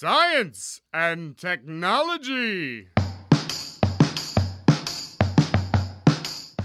Science 0.00 0.80
and 0.94 1.34
Technology. 1.36 2.88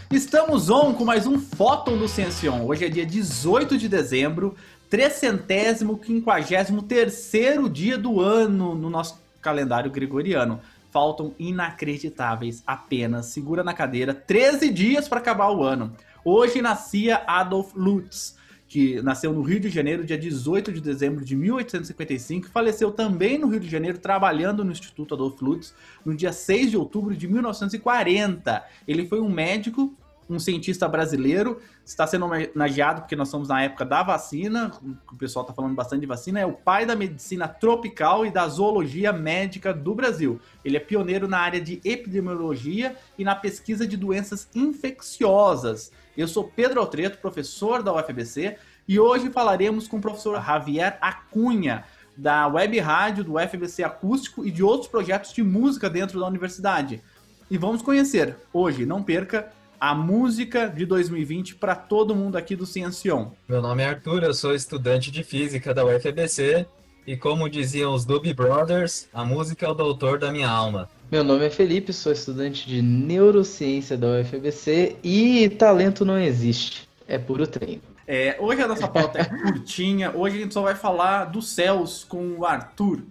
Estamos 0.09 0.69
on 0.69 0.93
com 0.93 1.03
mais 1.03 1.27
um 1.27 1.37
Fóton 1.37 1.97
do 1.97 2.07
Ciencion. 2.07 2.65
Hoje 2.65 2.85
é 2.85 2.89
dia 2.89 3.05
18 3.05 3.77
de 3.77 3.89
dezembro, 3.89 4.55
trecentésimo, 4.89 5.97
quinquagésimo 5.97 6.83
terceiro 6.83 7.67
dia 7.67 7.97
do 7.97 8.21
ano 8.21 8.73
no 8.73 8.89
nosso 8.89 9.21
calendário 9.41 9.91
gregoriano. 9.91 10.61
Faltam 10.89 11.35
inacreditáveis 11.37 12.63
apenas, 12.65 13.25
segura 13.25 13.65
na 13.65 13.73
cadeira, 13.73 14.13
13 14.13 14.69
dias 14.69 15.09
para 15.09 15.19
acabar 15.19 15.51
o 15.51 15.61
ano. 15.61 15.93
Hoje 16.23 16.61
nascia 16.61 17.21
Adolf 17.27 17.73
Lutz, 17.75 18.37
que 18.67 19.01
nasceu 19.01 19.31
no 19.31 19.41
Rio 19.41 19.59
de 19.59 19.69
Janeiro, 19.69 20.03
dia 20.03 20.17
18 20.17 20.71
de 20.71 20.81
dezembro 20.81 21.23
de 21.23 21.35
1855, 21.35 22.47
e 22.47 22.49
faleceu 22.49 22.91
também 22.91 23.37
no 23.37 23.47
Rio 23.47 23.59
de 23.59 23.69
Janeiro, 23.69 23.97
trabalhando 23.97 24.63
no 24.65 24.71
Instituto 24.71 25.13
Adolf 25.13 25.41
Lutz, 25.41 25.73
no 26.03 26.15
dia 26.15 26.31
6 26.31 26.71
de 26.71 26.77
outubro 26.77 27.15
de 27.15 27.27
1940. 27.27 28.63
Ele 28.87 29.07
foi 29.07 29.19
um 29.21 29.29
médico, 29.29 29.95
um 30.29 30.39
cientista 30.39 30.87
brasileiro, 30.87 31.61
está 31.85 32.07
sendo 32.07 32.25
homenageado 32.25 33.01
porque 33.01 33.15
nós 33.15 33.27
estamos 33.27 33.47
na 33.47 33.61
época 33.61 33.85
da 33.85 34.01
vacina, 34.01 34.71
o 35.11 35.15
pessoal 35.15 35.43
está 35.43 35.53
falando 35.53 35.75
bastante 35.75 36.01
de 36.01 36.07
vacina, 36.07 36.39
é 36.39 36.45
o 36.45 36.53
pai 36.53 36.85
da 36.85 36.95
medicina 36.95 37.47
tropical 37.47 38.25
e 38.25 38.31
da 38.31 38.47
zoologia 38.47 39.13
médica 39.13 39.73
do 39.73 39.93
Brasil. 39.93 40.39
Ele 40.63 40.77
é 40.77 40.79
pioneiro 40.79 41.27
na 41.27 41.37
área 41.37 41.61
de 41.61 41.79
epidemiologia 41.83 42.95
e 43.17 43.23
na 43.23 43.35
pesquisa 43.35 43.85
de 43.85 43.95
doenças 43.95 44.47
infecciosas. 44.55 45.91
Eu 46.17 46.27
sou 46.27 46.45
Pedro 46.45 46.79
Altreto, 46.79 47.19
professor 47.19 47.83
da 47.83 47.93
UFBC, 47.93 48.57
e 48.87 48.99
hoje 48.99 49.29
falaremos 49.29 49.87
com 49.87 49.97
o 49.97 50.01
professor 50.01 50.41
Javier 50.41 50.97
Acunha, 51.01 51.83
da 52.17 52.47
Web 52.47 52.79
Rádio, 52.79 53.23
do 53.23 53.35
UFBC 53.35 53.83
Acústico 53.83 54.45
e 54.45 54.51
de 54.51 54.63
outros 54.63 54.89
projetos 54.89 55.33
de 55.33 55.43
música 55.43 55.89
dentro 55.89 56.19
da 56.19 56.27
universidade. 56.27 57.01
E 57.49 57.57
vamos 57.57 57.81
conhecer 57.81 58.35
hoje, 58.53 58.85
não 58.85 59.03
perca, 59.03 59.51
a 59.79 59.93
música 59.93 60.67
de 60.67 60.85
2020 60.85 61.55
para 61.55 61.75
todo 61.75 62.15
mundo 62.15 62.37
aqui 62.37 62.55
do 62.55 62.65
Ciencion. 62.65 63.27
Meu 63.47 63.61
nome 63.61 63.83
é 63.83 63.87
Arthur, 63.87 64.23
eu 64.23 64.33
sou 64.33 64.53
estudante 64.53 65.11
de 65.11 65.23
física 65.23 65.73
da 65.73 65.85
UFBC 65.85 66.65
e 67.05 67.15
como 67.15 67.49
diziam 67.49 67.93
os 67.93 68.05
Doobie 68.05 68.33
Brothers, 68.33 69.07
a 69.13 69.23
música 69.23 69.65
é 69.65 69.69
o 69.69 69.73
doutor 69.73 70.17
da 70.17 70.31
minha 70.31 70.49
alma. 70.49 70.89
Meu 71.11 71.23
nome 71.23 71.45
é 71.45 71.49
Felipe, 71.49 71.93
sou 71.93 72.11
estudante 72.11 72.67
de 72.67 72.81
neurociência 72.81 73.95
da 73.95 74.07
UFBC 74.07 74.97
e 75.03 75.49
talento 75.49 76.03
não 76.03 76.17
existe, 76.17 76.89
é 77.07 77.17
puro 77.17 77.45
treino. 77.45 77.81
É, 78.07 78.37
hoje 78.39 78.61
a 78.61 78.67
nossa 78.67 78.87
pauta 78.87 79.19
é 79.19 79.25
curtinha, 79.25 80.11
hoje 80.15 80.37
a 80.37 80.41
gente 80.41 80.53
só 80.53 80.61
vai 80.61 80.75
falar 80.75 81.25
dos 81.25 81.47
céus 81.49 82.03
com 82.03 82.37
o 82.37 82.45
Arthur. 82.45 83.03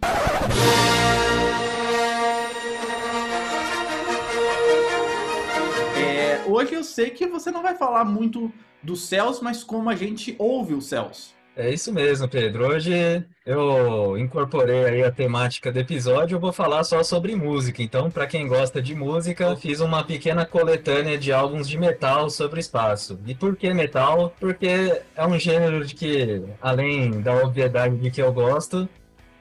Hoje 6.54 6.74
eu 6.74 6.84
sei 6.84 7.10
que 7.10 7.26
você 7.26 7.50
não 7.50 7.62
vai 7.62 7.74
falar 7.74 8.04
muito 8.04 8.52
dos 8.82 9.06
céus, 9.06 9.40
mas 9.40 9.64
como 9.64 9.90
a 9.90 9.96
gente 9.96 10.34
ouve 10.38 10.74
os 10.74 10.86
céus. 10.86 11.34
É 11.56 11.72
isso 11.72 11.92
mesmo, 11.92 12.28
Pedro. 12.28 12.66
Hoje 12.66 13.24
eu 13.46 14.18
incorporei 14.18 14.84
aí 14.86 15.04
a 15.04 15.12
temática 15.12 15.70
do 15.70 15.78
episódio, 15.78 16.34
eu 16.34 16.40
vou 16.40 16.52
falar 16.52 16.82
só 16.82 17.00
sobre 17.04 17.36
música. 17.36 17.80
Então, 17.80 18.10
para 18.10 18.26
quem 18.26 18.48
gosta 18.48 18.82
de 18.82 18.92
música, 18.92 19.54
fiz 19.54 19.78
uma 19.80 20.02
pequena 20.02 20.44
coletânea 20.44 21.16
de 21.16 21.32
álbuns 21.32 21.68
de 21.68 21.78
metal 21.78 22.28
sobre 22.28 22.58
espaço. 22.58 23.20
E 23.24 23.36
por 23.36 23.54
que 23.54 23.72
metal? 23.72 24.34
Porque 24.40 25.00
é 25.14 25.26
um 25.26 25.38
gênero 25.38 25.84
de 25.86 25.94
que, 25.94 26.42
além 26.60 27.20
da 27.20 27.36
obviedade 27.36 27.98
de 27.98 28.10
que 28.10 28.20
eu 28.20 28.32
gosto, 28.32 28.88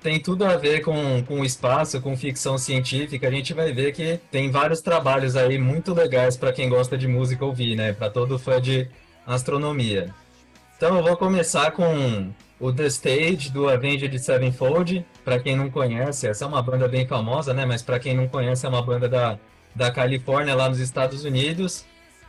tem 0.03 0.19
tudo 0.19 0.43
a 0.43 0.57
ver 0.57 0.81
com, 0.81 1.23
com 1.23 1.39
o 1.39 1.45
espaço, 1.45 2.01
com 2.01 2.15
ficção 2.15 2.57
científica. 2.57 3.27
A 3.27 3.31
gente 3.31 3.53
vai 3.53 3.71
ver 3.71 3.93
que 3.93 4.19
tem 4.29 4.51
vários 4.51 4.81
trabalhos 4.81 5.37
aí 5.37 5.57
muito 5.57 5.93
legais 5.93 6.35
para 6.35 6.51
quem 6.51 6.67
gosta 6.67 6.97
de 6.97 7.07
música 7.07 7.45
ouvir, 7.45 7.75
né? 7.75 7.93
Para 7.93 8.09
todo 8.09 8.37
fã 8.37 8.61
de 8.61 8.87
astronomia. 9.25 10.13
Então 10.75 10.97
eu 10.97 11.03
vou 11.03 11.15
começar 11.15 11.71
com 11.71 12.29
o 12.59 12.73
The 12.73 12.87
Stage 12.87 13.49
do 13.49 13.69
Avenged 13.69 14.19
Sevenfold. 14.19 15.05
Para 15.23 15.39
quem 15.39 15.55
não 15.55 15.69
conhece, 15.69 16.27
essa 16.27 16.43
é 16.43 16.47
uma 16.47 16.61
banda 16.61 16.87
bem 16.89 17.07
famosa, 17.07 17.53
né? 17.53 17.65
Mas 17.65 17.81
para 17.81 17.97
quem 17.97 18.13
não 18.13 18.27
conhece, 18.27 18.65
é 18.65 18.69
uma 18.69 18.81
banda 18.81 19.07
da, 19.07 19.39
da 19.73 19.89
Califórnia, 19.89 20.53
lá 20.53 20.67
nos 20.67 20.79
Estados 20.79 21.23
Unidos. 21.23 21.85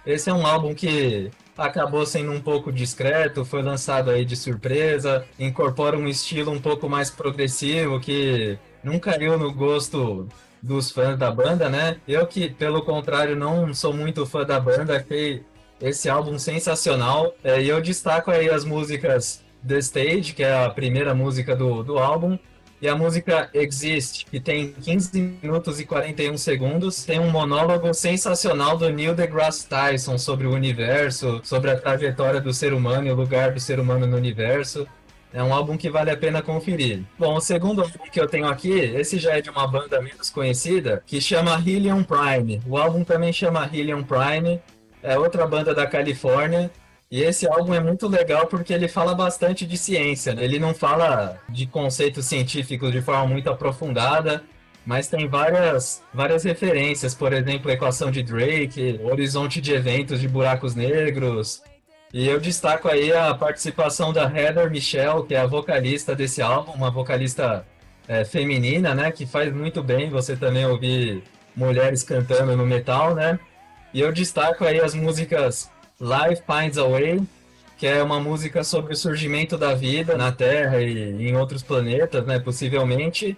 Esse 0.07 0.31
é 0.31 0.33
um 0.33 0.47
álbum 0.47 0.73
que 0.75 1.29
acabou 1.57 2.05
sendo 2.05 2.33
um 2.33 2.41
pouco 2.41 2.73
discreto, 2.73 3.45
foi 3.45 3.63
lançado 3.63 4.11
aí 4.11 4.25
de 4.25 4.37
surpresa, 4.37 5.25
incorpora 5.39 5.97
um 5.97 6.09
estilo 6.09 6.51
um 6.51 6.61
pouco 6.61 6.89
mais 6.89 7.11
progressivo 7.11 8.01
que 8.01 8.59
não 8.83 8.99
caiu 8.99 9.39
no 9.39 9.53
gosto 9.53 10.29
dos 10.63 10.91
fãs 10.91 11.19
da 11.19 11.31
banda, 11.31 11.69
né? 11.69 11.99
Eu 12.09 12.27
que, 12.27 12.49
pelo 12.49 12.83
contrário, 12.83 13.37
não 13.37 13.73
sou 13.75 13.93
muito 13.93 14.25
fã 14.25 14.45
da 14.45 14.59
banda, 14.59 14.97
achei 14.97 15.45
esse 15.81 16.09
álbum 16.09 16.39
sensacional. 16.39 17.35
É, 17.45 17.63
e 17.63 17.69
eu 17.69 17.81
destaco 17.81 18.31
aí 18.31 18.49
as 18.49 18.65
músicas 18.65 19.45
The 19.67 19.79
Stage, 19.79 20.33
que 20.33 20.43
é 20.43 20.65
a 20.65 20.71
primeira 20.71 21.15
música 21.15 21.55
do, 21.55 21.83
do 21.83 21.99
álbum, 21.99 22.39
e 22.81 22.89
a 22.89 22.95
música 22.95 23.49
Exist, 23.55 24.27
que 24.27 24.39
tem 24.39 24.73
15 24.73 25.39
minutos 25.43 25.81
e 25.81 25.87
41 25.87 26.37
segundos. 26.37 27.05
Tem 27.05 27.19
um 27.19 27.31
monólogo 27.31 27.93
sensacional 27.95 28.77
do 28.77 28.91
Neil 28.91 29.15
deGrasse 29.15 29.69
Tyson 29.69 30.19
sobre 30.19 30.47
o 30.47 30.53
universo, 30.53 31.41
sobre 31.45 31.71
a 31.71 31.79
trajetória 31.79 32.41
do 32.41 32.53
ser 32.53 32.73
humano 32.73 33.07
e 33.09 33.11
o 33.11 33.15
lugar 33.15 33.53
do 33.53 33.61
ser 33.61 33.81
humano 33.81 34.07
no 34.07 34.17
universo. 34.17 34.87
É 35.33 35.43
um 35.43 35.53
álbum 35.53 35.77
que 35.77 35.91
vale 35.91 36.11
a 36.11 36.17
pena 36.17 36.43
conferir. 36.43 37.03
Bom, 37.19 37.35
o 37.35 37.41
segundo 37.41 37.83
álbum 37.83 38.05
que 38.11 38.21
eu 38.21 38.29
tenho 38.29 38.47
aqui, 38.47 38.71
esse 38.71 39.19
já 39.19 39.37
é 39.37 39.41
de 39.41 39.51
uma 39.51 39.67
banda 39.67 40.01
menos 40.01 40.31
conhecida, 40.31 41.03
que 41.05 41.21
chama 41.21 41.61
Helium 41.65 42.05
Prime. 42.05 42.63
O 42.67 42.79
álbum 42.79 43.03
também 43.03 43.33
chama 43.33 43.69
Helium 43.73 44.05
Prime 44.05 44.61
é 45.05 45.19
outra 45.19 45.47
banda 45.47 45.75
da 45.75 45.87
Califórnia. 45.87 46.71
E 47.15 47.23
esse 47.23 47.47
álbum 47.47 47.73
é 47.73 47.79
muito 47.79 48.09
legal 48.09 48.49
porque 48.49 48.73
ele 48.73 48.89
fala 48.89 49.15
bastante 49.15 49.65
de 49.65 49.79
ciência. 49.79 50.35
Né? 50.35 50.43
Ele 50.43 50.59
não 50.59 50.75
fala 50.75 51.41
de 51.49 51.65
conceitos 51.65 52.27
científicos 52.27 52.91
de 52.91 53.01
forma 53.01 53.25
muito 53.25 53.49
aprofundada, 53.49 54.43
mas 54.85 55.07
tem 55.07 55.29
várias, 55.29 56.03
várias 56.13 56.43
referências, 56.43 57.15
por 57.15 57.33
exemplo, 57.33 57.71
a 57.71 57.75
equação 57.75 58.11
de 58.11 58.21
Drake, 58.21 58.99
horizonte 59.01 59.61
de 59.61 59.73
eventos 59.73 60.21
de 60.21 60.27
buracos 60.27 60.75
negros. 60.75 61.63
E 62.13 62.27
eu 62.27 62.41
destaco 62.41 62.89
aí 62.89 63.13
a 63.13 63.33
participação 63.33 64.13
da 64.13 64.25
Heather 64.25 64.69
Michelle, 64.69 65.25
que 65.25 65.37
é 65.37 65.39
a 65.39 65.47
vocalista 65.47 66.17
desse 66.17 66.43
álbum, 66.43 66.73
uma 66.73 66.91
vocalista 66.91 67.65
é, 68.09 68.25
feminina, 68.25 68.93
né, 68.93 69.13
que 69.13 69.25
faz 69.25 69.55
muito 69.55 69.85
bem 69.85 70.11
você 70.11 70.35
também 70.35 70.67
ouvir 70.67 71.23
mulheres 71.55 72.03
cantando 72.03 72.57
no 72.57 72.67
metal, 72.67 73.15
né? 73.15 73.39
E 73.93 74.01
eu 74.01 74.11
destaco 74.11 74.65
aí 74.65 74.81
as 74.81 74.97
músicas 74.97 75.71
Life 76.05 76.43
Finds 76.47 76.77
a 76.77 76.87
Way, 76.87 77.23
que 77.79 77.87
é 77.87 78.03
uma 78.03 78.21
música 78.21 78.63
sobre 78.63 78.93
o 78.93 78.97
surgimento 78.97 79.57
da 79.57 79.75
vida 79.75 80.19
na 80.19 80.31
Terra 80.31 80.83
e 80.83 81.31
em 81.31 81.35
outros 81.35 81.63
planetas, 81.63 82.27
né, 82.27 82.39
possivelmente. 82.39 83.35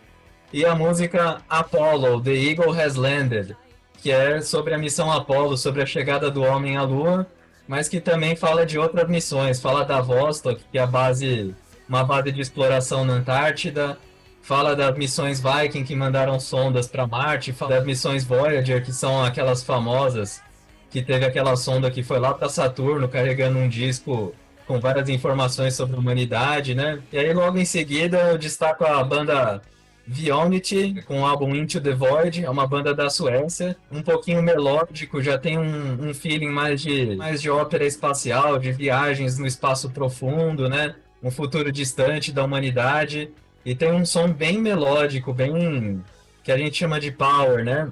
E 0.53 0.65
a 0.65 0.75
música 0.75 1.41
Apollo, 1.49 2.21
The 2.21 2.33
Eagle 2.33 2.73
Has 2.73 2.97
Landed, 2.97 3.57
que 4.03 4.11
é 4.11 4.41
sobre 4.41 4.75
a 4.75 4.79
missão 4.79 5.13
Apollo, 5.13 5.57
sobre 5.57 5.81
a 5.81 5.87
chegada 5.87 6.29
do 6.29 6.43
homem 6.43 6.77
à 6.77 6.83
Lua, 6.83 7.25
mas 7.69 7.89
que 7.89 8.01
também 8.01 8.35
fala 8.35 8.67
de 8.67 8.77
outras 8.81 9.09
missões. 9.09 9.61
Fala 9.61 9.85
da 9.85 10.01
Vostok, 10.01 10.61
que 10.73 10.77
é 10.77 10.83
a 10.83 10.87
base, 10.89 11.55
uma 11.89 12.03
base 12.03 12.33
de 12.33 12.41
exploração 12.41 13.05
na 13.05 13.15
Antártida. 13.15 13.97
Fala 14.43 14.75
das 14.75 14.97
missões 14.97 15.41
Viking, 15.41 15.85
que 15.85 15.95
mandaram 15.95 16.41
sondas 16.41 16.89
para 16.89 17.07
Marte. 17.07 17.53
Fala 17.53 17.77
das 17.77 17.85
missões 17.85 18.25
Voyager, 18.25 18.85
que 18.85 18.93
são 18.93 19.25
aquelas 19.25 19.63
famosas 19.63 20.45
que 20.91 21.03
teve 21.03 21.25
aquela 21.25 21.57
sonda 21.57 21.91
que 21.91 22.03
foi 22.03 22.19
lá 22.19 22.33
para 22.33 22.49
Saturno 22.49 23.09
carregando 23.09 23.59
um 23.59 23.69
disco 23.69 24.35
com 24.67 24.81
várias 24.81 25.09
informações 25.09 25.75
sobre 25.75 25.97
a 25.97 25.99
humanidade, 25.99 26.75
né? 26.75 27.01
E 27.13 27.19
aí 27.19 27.33
logo 27.33 27.59
em 27.59 27.65
seguida 27.65 28.31
eu 28.31 28.39
destaco 28.39 28.85
a 28.85 29.03
banda 29.05 29.63
Vionity 30.07 31.03
com 31.03 31.23
o 31.23 31.27
álbum 31.27 31.55
Into 31.55 31.81
the 31.81 31.93
Void, 31.93 32.45
é 32.45 32.51
uma 32.51 32.67
banda 32.67 32.95
da 32.95 33.11
Suécia, 33.11 33.77
um 33.91 34.03
pouquinho 34.03 34.41
melódico, 34.41 35.21
já 35.21 35.37
tem 35.37 35.59
um, 35.59 36.09
um 36.09 36.15
feeling 36.15 36.49
mais 36.49 36.81
de, 36.81 37.17
mais 37.17 37.43
de 37.43 37.51
ópera 37.51 37.85
espacial, 37.85 38.59
de 38.59 38.71
viagens 38.71 39.37
no 39.39 39.47
espaço 39.47 39.91
profundo, 39.91 40.69
né? 40.69 40.95
Um 41.23 41.31
futuro 41.31 41.73
distante 41.73 42.33
da 42.33 42.45
humanidade 42.45 43.31
e 43.65 43.75
tem 43.75 43.93
um 43.93 44.07
som 44.07 44.33
bem 44.33 44.59
melódico, 44.59 45.33
bem 45.33 46.05
que 46.45 46.53
a 46.53 46.57
gente 46.57 46.77
chama 46.77 47.01
de 47.01 47.11
power, 47.11 47.65
né? 47.65 47.91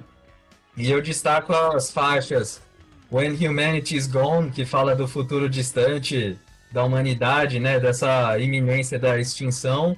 E 0.77 0.89
eu 0.89 1.01
destaco 1.01 1.53
as 1.53 1.91
faixas 1.91 2.61
When 3.15 3.33
Humanity 3.35 3.95
is 3.95 4.07
Gone, 4.07 4.51
que 4.51 4.65
fala 4.65 4.93
do 4.93 5.07
futuro 5.07 5.47
distante 5.47 6.37
da 6.69 6.83
humanidade, 6.83 7.61
né, 7.61 7.79
dessa 7.79 8.37
iminência 8.37 8.99
da 8.99 9.17
extinção, 9.17 9.97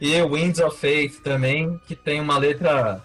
e 0.00 0.22
Winds 0.22 0.60
of 0.60 0.78
Faith 0.78 1.20
também, 1.22 1.78
que 1.86 1.94
tem 1.94 2.18
uma 2.18 2.38
letra 2.38 3.04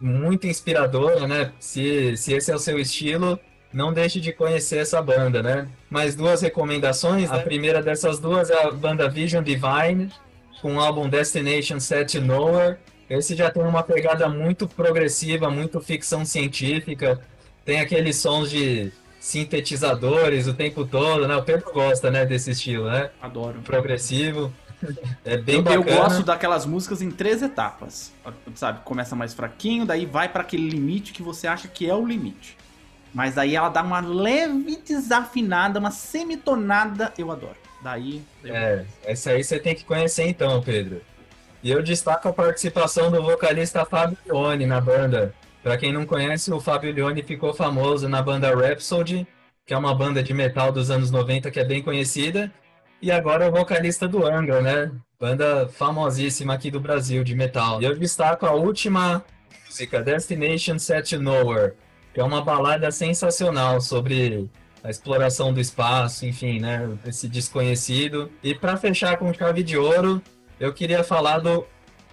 muito 0.00 0.48
inspiradora, 0.48 1.28
né? 1.28 1.52
Se, 1.60 2.16
se 2.16 2.32
esse 2.32 2.50
é 2.50 2.54
o 2.56 2.58
seu 2.58 2.80
estilo, 2.80 3.38
não 3.72 3.92
deixe 3.92 4.20
de 4.20 4.32
conhecer 4.32 4.78
essa 4.78 5.00
banda, 5.00 5.40
né? 5.40 5.68
Mais 5.88 6.16
duas 6.16 6.42
recomendações. 6.42 7.30
A 7.30 7.38
primeira 7.38 7.80
dessas 7.80 8.18
duas 8.18 8.50
é 8.50 8.60
a 8.64 8.72
banda 8.72 9.08
Vision 9.08 9.44
Divine, 9.44 10.10
com 10.60 10.74
o 10.74 10.80
álbum 10.80 11.08
Destination 11.08 11.78
Set 11.78 12.18
Nowhere. 12.18 12.76
Esse 13.08 13.36
já 13.36 13.52
tem 13.52 13.62
uma 13.62 13.84
pegada 13.84 14.28
muito 14.28 14.66
progressiva, 14.66 15.48
muito 15.48 15.80
ficção 15.80 16.24
científica. 16.24 17.20
Tem 17.70 17.78
aqueles 17.78 18.16
sons 18.16 18.50
de 18.50 18.90
sintetizadores 19.20 20.48
o 20.48 20.54
tempo 20.54 20.84
todo, 20.84 21.28
né? 21.28 21.36
O 21.36 21.42
Pedro 21.44 21.72
gosta, 21.72 22.10
né, 22.10 22.26
desse 22.26 22.50
estilo, 22.50 22.90
né? 22.90 23.10
Adoro. 23.22 23.60
Progressivo. 23.60 24.52
É 25.24 25.36
bem 25.36 25.58
eu, 25.58 25.62
bacana. 25.62 25.88
eu 25.88 25.96
gosto 25.96 26.24
daquelas 26.24 26.66
músicas 26.66 27.00
em 27.00 27.12
três 27.12 27.40
etapas. 27.40 28.12
Sabe? 28.56 28.80
Começa 28.80 29.14
mais 29.14 29.32
fraquinho, 29.32 29.86
daí 29.86 30.04
vai 30.04 30.28
para 30.28 30.42
aquele 30.42 30.68
limite 30.68 31.12
que 31.12 31.22
você 31.22 31.46
acha 31.46 31.68
que 31.68 31.88
é 31.88 31.94
o 31.94 32.04
limite. 32.04 32.56
Mas 33.14 33.38
aí 33.38 33.54
ela 33.54 33.68
dá 33.68 33.84
uma 33.84 34.00
leve 34.00 34.82
desafinada, 34.84 35.78
uma 35.78 35.92
semitonada, 35.92 37.12
eu 37.16 37.30
adoro. 37.30 37.56
Daí. 37.84 38.20
Eu... 38.42 38.52
É, 38.52 38.84
essa 39.04 39.30
aí 39.30 39.44
você 39.44 39.60
tem 39.60 39.76
que 39.76 39.84
conhecer 39.84 40.26
então, 40.26 40.60
Pedro. 40.60 41.02
E 41.62 41.70
eu 41.70 41.80
destaco 41.84 42.26
a 42.26 42.32
participação 42.32 43.12
do 43.12 43.22
vocalista 43.22 43.84
Fábio 43.84 44.18
Leone 44.26 44.66
na 44.66 44.80
banda. 44.80 45.32
Pra 45.62 45.76
quem 45.76 45.92
não 45.92 46.06
conhece, 46.06 46.52
o 46.52 46.60
Fábio 46.60 46.92
Leone 46.92 47.22
ficou 47.22 47.52
famoso 47.52 48.08
na 48.08 48.22
banda 48.22 48.54
Rhapsody, 48.54 49.26
que 49.66 49.74
é 49.74 49.76
uma 49.76 49.94
banda 49.94 50.22
de 50.22 50.32
metal 50.32 50.72
dos 50.72 50.90
anos 50.90 51.10
90 51.10 51.50
que 51.50 51.60
é 51.60 51.64
bem 51.64 51.82
conhecida. 51.82 52.50
E 53.02 53.10
agora 53.10 53.44
é 53.44 53.48
o 53.48 53.52
vocalista 53.52 54.08
do 54.08 54.26
Angra, 54.26 54.60
né? 54.60 54.90
Banda 55.18 55.68
famosíssima 55.68 56.54
aqui 56.54 56.70
do 56.70 56.80
Brasil 56.80 57.22
de 57.22 57.34
metal. 57.34 57.80
E 57.80 57.84
eu 57.84 57.98
destaco 57.98 58.46
a 58.46 58.52
última 58.52 59.24
música, 59.66 60.02
Destination 60.02 60.78
Set 60.78 61.16
Nowhere, 61.16 61.74
que 62.12 62.20
é 62.20 62.24
uma 62.24 62.42
balada 62.42 62.90
sensacional 62.90 63.80
sobre 63.80 64.48
a 64.82 64.88
exploração 64.90 65.52
do 65.52 65.60
espaço, 65.60 66.26
enfim, 66.26 66.58
né? 66.58 66.88
Esse 67.06 67.28
desconhecido. 67.28 68.30
E 68.42 68.54
para 68.54 68.78
fechar 68.78 69.18
com 69.18 69.32
chave 69.32 69.62
de 69.62 69.76
ouro, 69.76 70.22
eu 70.58 70.72
queria 70.72 71.04
falar 71.04 71.38
do 71.38 71.66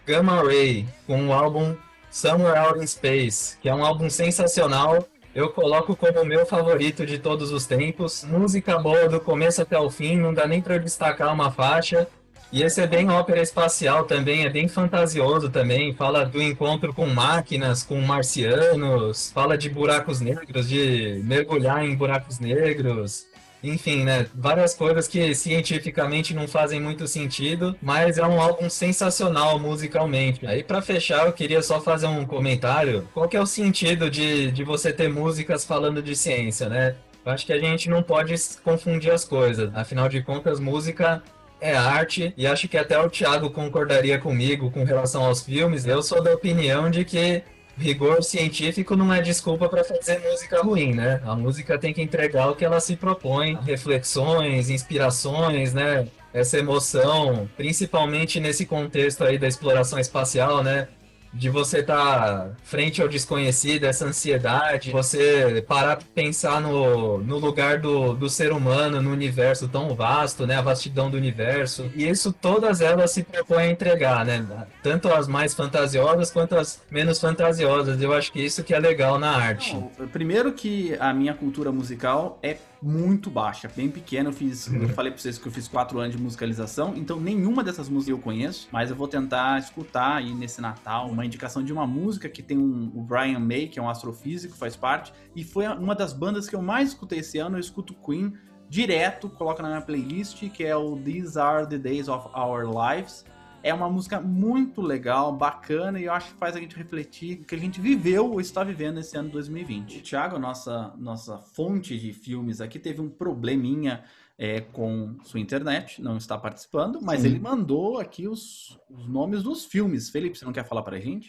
Gamma 0.05 0.43
Ray, 0.43 0.85
com 1.05 1.27
o 1.27 1.33
álbum 1.33 1.75
Somewhere 2.17 2.57
Out 2.57 2.79
in 2.79 2.87
Space, 2.87 3.59
que 3.61 3.69
é 3.69 3.75
um 3.75 3.85
álbum 3.85 4.09
sensacional. 4.09 5.07
Eu 5.35 5.49
coloco 5.49 5.95
como 5.95 6.25
meu 6.25 6.47
favorito 6.47 7.05
de 7.05 7.19
todos 7.19 7.51
os 7.51 7.67
tempos. 7.67 8.23
Música 8.23 8.79
boa 8.79 9.07
do 9.07 9.19
começo 9.19 9.61
até 9.61 9.77
o 9.77 9.87
fim, 9.87 10.17
não 10.17 10.33
dá 10.33 10.47
nem 10.47 10.59
para 10.59 10.79
destacar 10.79 11.31
uma 11.31 11.51
faixa. 11.51 12.07
E 12.51 12.63
esse 12.63 12.81
é 12.81 12.87
bem 12.87 13.07
ópera 13.11 13.39
espacial 13.39 14.05
também, 14.05 14.45
é 14.45 14.49
bem 14.49 14.67
fantasioso 14.67 15.51
também. 15.51 15.93
Fala 15.93 16.25
do 16.25 16.41
encontro 16.41 16.91
com 16.91 17.05
máquinas, 17.05 17.83
com 17.83 18.01
marcianos, 18.01 19.31
fala 19.31 19.55
de 19.55 19.69
buracos 19.69 20.19
negros, 20.19 20.67
de 20.67 21.21
mergulhar 21.23 21.85
em 21.85 21.95
buracos 21.95 22.39
negros. 22.39 23.26
Enfim, 23.63 24.03
né? 24.03 24.27
Várias 24.33 24.73
coisas 24.73 25.07
que 25.07 25.33
cientificamente 25.33 26.33
não 26.33 26.47
fazem 26.47 26.79
muito 26.79 27.07
sentido, 27.07 27.75
mas 27.81 28.17
é 28.17 28.25
um 28.25 28.39
álbum 28.39 28.69
sensacional 28.69 29.59
musicalmente. 29.59 30.45
Aí, 30.45 30.63
para 30.63 30.81
fechar, 30.81 31.25
eu 31.25 31.33
queria 31.33 31.61
só 31.61 31.81
fazer 31.81 32.07
um 32.07 32.25
comentário. 32.25 33.07
Qual 33.13 33.27
que 33.27 33.35
é 33.35 33.41
o 33.41 33.45
sentido 33.45 34.09
de, 34.09 34.51
de 34.51 34.63
você 34.63 34.93
ter 34.93 35.09
músicas 35.09 35.65
falando 35.65 36.01
de 36.01 36.15
ciência, 36.15 36.69
né? 36.69 36.95
Eu 37.25 37.31
acho 37.31 37.45
que 37.45 37.53
a 37.53 37.59
gente 37.59 37.89
não 37.89 38.01
pode 38.01 38.33
confundir 38.63 39.11
as 39.11 39.25
coisas. 39.25 39.75
Afinal 39.75 40.07
de 40.07 40.21
contas, 40.21 40.59
música 40.59 41.21
é 41.59 41.75
arte, 41.75 42.33
e 42.37 42.45
acho 42.45 42.67
que 42.67 42.77
até 42.77 42.99
o 42.99 43.09
Thiago 43.09 43.49
concordaria 43.49 44.19
comigo 44.19 44.71
com 44.71 44.83
relação 44.83 45.25
aos 45.25 45.41
filmes. 45.41 45.85
Eu 45.85 46.01
sou 46.01 46.21
da 46.21 46.33
opinião 46.33 46.89
de 46.89 47.03
que 47.03 47.43
rigor 47.77 48.23
científico 48.23 48.95
não 48.95 49.13
é 49.13 49.21
desculpa 49.21 49.69
para 49.69 49.83
fazer 49.83 50.19
música 50.19 50.61
ruim, 50.61 50.93
né? 50.93 51.21
A 51.25 51.35
música 51.35 51.77
tem 51.77 51.93
que 51.93 52.01
entregar 52.01 52.49
o 52.49 52.55
que 52.55 52.65
ela 52.65 52.79
se 52.79 52.95
propõe, 52.95 53.57
reflexões, 53.63 54.69
inspirações, 54.69 55.73
né? 55.73 56.07
Essa 56.33 56.59
emoção, 56.59 57.49
principalmente 57.55 58.39
nesse 58.39 58.65
contexto 58.65 59.23
aí 59.23 59.37
da 59.37 59.47
exploração 59.47 59.97
espacial, 59.97 60.63
né? 60.63 60.87
De 61.33 61.49
você 61.49 61.79
estar 61.79 61.95
tá 61.95 62.49
frente 62.63 63.01
ao 63.01 63.07
desconhecido, 63.07 63.85
essa 63.85 64.05
ansiedade, 64.05 64.91
você 64.91 65.63
parar 65.67 65.97
para 65.97 66.05
pensar 66.13 66.61
no, 66.61 67.17
no 67.19 67.37
lugar 67.37 67.79
do, 67.79 68.13
do 68.13 68.29
ser 68.29 68.51
humano 68.51 69.01
no 69.01 69.11
universo 69.11 69.67
tão 69.67 69.93
vasto, 69.95 70.45
né? 70.47 70.55
A 70.55 70.61
vastidão 70.61 71.09
do 71.09 71.17
universo. 71.17 71.89
E 71.95 72.07
isso 72.07 72.33
todas 72.33 72.81
elas 72.81 73.11
se 73.11 73.23
propõem 73.23 73.67
a 73.67 73.71
entregar, 73.71 74.25
né? 74.25 74.45
Tanto 74.81 75.09
as 75.09 75.27
mais 75.27 75.53
fantasiosas 75.53 76.31
quanto 76.31 76.55
as 76.55 76.81
menos 76.89 77.19
fantasiosas. 77.19 78.01
Eu 78.01 78.13
acho 78.13 78.31
que 78.31 78.43
isso 78.43 78.63
que 78.63 78.73
é 78.73 78.79
legal 78.79 79.19
na 79.19 79.31
arte. 79.31 79.73
Não, 79.73 80.07
primeiro 80.07 80.53
que 80.53 80.95
a 80.99 81.13
minha 81.13 81.33
cultura 81.33 81.71
musical 81.71 82.39
é 82.41 82.57
muito 82.81 83.29
baixa, 83.29 83.69
bem 83.75 83.89
pequena. 83.89 84.29
Eu 84.29 84.33
fiz, 84.33 84.67
eu 84.71 84.89
falei 84.89 85.11
pra 85.11 85.21
vocês 85.21 85.37
que 85.37 85.47
eu 85.47 85.51
fiz 85.51 85.67
quatro 85.67 85.99
anos 85.99 86.15
de 86.15 86.21
musicalização, 86.21 86.93
então 86.95 87.19
nenhuma 87.19 87.63
dessas 87.63 87.89
músicas 87.89 88.17
eu 88.17 88.21
conheço, 88.21 88.67
mas 88.71 88.89
eu 88.89 88.95
vou 88.95 89.07
tentar 89.07 89.59
escutar 89.59 90.17
aí 90.17 90.33
nesse 90.33 90.61
Natal 90.61 91.09
uma 91.09 91.25
indicação 91.25 91.63
de 91.63 91.73
uma 91.73 91.87
música 91.87 92.29
que 92.29 92.41
tem 92.41 92.57
um, 92.57 92.91
o 92.93 93.01
Brian 93.01 93.39
May, 93.39 93.67
que 93.67 93.79
é 93.79 93.81
um 93.81 93.89
astrofísico, 93.89 94.55
faz 94.55 94.75
parte, 94.75 95.13
e 95.35 95.43
foi 95.43 95.67
uma 95.67 95.95
das 95.95 96.13
bandas 96.13 96.47
que 96.47 96.55
eu 96.55 96.61
mais 96.61 96.89
escutei 96.89 97.19
esse 97.19 97.37
ano. 97.37 97.57
Eu 97.57 97.61
escuto 97.61 97.93
Queen 97.93 98.33
direto, 98.69 99.29
coloca 99.29 99.63
na 99.63 99.69
minha 99.69 99.81
playlist, 99.81 100.49
que 100.49 100.63
é 100.63 100.75
o 100.75 100.97
These 100.97 101.39
Are 101.39 101.67
the 101.67 101.77
Days 101.77 102.07
of 102.07 102.27
Our 102.35 102.65
Lives. 102.65 103.25
É 103.63 103.73
uma 103.73 103.89
música 103.89 104.21
muito 104.21 104.81
legal, 104.81 105.33
bacana, 105.33 105.99
e 105.99 106.05
eu 106.05 106.13
acho 106.13 106.33
que 106.33 106.39
faz 106.39 106.55
a 106.55 106.59
gente 106.59 106.75
refletir 106.75 107.41
o 107.41 107.45
que 107.45 107.55
a 107.55 107.57
gente 107.57 107.81
viveu 107.81 108.31
ou 108.31 108.39
está 108.39 108.63
vivendo 108.63 108.95
nesse 108.95 109.17
ano 109.17 109.29
2020. 109.29 109.97
O 109.97 110.01
Thiago, 110.01 110.39
nossa, 110.39 110.93
nossa 110.97 111.37
fonte 111.37 111.97
de 111.97 112.13
filmes 112.13 112.61
aqui, 112.61 112.77
teve 112.79 113.01
um 113.01 113.09
probleminha 113.09 114.03
é, 114.37 114.61
com 114.61 115.15
sua 115.23 115.39
internet, 115.39 116.01
não 116.01 116.17
está 116.17 116.37
participando, 116.37 116.99
mas 117.01 117.21
Sim. 117.21 117.27
ele 117.27 117.39
mandou 117.39 117.99
aqui 117.99 118.27
os, 118.27 118.79
os 118.89 119.07
nomes 119.07 119.41
dos 119.41 119.65
filmes. 119.65 120.09
Felipe, 120.09 120.37
você 120.37 120.45
não 120.45 120.53
quer 120.53 120.65
falar 120.65 120.83
pra 120.83 120.99
gente? 120.99 121.27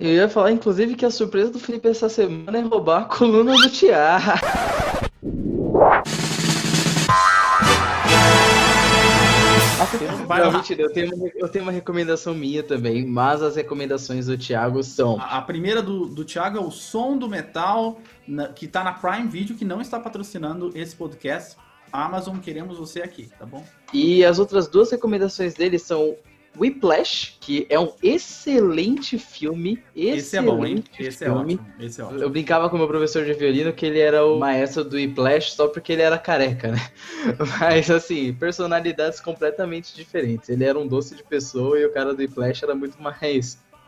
Eu 0.00 0.10
ia 0.10 0.28
falar, 0.28 0.50
inclusive, 0.50 0.96
que 0.96 1.04
a 1.04 1.10
surpresa 1.10 1.50
do 1.50 1.58
Felipe 1.58 1.88
essa 1.88 2.08
semana 2.08 2.58
é 2.58 2.62
roubar 2.62 3.02
a 3.02 3.04
coluna 3.04 3.52
do 3.52 3.70
Thiago. 3.70 4.40
Não, 10.38 10.52
mentira, 10.52 10.82
eu 10.82 10.92
tenho, 10.92 11.14
uma, 11.14 11.28
eu 11.34 11.48
tenho 11.48 11.64
uma 11.64 11.72
recomendação 11.72 12.34
minha 12.34 12.62
também, 12.62 13.04
mas 13.06 13.42
as 13.42 13.56
recomendações 13.56 14.26
do 14.26 14.38
Thiago 14.38 14.82
são. 14.82 15.18
A, 15.20 15.38
a 15.38 15.42
primeira 15.42 15.82
do, 15.82 16.06
do 16.06 16.24
Thiago 16.24 16.58
é 16.58 16.60
o 16.60 16.70
som 16.70 17.16
do 17.16 17.28
metal, 17.28 18.00
na, 18.26 18.48
que 18.48 18.68
tá 18.68 18.84
na 18.84 18.92
Prime 18.92 19.28
Video, 19.28 19.56
que 19.56 19.64
não 19.64 19.80
está 19.80 19.98
patrocinando 19.98 20.70
esse 20.74 20.94
podcast. 20.94 21.56
Amazon, 21.92 22.38
queremos 22.38 22.78
você 22.78 23.02
aqui, 23.02 23.28
tá 23.38 23.46
bom? 23.46 23.64
E 23.92 24.24
as 24.24 24.38
outras 24.38 24.66
duas 24.66 24.90
recomendações 24.90 25.54
dele 25.54 25.78
são 25.78 26.16
Whiplash, 26.58 27.36
que 27.40 27.66
é 27.68 27.78
um 27.78 27.92
excelente 28.02 29.18
filme. 29.18 29.82
Excelente 29.94 30.18
Esse 30.18 30.36
é 30.36 30.42
bom, 30.42 30.64
hein? 30.64 30.84
Esse 30.98 31.24
é 31.24 31.26
filme. 31.26 31.54
é 31.54 31.56
ótimo. 31.56 31.74
Esse 31.80 32.00
é 32.00 32.04
ótimo. 32.04 32.20
Eu 32.20 32.30
brincava 32.30 32.70
com 32.70 32.78
meu 32.78 32.86
professor 32.86 33.24
de 33.24 33.34
violino 33.34 33.72
que 33.72 33.86
ele 33.86 33.98
era 33.98 34.24
o 34.24 34.38
maestro 34.38 34.84
do 34.84 34.96
Whiplash 34.96 35.52
só 35.52 35.68
porque 35.68 35.92
ele 35.92 36.02
era 36.02 36.18
careca, 36.18 36.72
né? 36.72 36.90
Mas, 37.60 37.90
assim, 37.90 38.32
personalidades 38.32 39.20
completamente 39.20 39.94
diferentes. 39.94 40.48
Ele 40.48 40.64
era 40.64 40.78
um 40.78 40.86
doce 40.86 41.14
de 41.14 41.22
pessoa 41.22 41.78
e 41.78 41.84
o 41.84 41.92
cara 41.92 42.14
do 42.14 42.20
Whiplash 42.20 42.62
era 42.62 42.74
muito 42.74 43.00
mais 43.02 43.16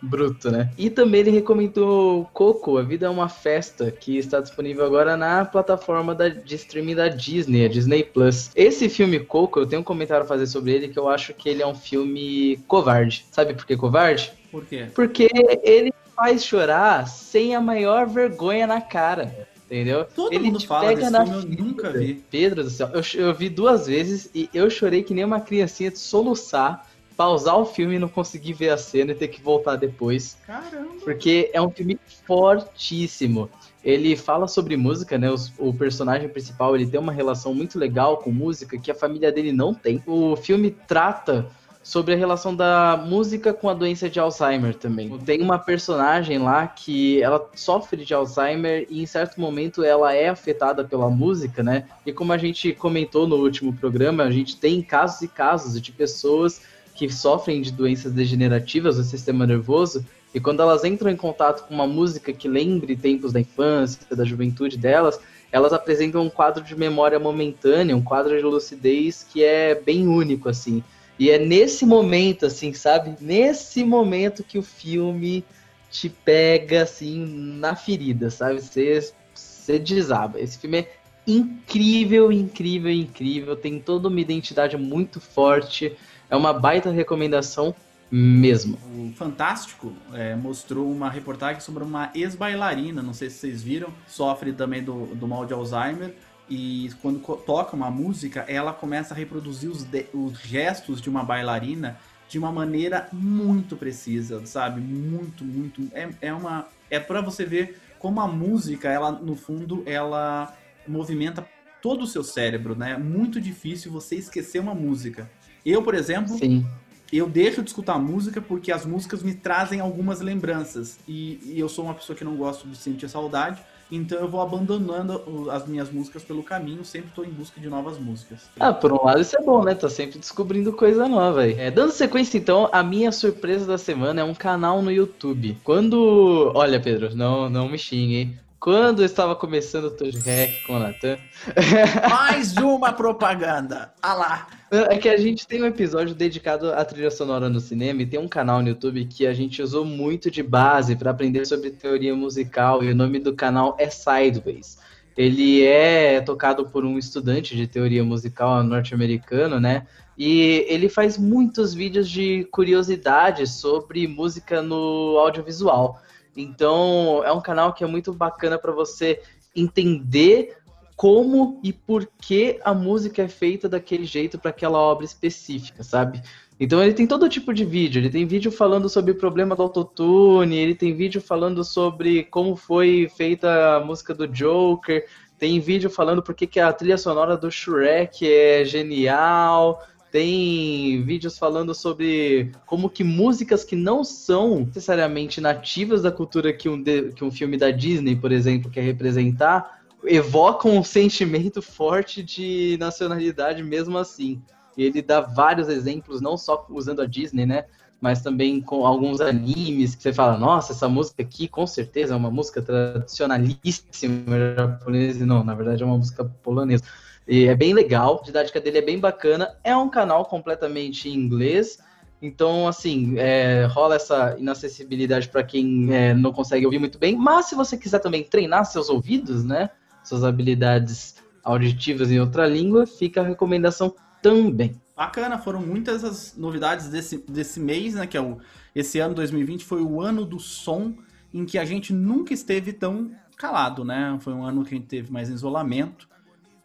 bruto, 0.01 0.51
né? 0.51 0.71
E 0.77 0.91
também 0.91 1.21
ele 1.21 1.31
recomendou 1.31 2.29
Coco, 2.33 2.79
A 2.79 2.83
Vida 2.83 3.07
é 3.07 3.11
uma 3.11 3.29
Festa, 3.29 3.91
que 3.91 4.19
está 4.19 4.41
disponível 4.41 4.85
agora 4.85 5.17
na 5.17 5.45
plataforma 5.45 6.15
da, 6.15 6.29
de 6.29 6.55
streaming 6.55 6.95
da 6.95 7.09
Disney, 7.09 7.65
a 7.65 7.69
Disney 7.69 8.05
Plus. 8.05 8.51
Esse 8.55 8.89
filme 8.89 9.21
Coco, 9.21 9.61
eu 9.61 9.67
tenho 9.67 9.81
um 9.81 9.85
comentário 9.85 10.25
a 10.25 10.29
fazer 10.29 10.47
sobre 10.47 10.73
ele 10.73 10.89
que 10.89 10.99
eu 10.99 11.09
acho 11.09 11.35
que 11.35 11.49
ele 11.49 11.63
é 11.63 11.67
um 11.67 11.75
filme 11.75 12.59
covarde. 12.67 13.27
Sabe 13.31 13.55
por 13.55 13.67
que 13.67 13.77
covarde? 13.77 14.33
Por 14.51 14.65
quê? 14.65 14.87
Porque 14.95 15.29
ele 15.63 15.93
faz 16.15 16.45
chorar 16.45 17.07
sem 17.07 17.55
a 17.55 17.61
maior 17.61 18.07
vergonha 18.07 18.67
na 18.67 18.81
cara. 18.81 19.49
Entendeu? 19.67 20.05
Todo 20.05 20.33
ele 20.33 20.45
mundo 20.45 20.65
fala 20.65 20.95
desse 20.95 21.11
filme, 21.11 21.57
eu 21.59 21.65
nunca 21.65 21.91
vi. 21.91 22.15
Pedro 22.31 22.63
do 22.63 22.71
céu, 22.71 22.89
eu, 22.95 23.03
eu 23.21 23.35
vi 23.35 23.49
duas 23.49 23.89
vezes 23.89 24.31
e 24.33 24.49
eu 24.55 24.71
chorei 24.71 25.03
que 25.03 25.13
nem 25.13 25.25
uma 25.25 25.41
criancinha 25.41 25.91
de 25.91 25.99
soluçar 25.99 26.86
pausar 27.17 27.59
o 27.59 27.65
filme 27.65 27.97
e 27.97 27.99
não 27.99 28.09
conseguir 28.09 28.53
ver 28.53 28.71
a 28.71 28.77
cena 28.77 29.13
e 29.13 29.15
ter 29.15 29.29
que 29.29 29.41
voltar 29.41 29.77
depois. 29.77 30.37
Caramba! 30.47 30.89
Porque 31.03 31.51
é 31.53 31.61
um 31.61 31.71
filme 31.71 31.99
fortíssimo. 32.27 33.49
Ele 33.83 34.17
fala 34.17 34.47
sobre 34.49 34.77
música, 34.77 35.17
né? 35.17 35.31
O, 35.31 35.69
o, 35.69 35.73
personagem 35.73 36.29
principal 36.29 36.75
ele 36.75 36.87
tem 36.87 37.01
uma 37.01 37.13
relação 37.13 37.55
muito 37.55 37.79
legal 37.79 38.19
com 38.19 38.31
música 38.31 38.79
que 38.79 38.91
a 38.91 38.95
família 38.95 39.33
dele 39.33 39.53
não 39.53 39.73
tem. 39.73 40.03
O 40.07 40.37
filme 40.37 40.71
trata 40.87 41.47
sobre 41.87 42.15
a 42.15 42.17
relação 42.17 42.55
da 42.55 43.01
música 43.07 43.55
com 43.55 43.69
a 43.69 43.75
doença 43.75 44.11
de 44.11 44.19
Alzheimer 44.19 44.75
também. 44.75 45.17
Tem 45.19 45.41
uma 45.41 45.57
personagem 45.57 46.37
lá 46.37 46.67
que 46.67 47.23
ela 47.23 47.49
sofre 47.55 48.05
de 48.05 48.13
Alzheimer 48.13 48.89
e 48.91 49.01
em 49.01 49.07
certo 49.07 49.41
momento 49.41 49.85
ela 49.85 50.13
é 50.13 50.29
afetada 50.29 50.83
pela 50.83 51.09
música, 51.09 51.63
né? 51.63 51.87
E 52.05 52.13
como 52.13 52.33
a 52.33 52.39
gente 52.39 52.73
comentou 52.73 53.29
no 53.29 53.37
último 53.37 53.73
programa, 53.73 54.25
a 54.25 54.31
gente 54.33 54.57
tem 54.57 54.83
casos 54.83 55.23
e 55.23 55.29
casos 55.29 55.81
de 55.81 55.93
pessoas 55.93 56.61
que 56.97 57.09
sofrem 57.11 57.61
de 57.61 57.71
doenças 57.71 58.13
degenerativas 58.13 58.97
do 58.97 59.05
sistema 59.05 59.47
nervoso, 59.47 60.05
e 60.35 60.41
quando 60.41 60.61
elas 60.61 60.85
entram 60.85 61.11
em 61.11 61.17
contato 61.17 61.67
com 61.67 61.75
uma 61.75 61.87
música 61.87 62.33
que 62.33 62.49
lembre 62.49 62.97
tempos 62.97 63.33
da 63.33 63.41
infância, 63.41 64.01
da 64.11 64.25
juventude 64.25 64.77
delas, 64.77 65.21
elas 65.53 65.73
apresentam 65.73 66.23
um 66.23 66.31
quadro 66.31 66.63
de 66.63 66.77
memória 66.77 67.19
momentânea, 67.19 67.97
um 67.97 68.03
quadro 68.03 68.37
de 68.37 68.43
lucidez 68.43 69.27
que 69.31 69.45
é 69.45 69.75
bem 69.75 70.07
único, 70.07 70.49
assim. 70.49 70.83
E 71.19 71.31
é 71.31 71.39
nesse 71.39 71.87
momento, 71.87 72.45
assim, 72.45 72.75
sabe? 72.75 73.15
Nesse 73.21 73.83
momento 73.85 74.45
que 74.45 74.59
o 74.59 74.63
filme 74.63 75.45
te 75.91 76.11
pega, 76.11 76.83
assim, 76.83 77.25
na 77.59 77.75
ferida, 77.75 78.29
sabe? 78.29 78.61
Você, 78.61 79.79
desaba. 79.79 80.39
Esse 80.39 80.59
filme 80.59 80.79
é 80.79 80.93
incrível, 81.27 82.31
incrível, 82.31 82.91
incrível. 82.91 83.57
Tem 83.57 83.81
toda 83.81 84.09
uma 84.09 84.21
identidade 84.21 84.77
muito 84.77 85.21
forte. 85.21 85.97
É 86.29 86.37
uma 86.37 86.53
baita 86.53 86.91
recomendação 86.91 87.75
mesmo. 88.11 88.79
O 88.95 89.13
Fantástico 89.17 89.93
é, 90.13 90.35
mostrou 90.35 90.91
uma 90.91 91.11
reportagem 91.11 91.61
sobre 91.61 91.83
uma 91.83 92.11
ex-bailarina, 92.15 93.03
não 93.03 93.13
sei 93.13 93.31
se 93.31 93.39
vocês 93.39 93.63
viram, 93.63 93.93
sofre 94.07 94.53
também 94.53 94.83
do, 94.83 95.07
do 95.15 95.27
mal 95.27 95.45
de 95.45 95.53
Alzheimer. 95.53 96.15
E 96.49 96.91
quando 97.03 97.19
toca 97.39 97.75
uma 97.75 97.91
música, 97.91 98.45
ela 98.47 98.73
começa 98.73 99.13
a 99.13 99.17
reproduzir 99.17 99.69
os, 99.69 99.83
de, 99.83 100.07
os 100.15 100.39
gestos 100.39 101.01
de 101.01 101.11
uma 101.11 101.25
bailarina 101.25 101.99
de 102.29 102.39
uma 102.39 102.53
maneira 102.53 103.09
muito 103.13 103.77
precisa, 103.77 104.45
sabe? 104.47 104.81
Muito, 104.81 105.45
muito. 105.45 105.89
É, 105.93 106.09
é 106.21 106.33
uma. 106.33 106.67
É 106.91 106.99
para 106.99 107.21
você 107.21 107.45
ver 107.45 107.81
como 107.99 108.21
a 108.21 108.29
música, 108.29 108.89
ela, 108.89 109.11
no 109.11 109.35
fundo, 109.37 109.83
ela 109.87 110.55
movimenta 110.87 111.47
todo 111.83 112.03
o 112.03 112.07
seu 112.07 112.23
cérebro, 112.23 112.77
né? 112.77 112.93
É 112.93 112.99
muito 112.99 113.41
difícil 113.41 113.91
você 113.91 114.17
esquecer 114.17 114.61
uma 114.61 114.75
música. 114.75 115.29
Eu, 115.67 115.83
por 115.83 115.97
exemplo, 115.97 116.39
Sim. 116.39 116.65
eu 117.13 117.29
deixo 117.29 117.61
de 117.61 117.71
escutar 117.71 117.99
música 117.99 118.41
porque 118.41 118.71
as 118.71 118.87
músicas 118.87 119.21
me 119.21 119.35
trazem 119.35 119.81
algumas 119.81 120.21
lembranças. 120.21 121.01
E, 121.09 121.41
e 121.43 121.59
eu 121.59 121.69
sou 121.69 121.87
uma 121.87 121.95
pessoa 121.95 122.17
que 122.17 122.23
não 122.23 122.37
gosto 122.37 122.69
de 122.69 122.77
sentir 122.77 123.09
saudade. 123.09 123.61
Então 123.91 124.19
eu 124.19 124.29
vou 124.29 124.41
abandonando 124.41 125.49
as 125.51 125.67
minhas 125.67 125.91
músicas 125.91 126.25
pelo 126.25 126.43
caminho, 126.43 126.85
sempre 126.85 127.09
estou 127.09 127.25
em 127.25 127.31
busca 127.31 127.61
de 127.61 127.69
novas 127.69 127.99
músicas. 127.99 128.49
Ah, 128.59 128.73
por 128.73 128.93
um 128.93 129.05
lado 129.05 129.21
isso 129.21 129.37
é 129.37 129.43
bom, 129.43 129.63
né? 129.63 129.75
Tá 129.75 129.89
sempre 129.89 130.19
descobrindo 130.19 130.73
coisa 130.73 131.09
nova 131.09 131.43
aí. 131.43 131.55
É, 131.55 131.71
dando 131.71 131.93
sequência 131.93 132.37
então, 132.37 132.69
a 132.73 132.83
minha 132.83 133.13
surpresa 133.13 133.65
da 133.65 133.79
semana 133.79 134.21
é 134.21 134.25
um 134.25 134.35
canal 134.35 134.83
no 134.83 134.91
YouTube. 134.91 135.57
Quando. 135.63 136.51
Olha, 136.55 136.81
Pedro, 136.81 137.15
não, 137.15 137.49
não 137.49 137.69
me 137.69 137.79
xingue, 137.79 138.17
hein? 138.17 138.39
Quando 138.67 138.99
eu 138.99 139.07
estava 139.07 139.37
começando 139.37 139.85
o 139.85 139.91
Hack 139.91 140.65
com 140.67 140.73
o 140.73 140.79
Natan. 140.81 141.19
Mais 142.11 142.57
uma 142.57 142.93
propaganda! 142.93 143.95
Ah 144.03 144.13
lá! 144.13 144.49
É 144.73 144.99
que 144.99 145.09
a 145.09 145.17
gente 145.17 145.47
tem 145.47 145.63
um 145.63 145.67
episódio 145.67 146.17
dedicado 146.17 146.73
à 146.73 146.85
trilha 146.85 147.13
sonora 147.13 147.49
no 147.49 147.61
cinema 147.61 148.03
e 148.03 148.07
tem 148.07 148.19
um 148.19 148.27
canal 148.27 148.61
no 148.61 148.71
YouTube 148.71 149.05
que 149.05 149.25
a 149.25 149.33
gente 149.33 149.63
usou 149.63 149.85
muito 149.85 150.33
de 150.33 150.43
base 150.43 150.97
para 150.97 151.13
aprender 151.13 151.47
sobre 151.47 151.71
teoria 151.71 152.13
musical 152.17 152.83
e 152.83 152.91
o 152.91 152.95
nome 152.97 153.21
do 153.21 153.37
canal 153.37 153.77
é 153.79 153.89
Sideways. 153.89 154.79
Ele 155.17 155.65
é 155.65 156.21
tocado 156.21 156.67
por 156.67 156.85
um 156.85 156.99
estudante 156.99 157.55
de 157.55 157.69
teoria 157.69 158.03
musical 158.03 158.65
norte-americano, 158.65 159.61
né? 159.61 159.87
E 160.19 160.67
ele 160.69 160.89
faz 160.89 161.17
muitos 161.17 161.73
vídeos 161.73 162.11
de 162.11 162.43
curiosidades 162.51 163.53
sobre 163.53 164.09
música 164.09 164.61
no 164.61 165.19
audiovisual. 165.21 166.03
Então, 166.37 167.23
é 167.25 167.33
um 167.33 167.41
canal 167.41 167.73
que 167.73 167.83
é 167.83 167.87
muito 167.87 168.13
bacana 168.13 168.59
para 168.59 168.73
você 168.73 169.23
entender 169.55 170.57
como 170.97 171.61
e 171.63 171.73
por 171.73 172.09
que 172.21 172.59
a 172.65 172.73
música 172.73 173.23
é 173.23 173.29
feita 173.29 173.69
daquele 173.69 174.05
jeito 174.05 174.39
para 174.39 174.51
aquela 174.51 174.79
obra 174.79 175.05
específica, 175.05 175.83
sabe? 175.83 176.23
Então 176.59 176.83
ele 176.83 176.95
tem 176.95 177.07
todo 177.07 177.29
tipo 177.29 177.53
de 177.53 177.67
vídeo. 177.67 178.01
Ele 178.01 178.09
tem 178.09 178.27
vídeo 178.27 178.51
falando 178.51 178.89
sobre 178.89 179.13
o 179.13 179.15
problema 179.15 179.55
do 179.55 179.63
autotune, 179.63 180.57
ele 180.57 180.75
tem 180.75 180.95
vídeo 180.95 181.21
falando 181.21 181.63
sobre 181.63 182.25
como 182.25 182.57
foi 182.57 183.11
feita 183.15 183.77
a 183.77 183.81
música 183.81 184.15
do 184.15 184.27
Joker, 184.27 185.07
tem 185.39 185.61
vídeo 185.61 185.91
falando 185.91 186.23
por 186.23 186.35
que 186.35 186.59
a 186.59 186.73
trilha 186.73 186.97
sonora 186.97 187.37
do 187.37 187.51
Shrek 187.51 188.27
é 188.27 188.65
genial, 188.65 189.83
tem 190.11 191.03
vídeos 191.03 191.39
falando 191.39 191.75
sobre 191.75 192.53
como 192.65 192.89
que 192.89 193.05
músicas 193.05 193.65
que 193.65 193.77
não 193.77 194.05
são 194.05 194.61
necessariamente 194.61 195.41
nativas 195.41 196.03
da 196.03 196.13
cultura 196.13 196.53
que 196.53 196.69
um, 196.69 196.83
que 196.83 197.25
um 197.25 197.31
filme 197.31 197.57
da 197.57 197.71
Disney, 197.71 198.17
por 198.17 198.33
exemplo, 198.33 198.71
quer 198.71 198.83
representar, 198.83 199.83
evocam 200.05 200.77
um 200.77 200.85
sentimento 200.85 201.61
forte 201.61 202.23
de 202.23 202.77
nacionalidade 202.79 203.63
mesmo 203.63 203.99
assim. 203.99 204.41
Ele 204.77 205.03
dá 205.03 205.21
vários 205.21 205.69
exemplos, 205.69 206.21
não 206.21 206.37
só 206.37 206.67
usando 206.71 207.01
a 207.01 207.07
Disney, 207.07 207.47
né? 207.47 207.65
Mas 208.01 208.21
também 208.21 208.61
com 208.61 208.87
alguns 208.87 209.23
animes 209.23 209.95
que 209.95 210.03
você 210.03 210.13
fala, 210.13 210.37
nossa, 210.37 210.73
essa 210.73 210.89
música 210.89 211.23
aqui 211.23 211.49
com 211.49 211.67
certeza 211.67 212.13
é 212.13 212.17
uma 212.17 212.31
música 212.31 212.61
tradicionalíssima 212.61 214.55
japonesa. 214.57 215.25
Não, 215.25 215.43
na 215.43 215.55
verdade 215.55 215.83
é 215.83 215.87
uma 215.87 215.97
música 215.97 216.25
polonesa. 216.25 216.85
E 217.29 217.47
é 217.47 217.55
bem 217.57 217.75
legal, 217.75 218.21
a 218.21 218.25
didática 218.25 218.61
dele 218.61 218.79
é 218.79 218.83
bem 218.83 219.01
bacana. 219.01 219.57
É 219.65 219.77
um 219.77 219.89
canal 219.89 220.25
completamente 220.27 221.09
em 221.09 221.15
inglês. 221.15 221.79
Então, 222.23 222.69
assim, 222.69 223.19
é, 223.19 223.67
rola 223.67 223.97
essa 223.97 224.37
inacessibilidade 224.39 225.29
para 225.29 225.43
quem 225.43 225.93
é, 225.95 226.15
não 226.15 226.33
consegue 226.33 226.65
ouvir 226.65 226.79
muito 226.79 226.99
bem. 226.99 227.17
Mas 227.17 227.47
se 227.47 227.55
você 227.55 227.77
quiser 227.77 227.99
também 227.99 228.23
treinar 228.23 228.65
seus 228.65 228.89
ouvidos, 228.89 229.45
né? 229.45 229.71
Suas 230.05 230.23
habilidades 230.23 231.17
auditivas 231.43 232.11
em 232.11 232.21
outra 232.21 232.47
língua, 232.47 232.87
fica 232.87 233.21
a 233.21 233.25
recomendação 233.25 233.95
também. 234.23 234.81
Bacana, 234.97 235.37
foram 235.37 235.61
muitas 235.61 236.05
as 236.05 236.37
novidades 236.37 236.89
desse, 236.89 237.19
desse 237.19 237.59
mês, 237.59 237.95
né? 237.95 238.07
Que 238.07 238.17
é 238.17 238.21
o, 238.21 238.39
esse 238.75 239.01
ano 239.01 239.15
2020 239.15 239.65
foi 239.65 239.83
o 239.83 240.01
ano 240.01 240.25
do 240.25 240.39
som 240.39 240.95
em 241.35 241.45
que 241.45 241.59
a 241.59 241.65
gente 241.65 241.93
nunca 241.93 242.33
esteve 242.33 242.73
tão 242.73 243.11
calado, 243.37 243.85
né? 243.85 244.17
Foi 244.21 244.33
um 244.33 244.45
ano 244.45 244.65
que 244.65 244.75
a 244.75 244.79
gente 244.79 244.87
teve 244.87 245.13
mais 245.13 245.29
isolamento 245.29 246.09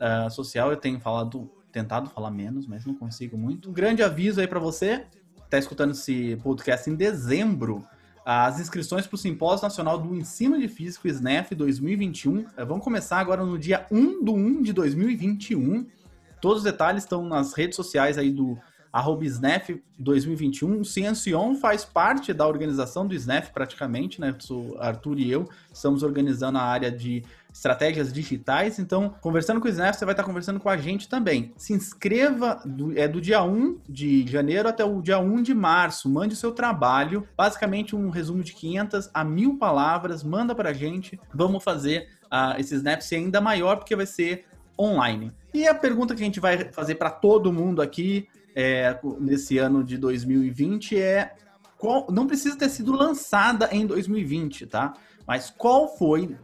uh, 0.02 0.30
social. 0.30 0.72
Eu 0.72 0.78
tenho 0.78 1.00
falado, 1.00 1.50
tentado 1.72 2.10
falar 2.10 2.32
menos, 2.32 2.66
mas 2.66 2.86
não 2.86 2.96
consigo 2.96 3.38
muito. 3.38 3.70
Um 3.70 3.74
grande 3.74 4.02
aviso 4.02 4.42
aí 4.42 4.48
para 4.48 4.60
você, 4.60 5.06
tá 5.50 5.58
escutando 5.58 5.92
esse 5.92 6.36
podcast 6.44 6.90
em 6.90 6.96
dezembro. 6.96 7.86
As 8.26 8.60
inscrições 8.60 9.08
para 9.08 9.16
o 9.16 9.18
Simpósio 9.18 9.64
Nacional 9.64 9.98
do 9.98 10.16
Ensino 10.16 10.60
de 10.60 10.68
Físico 10.68 11.08
SNEF 11.08 11.56
2021 11.56 12.40
uh, 12.40 12.46
vão 12.66 12.80
começar 12.80 13.20
agora 13.20 13.46
no 13.46 13.58
dia 13.58 13.86
1 13.92 14.24
do 14.24 14.34
1 14.34 14.62
de 14.64 14.74
2021. 14.74 15.88
Todos 16.42 16.60
os 16.60 16.64
detalhes 16.64 17.04
estão 17.04 17.24
nas 17.24 17.54
redes 17.54 17.76
sociais 17.76 18.18
aí 18.18 18.32
do 18.32 18.58
arroba 18.92 19.24
SNEF 19.24 19.82
2021. 19.98 20.82
O 20.82 20.86
Ciencion 20.86 21.56
faz 21.56 21.86
parte 21.86 22.34
da 22.34 22.48
organização 22.48 23.08
do 23.08 23.16
SNEF 23.16 23.52
praticamente, 23.52 24.20
né? 24.20 24.36
O 24.50 24.76
Arthur 24.80 25.20
e 25.20 25.32
eu 25.32 25.50
estamos 25.72 26.04
organizando 26.04 26.58
a 26.58 26.64
área 26.64 26.92
de 26.92 27.24
estratégias 27.54 28.12
digitais. 28.12 28.80
Então, 28.80 29.14
conversando 29.22 29.60
com 29.60 29.68
o 29.68 29.70
SNEF, 29.70 29.98
você 29.98 30.06
vai 30.06 30.14
estar 30.14 30.24
conversando 30.24 30.60
com 30.60 30.70
a 30.70 30.78
gente 30.78 31.08
também. 31.10 31.54
Se 31.58 31.74
inscreva, 31.74 32.62
do, 32.66 32.98
é 32.98 33.08
do 33.08 33.22
dia 33.22 33.44
1 33.44 33.80
de 33.88 34.26
janeiro 34.28 34.68
até 34.68 34.84
o 34.84 35.02
dia 35.02 35.20
1 35.20 35.42
de 35.42 35.54
março. 35.54 36.10
Mande 36.10 36.34
o 36.34 36.38
seu 36.38 36.52
trabalho, 36.52 37.28
basicamente 37.38 37.96
um 37.96 38.10
resumo 38.10 38.44
de 38.44 38.54
500 38.54 39.10
a 39.14 39.24
1000 39.24 39.58
palavras, 39.58 40.24
manda 40.24 40.56
para 40.56 40.70
a 40.70 40.74
gente. 40.74 41.20
Vamos 41.34 41.64
fazer 41.64 42.08
uh, 42.26 42.60
esse 42.60 42.76
Snap 42.76 43.02
ser 43.02 43.18
ainda 43.18 43.42
maior, 43.42 43.78
porque 43.78 43.96
vai 43.96 44.06
ser 44.06 44.46
online. 44.80 45.32
E 45.54 45.68
a 45.68 45.76
pergunta 45.76 46.16
que 46.16 46.22
a 46.22 46.26
gente 46.26 46.40
vai 46.40 46.72
fazer 46.72 46.96
para 46.96 47.10
todo 47.10 47.52
mundo 47.52 47.82
aqui 47.82 48.28
é, 48.56 48.98
nesse 49.20 49.58
ano 49.58 49.84
de 49.84 49.98
2020 49.98 51.00
é 51.00 51.36
qual, 51.78 52.08
não 52.10 52.28
precisa 52.28 52.58
ter 52.58 52.70
sido 52.70 52.92
lançada 52.92 53.70
em 53.72 53.86
2020, 53.86 54.68
tá? 54.68 54.94
Mas 55.26 55.50
qual 55.50 55.88
foi 55.98 56.36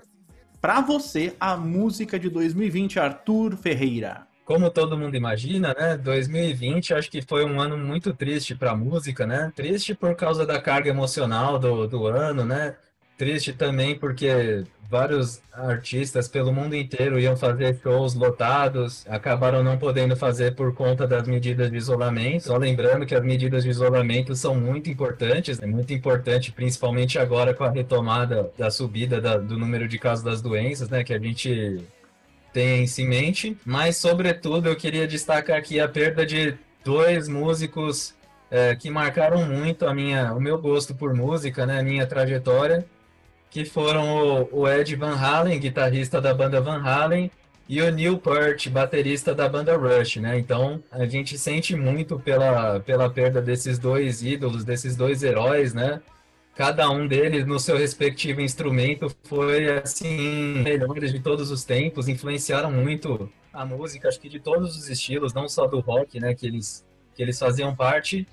para 0.67 0.81
você 0.81 1.33
a 1.39 1.55
música 1.55 2.19
de 2.19 2.29
2020, 2.29 2.99
Arthur 2.99 3.55
Ferreira? 3.55 4.27
Como 4.43 4.69
todo 4.69 4.97
mundo 4.97 5.15
imagina, 5.15 5.73
né? 5.73 5.95
2020 5.95 6.93
acho 6.93 7.09
que 7.09 7.21
foi 7.21 7.45
um 7.45 7.61
ano 7.61 7.77
muito 7.77 8.13
triste 8.13 8.53
para 8.53 8.71
a 8.71 8.75
música, 8.75 9.25
né? 9.25 9.49
Triste 9.55 9.95
por 9.95 10.13
causa 10.13 10.45
da 10.45 10.59
carga 10.59 10.89
emocional 10.89 11.57
do, 11.57 11.87
do 11.87 12.05
ano, 12.05 12.43
né? 12.43 12.75
Triste 13.17 13.53
também 13.53 13.97
porque 13.97 14.65
vários 14.89 15.41
artistas 15.51 16.27
pelo 16.27 16.51
mundo 16.53 16.75
inteiro 16.75 17.19
iam 17.19 17.35
fazer 17.35 17.77
shows 17.81 18.13
lotados, 18.13 19.05
acabaram 19.07 19.63
não 19.63 19.77
podendo 19.77 20.15
fazer 20.15 20.55
por 20.55 20.73
conta 20.73 21.05
das 21.05 21.27
medidas 21.27 21.69
de 21.69 21.77
isolamento. 21.77 22.45
Só 22.45 22.57
lembrando 22.57 23.05
que 23.05 23.13
as 23.13 23.23
medidas 23.23 23.63
de 23.63 23.69
isolamento 23.69 24.35
são 24.35 24.55
muito 24.55 24.89
importantes, 24.89 25.61
é 25.61 25.65
muito 25.65 25.93
importante, 25.93 26.51
principalmente 26.51 27.19
agora 27.19 27.53
com 27.53 27.63
a 27.63 27.69
retomada 27.69 28.49
da 28.57 28.71
subida 28.71 29.19
da, 29.19 29.37
do 29.37 29.57
número 29.57 29.87
de 29.87 29.99
casos 29.99 30.23
das 30.23 30.41
doenças, 30.41 30.89
né, 30.89 31.03
que 31.03 31.13
a 31.13 31.19
gente 31.19 31.83
tem 32.53 32.85
em 32.85 33.07
mente. 33.07 33.57
Mas, 33.65 33.97
sobretudo, 33.97 34.69
eu 34.69 34.75
queria 34.75 35.07
destacar 35.07 35.57
aqui 35.57 35.79
a 35.79 35.87
perda 35.87 36.25
de 36.25 36.55
dois 36.83 37.27
músicos 37.27 38.15
é, 38.49 38.73
que 38.75 38.89
marcaram 38.89 39.45
muito 39.45 39.85
a 39.85 39.93
minha, 39.93 40.33
o 40.33 40.39
meu 40.39 40.57
gosto 40.57 40.95
por 40.95 41.13
música, 41.13 41.65
né, 41.65 41.79
a 41.79 41.83
minha 41.83 42.07
trajetória 42.07 42.85
que 43.49 43.65
foram 43.65 44.47
o, 44.51 44.61
o 44.61 44.67
Ed 44.67 44.95
Van 44.95 45.15
Halen, 45.15 45.59
guitarrista 45.59 46.21
da 46.21 46.33
banda 46.33 46.61
Van 46.61 46.81
Halen, 46.81 47.31
e 47.69 47.81
o 47.81 47.91
Neil 47.91 48.17
Peart, 48.17 48.69
baterista 48.69 49.35
da 49.35 49.49
banda 49.49 49.75
Rush, 49.75 50.17
né? 50.17 50.39
Então 50.39 50.81
a 50.89 51.05
gente 51.05 51.37
sente 51.37 51.75
muito 51.75 52.17
pela, 52.17 52.79
pela 52.79 53.09
perda 53.09 53.41
desses 53.41 53.77
dois 53.77 54.23
ídolos, 54.23 54.63
desses 54.63 54.95
dois 54.95 55.21
heróis, 55.21 55.73
né? 55.73 56.01
cada 56.57 56.89
um 56.89 57.07
deles 57.07 57.45
no 57.45 57.59
seu 57.59 57.77
respectivo 57.77 58.41
instrumento 58.41 59.15
foi 59.25 59.77
assim 59.77 60.63
melhores 60.63 61.13
de 61.13 61.19
todos 61.19 61.51
os 61.51 61.63
tempos, 61.63 62.07
influenciaram 62.07 62.71
muito 62.71 63.31
a 63.53 63.63
música, 63.63 64.07
acho 64.07 64.19
que 64.19 64.27
de 64.27 64.39
todos 64.39 64.75
os 64.75 64.89
estilos, 64.89 65.35
não 65.35 65.47
só 65.47 65.67
do 65.67 65.79
rock, 65.79 66.19
né, 66.19 66.33
que 66.33 66.47
eles 66.47 66.83
que 67.15 67.21
eles 67.21 67.37
faziam 67.37 67.75
parte. 67.75 68.27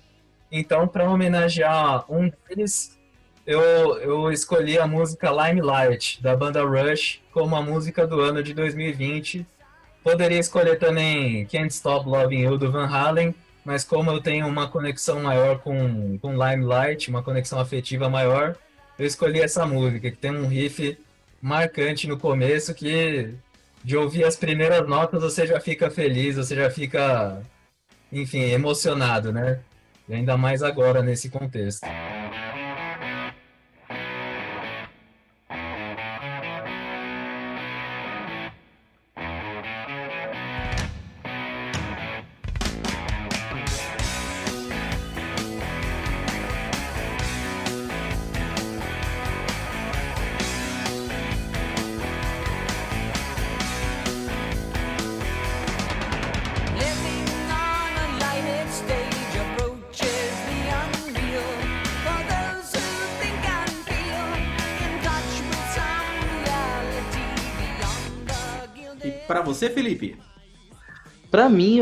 Então, 0.51 0.87
para 0.87 1.09
homenagear 1.09 2.05
um 2.11 2.31
deles, 2.49 2.99
eu, 3.47 3.99
eu 3.99 4.33
escolhi 4.33 4.79
a 4.79 4.87
música 4.87 5.31
Limelight 5.31 6.23
da 6.23 6.35
banda 6.35 6.63
Rush 6.63 7.21
como 7.33 7.55
a 7.57 7.63
música 7.63 8.07
do 8.07 8.21
ano 8.21 8.43
de 8.43 8.55
2020. 8.55 9.47
Poderia 10.03 10.39
escolher 10.39 10.79
também 10.79 11.47
Can't 11.47 11.73
Stop 11.73 12.09
Loving 12.09 12.43
You 12.43 12.59
do 12.59 12.71
Van 12.71 12.87
Halen, 12.87 13.35
mas 13.65 13.85
como 13.85 14.11
eu 14.11 14.21
tenho 14.21 14.47
uma 14.47 14.69
conexão 14.69 15.21
maior 15.23 15.59
com, 15.59 16.19
com 16.19 16.33
Limelight, 16.33 17.09
uma 17.09 17.23
conexão 17.23 17.59
afetiva 17.59 18.09
maior, 18.09 18.57
eu 18.99 19.07
escolhi 19.07 19.41
essa 19.41 19.67
música, 19.67 20.11
que 20.11 20.17
tem 20.17 20.31
um 20.31 20.47
riff 20.47 20.99
marcante 21.41 22.07
no 22.07 22.19
começo 22.19 22.75
que 22.75 23.35
de 23.83 23.97
ouvir 23.97 24.25
as 24.25 24.37
primeiras 24.37 24.87
notas 24.89 25.23
você 25.23 25.47
já 25.47 25.61
fica 25.61 25.91
feliz, 25.91 26.37
você 26.37 26.57
já 26.57 26.71
fica, 26.71 27.43
enfim, 28.11 28.41
emocionado, 28.51 29.31
né? 29.31 29.61
E 30.09 30.15
ainda 30.15 30.37
mais 30.39 30.63
agora 30.63 31.03
nesse 31.03 31.29
contexto. 31.29 31.87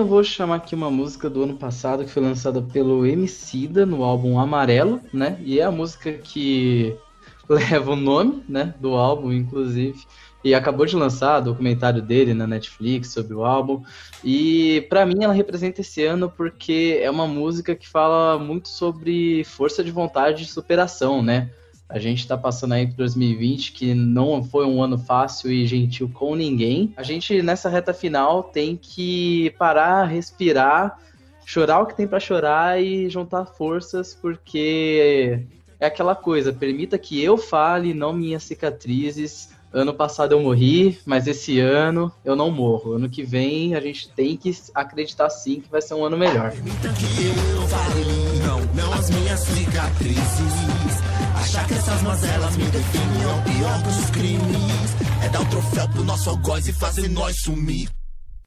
Eu 0.02 0.06
vou 0.06 0.24
chamar 0.24 0.56
aqui 0.56 0.74
uma 0.74 0.90
música 0.90 1.30
do 1.30 1.44
ano 1.44 1.54
passado 1.54 2.04
que 2.04 2.10
foi 2.10 2.20
lançada 2.20 2.60
pelo 2.60 3.06
Emicida 3.06 3.86
no 3.86 4.02
álbum 4.02 4.36
Amarelo, 4.36 5.00
né? 5.12 5.38
E 5.44 5.60
é 5.60 5.62
a 5.62 5.70
música 5.70 6.12
que 6.12 6.96
leva 7.48 7.92
o 7.92 7.96
nome, 7.96 8.42
né, 8.48 8.74
do 8.80 8.94
álbum, 8.94 9.32
inclusive. 9.32 10.04
E 10.42 10.56
acabou 10.56 10.86
de 10.86 10.96
lançar 10.96 11.38
documentário 11.38 12.02
dele 12.02 12.34
na 12.34 12.48
Netflix 12.48 13.12
sobre 13.12 13.32
o 13.32 13.44
álbum. 13.44 13.80
E 14.24 14.84
para 14.90 15.06
mim 15.06 15.22
ela 15.22 15.32
representa 15.32 15.82
esse 15.82 16.04
ano 16.04 16.28
porque 16.28 16.98
é 17.00 17.08
uma 17.08 17.28
música 17.28 17.76
que 17.76 17.88
fala 17.88 18.40
muito 18.40 18.68
sobre 18.68 19.44
força 19.44 19.84
de 19.84 19.92
vontade 19.92 20.42
e 20.42 20.46
superação, 20.46 21.22
né? 21.22 21.52
A 21.92 21.98
gente 21.98 22.20
está 22.20 22.38
passando 22.38 22.72
aí 22.72 22.86
para 22.86 22.96
2020, 22.96 23.72
que 23.72 23.92
não 23.92 24.42
foi 24.42 24.64
um 24.64 24.82
ano 24.82 24.96
fácil 24.96 25.52
e 25.52 25.66
gentil 25.66 26.08
com 26.08 26.34
ninguém. 26.34 26.90
A 26.96 27.02
gente, 27.02 27.42
nessa 27.42 27.68
reta 27.68 27.92
final, 27.92 28.44
tem 28.44 28.78
que 28.80 29.54
parar, 29.58 30.06
respirar, 30.06 30.98
chorar 31.44 31.80
o 31.80 31.86
que 31.86 31.94
tem 31.94 32.08
para 32.08 32.18
chorar 32.18 32.82
e 32.82 33.10
juntar 33.10 33.44
forças, 33.44 34.14
porque 34.14 35.44
é 35.78 35.84
aquela 35.84 36.14
coisa, 36.14 36.50
permita 36.50 36.96
que 36.96 37.22
eu 37.22 37.36
fale, 37.36 37.92
não 37.92 38.14
minhas 38.14 38.44
cicatrizes. 38.44 39.50
Ano 39.70 39.92
passado 39.92 40.32
eu 40.32 40.40
morri, 40.40 40.98
mas 41.04 41.26
esse 41.26 41.60
ano 41.60 42.10
eu 42.24 42.34
não 42.34 42.50
morro. 42.50 42.92
Ano 42.92 43.10
que 43.10 43.22
vem 43.22 43.74
a 43.74 43.80
gente 43.80 44.08
tem 44.10 44.34
que 44.34 44.50
acreditar 44.74 45.28
sim 45.28 45.60
que 45.60 45.70
vai 45.70 45.82
ser 45.82 45.92
um 45.92 46.04
ano 46.06 46.16
melhor. 46.16 46.52
Permita 46.52 46.88
que 46.88 47.26
eu 47.54 47.68
fale, 47.68 48.04
não, 48.46 48.82
não 48.82 48.92
as 48.94 49.10
minhas 49.10 49.40
cicatrizes. 49.40 51.21
Achar 51.52 51.66
que 51.66 51.74
essas 51.74 52.00
mazelas 52.00 52.56
me 52.56 52.64
definem 52.64 53.22
é 53.22 53.26
o 53.26 53.42
pior 53.42 53.82
dos 53.82 54.08
crimes. 54.08 54.96
É 55.22 55.28
dar 55.28 55.40
o 55.40 55.42
um 55.42 55.46
troféu 55.50 55.86
pro 55.90 56.02
nosso 56.02 56.30
algoz 56.30 56.66
e 56.66 56.72
fazer 56.72 57.10
nós 57.10 57.42
sumir. 57.42 57.90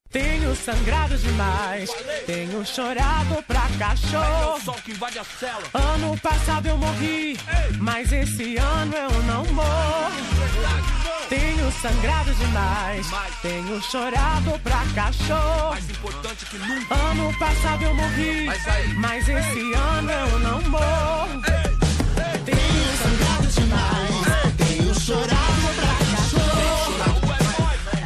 Tenho 0.09 0.55
sangrado 0.55 1.15
demais, 1.15 1.91
tenho 2.25 2.65
chorado 2.65 3.43
pra 3.43 3.67
cachorro. 3.77 4.59
Ano 5.71 6.17
passado 6.17 6.65
eu 6.65 6.77
morri, 6.77 7.37
mas 7.79 8.11
esse 8.11 8.57
ano 8.57 8.95
eu 8.95 9.23
não 9.25 9.45
morro. 9.53 10.11
Tenho 11.29 11.71
sangrado 11.73 12.33
demais, 12.33 13.07
tenho 13.43 13.81
chorado 13.83 14.59
pra 14.63 14.83
cachorro. 14.95 15.69
Mais 15.69 15.89
importante 15.91 16.45
que 16.47 16.57
nunca. 16.57 16.95
Ano 16.95 17.37
passado 17.37 17.83
eu 17.83 17.93
morri, 17.93 18.47
mas 18.97 19.29
esse 19.29 19.73
ano 19.75 20.09
eu 20.09 20.39
não 20.39 20.61
morro. 20.63 21.41
Tenho 21.43 21.74
demais, 23.55 24.55
Tenho 24.57 24.93
chorado 24.93 25.61
pra 25.75 25.93
cachorro. 26.11 27.35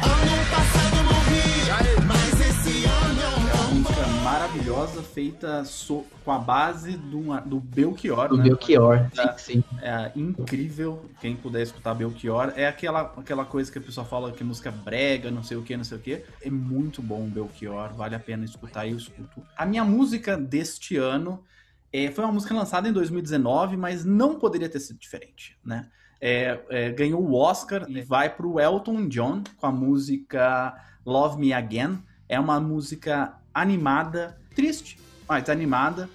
Ano 0.02 0.50
passado 0.50 0.96
eu 0.96 1.04
morri, 1.04 2.06
mas 2.06 2.40
esse 2.40 2.84
ano 2.84 3.20
eu 3.20 3.28
É 3.28 3.54
uma 3.54 3.64
não 3.64 3.74
música 3.74 4.06
maravilhosa, 4.22 5.02
feita 5.02 5.64
so- 5.64 6.04
com 6.24 6.30
a 6.32 6.38
base 6.38 6.92
do, 6.96 7.40
do 7.46 7.58
Belchior, 7.60 8.28
Do 8.28 8.36
né? 8.36 8.44
Belchior, 8.44 9.10
Tá. 9.14 9.36
sim, 9.38 9.54
sim. 9.54 9.64
É 9.82 10.12
incrível, 10.14 11.04
quem 11.20 11.34
puder 11.34 11.62
escutar 11.62 11.94
Belchior. 11.94 12.52
É 12.56 12.66
aquela, 12.66 13.00
aquela 13.16 13.44
coisa 13.44 13.70
que 13.72 13.78
a 13.78 13.82
pessoa 13.82 14.04
fala 14.06 14.30
que 14.32 14.42
é 14.42 14.46
música 14.46 14.70
brega, 14.70 15.30
não 15.30 15.42
sei 15.42 15.56
o 15.56 15.62
que, 15.62 15.76
não 15.76 15.84
sei 15.84 15.98
o 15.98 16.00
que. 16.00 16.22
É 16.42 16.50
muito 16.50 17.02
bom 17.02 17.26
Belchior, 17.28 17.94
vale 17.94 18.14
a 18.14 18.20
pena 18.20 18.44
escutar 18.44 18.86
e 18.86 18.90
eu 18.92 18.96
escuto. 18.96 19.42
A 19.56 19.64
minha 19.66 19.84
música 19.84 20.36
deste 20.36 20.96
ano 20.96 21.42
é, 21.92 22.10
foi 22.10 22.24
uma 22.24 22.32
música 22.32 22.54
lançada 22.54 22.88
em 22.88 22.92
2019, 22.92 23.76
mas 23.76 24.04
não 24.04 24.38
poderia 24.38 24.68
ter 24.68 24.80
sido 24.80 24.98
diferente, 24.98 25.58
né? 25.64 25.88
É, 26.20 26.60
é, 26.68 26.90
ganhou 26.90 27.22
o 27.22 27.34
Oscar 27.34 27.86
e 27.88 28.02
vai 28.02 28.28
pro 28.28 28.60
Elton 28.60 29.08
John 29.08 29.42
com 29.56 29.66
a 29.66 29.72
música 29.72 30.74
Love 31.04 31.40
Me 31.40 31.52
Again. 31.52 31.98
É 32.28 32.38
uma 32.38 32.60
música 32.60 33.34
animada, 33.54 34.38
triste, 34.54 34.98
mas 35.26 35.48
animada. 35.48 36.08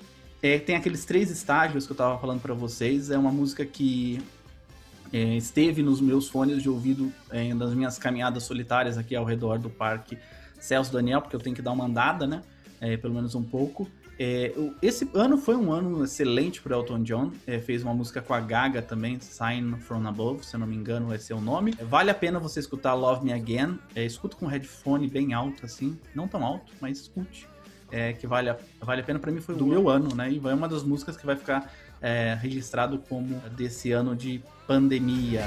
É, 0.43 0.59
tem 0.59 0.75
aqueles 0.75 1.05
três 1.05 1.31
estágios 1.31 1.87
que 1.87 1.91
eu 1.91 1.97
tava 1.97 2.19
falando 2.19 2.39
pra 2.39 2.53
vocês. 2.53 3.09
É 3.09 3.17
uma 3.17 3.31
música 3.31 3.65
que 3.65 4.21
é, 5.11 5.35
esteve 5.35 5.81
nos 5.81 5.99
meus 5.99 6.29
fones 6.29 6.61
de 6.61 6.69
ouvido 6.69 7.11
é, 7.31 7.53
nas 7.53 7.73
minhas 7.73 7.97
caminhadas 7.97 8.43
solitárias 8.43 8.97
aqui 8.97 9.15
ao 9.15 9.25
redor 9.25 9.57
do 9.57 9.69
Parque 9.69 10.17
Celso 10.59 10.93
Daniel, 10.93 11.21
porque 11.21 11.35
eu 11.35 11.39
tenho 11.39 11.55
que 11.55 11.61
dar 11.61 11.71
uma 11.71 11.85
andada, 11.85 12.27
né? 12.27 12.43
É, 12.79 12.95
pelo 12.95 13.13
menos 13.13 13.33
um 13.33 13.43
pouco. 13.43 13.89
É, 14.17 14.53
esse 14.81 15.09
ano 15.13 15.37
foi 15.37 15.55
um 15.55 15.71
ano 15.71 16.03
excelente 16.03 16.61
para 16.61 16.75
Elton 16.75 17.03
John. 17.03 17.31
É, 17.45 17.59
fez 17.59 17.83
uma 17.83 17.93
música 17.93 18.21
com 18.21 18.33
a 18.33 18.39
Gaga 18.39 18.81
também, 18.81 19.19
Sign 19.19 19.77
From 19.77 20.07
Above, 20.07 20.45
se 20.45 20.55
eu 20.55 20.59
não 20.59 20.67
me 20.67 20.75
engano, 20.75 21.13
esse 21.13 21.33
é 21.33 21.35
o 21.35 21.41
nome. 21.41 21.75
É, 21.77 21.83
vale 21.83 22.09
a 22.09 22.15
pena 22.15 22.39
você 22.39 22.59
escutar 22.59 22.93
Love 22.93 23.25
Me 23.25 23.33
Again. 23.33 23.77
É, 23.93 24.05
escuta 24.05 24.35
com 24.37 24.45
headphone 24.45 25.07
bem 25.07 25.33
alto, 25.33 25.65
assim. 25.65 25.97
Não 26.13 26.27
tão 26.27 26.45
alto, 26.45 26.71
mas 26.79 26.99
escute. 26.99 27.47
É, 27.91 28.13
que 28.13 28.25
vale 28.25 28.49
a, 28.49 28.57
vale 28.81 29.01
a 29.01 29.03
pena. 29.03 29.19
Para 29.19 29.31
mim 29.31 29.41
foi 29.41 29.55
do 29.55 29.65
meu 29.65 29.89
ano, 29.89 30.15
né? 30.15 30.31
E 30.31 30.37
é 30.37 30.53
uma 30.53 30.67
das 30.67 30.83
músicas 30.83 31.17
que 31.17 31.25
vai 31.25 31.35
ficar 31.35 31.71
é, 32.01 32.37
registrado 32.41 32.97
como 33.09 33.39
desse 33.51 33.91
ano 33.91 34.15
de 34.15 34.41
pandemia. 34.65 35.43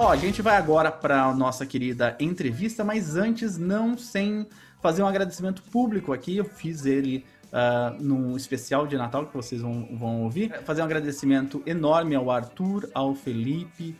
Ó, 0.00 0.12
a 0.12 0.16
gente 0.16 0.40
vai 0.40 0.56
agora 0.56 0.92
para 0.92 1.34
nossa 1.34 1.66
querida 1.66 2.16
entrevista, 2.20 2.84
mas 2.84 3.16
antes, 3.16 3.58
não 3.58 3.98
sem 3.98 4.46
fazer 4.80 5.02
um 5.02 5.08
agradecimento 5.08 5.60
público 5.60 6.12
aqui. 6.12 6.36
Eu 6.36 6.44
fiz 6.44 6.86
ele 6.86 7.26
ah, 7.52 7.96
num 7.98 8.36
especial 8.36 8.86
de 8.86 8.96
Natal 8.96 9.26
que 9.26 9.34
vocês 9.34 9.60
vão, 9.60 9.88
vão 9.98 10.22
ouvir. 10.22 10.52
Fazer 10.64 10.82
um 10.82 10.84
agradecimento 10.84 11.60
enorme 11.66 12.14
ao 12.14 12.30
Arthur, 12.30 12.88
ao 12.94 13.12
Felipe, 13.12 13.96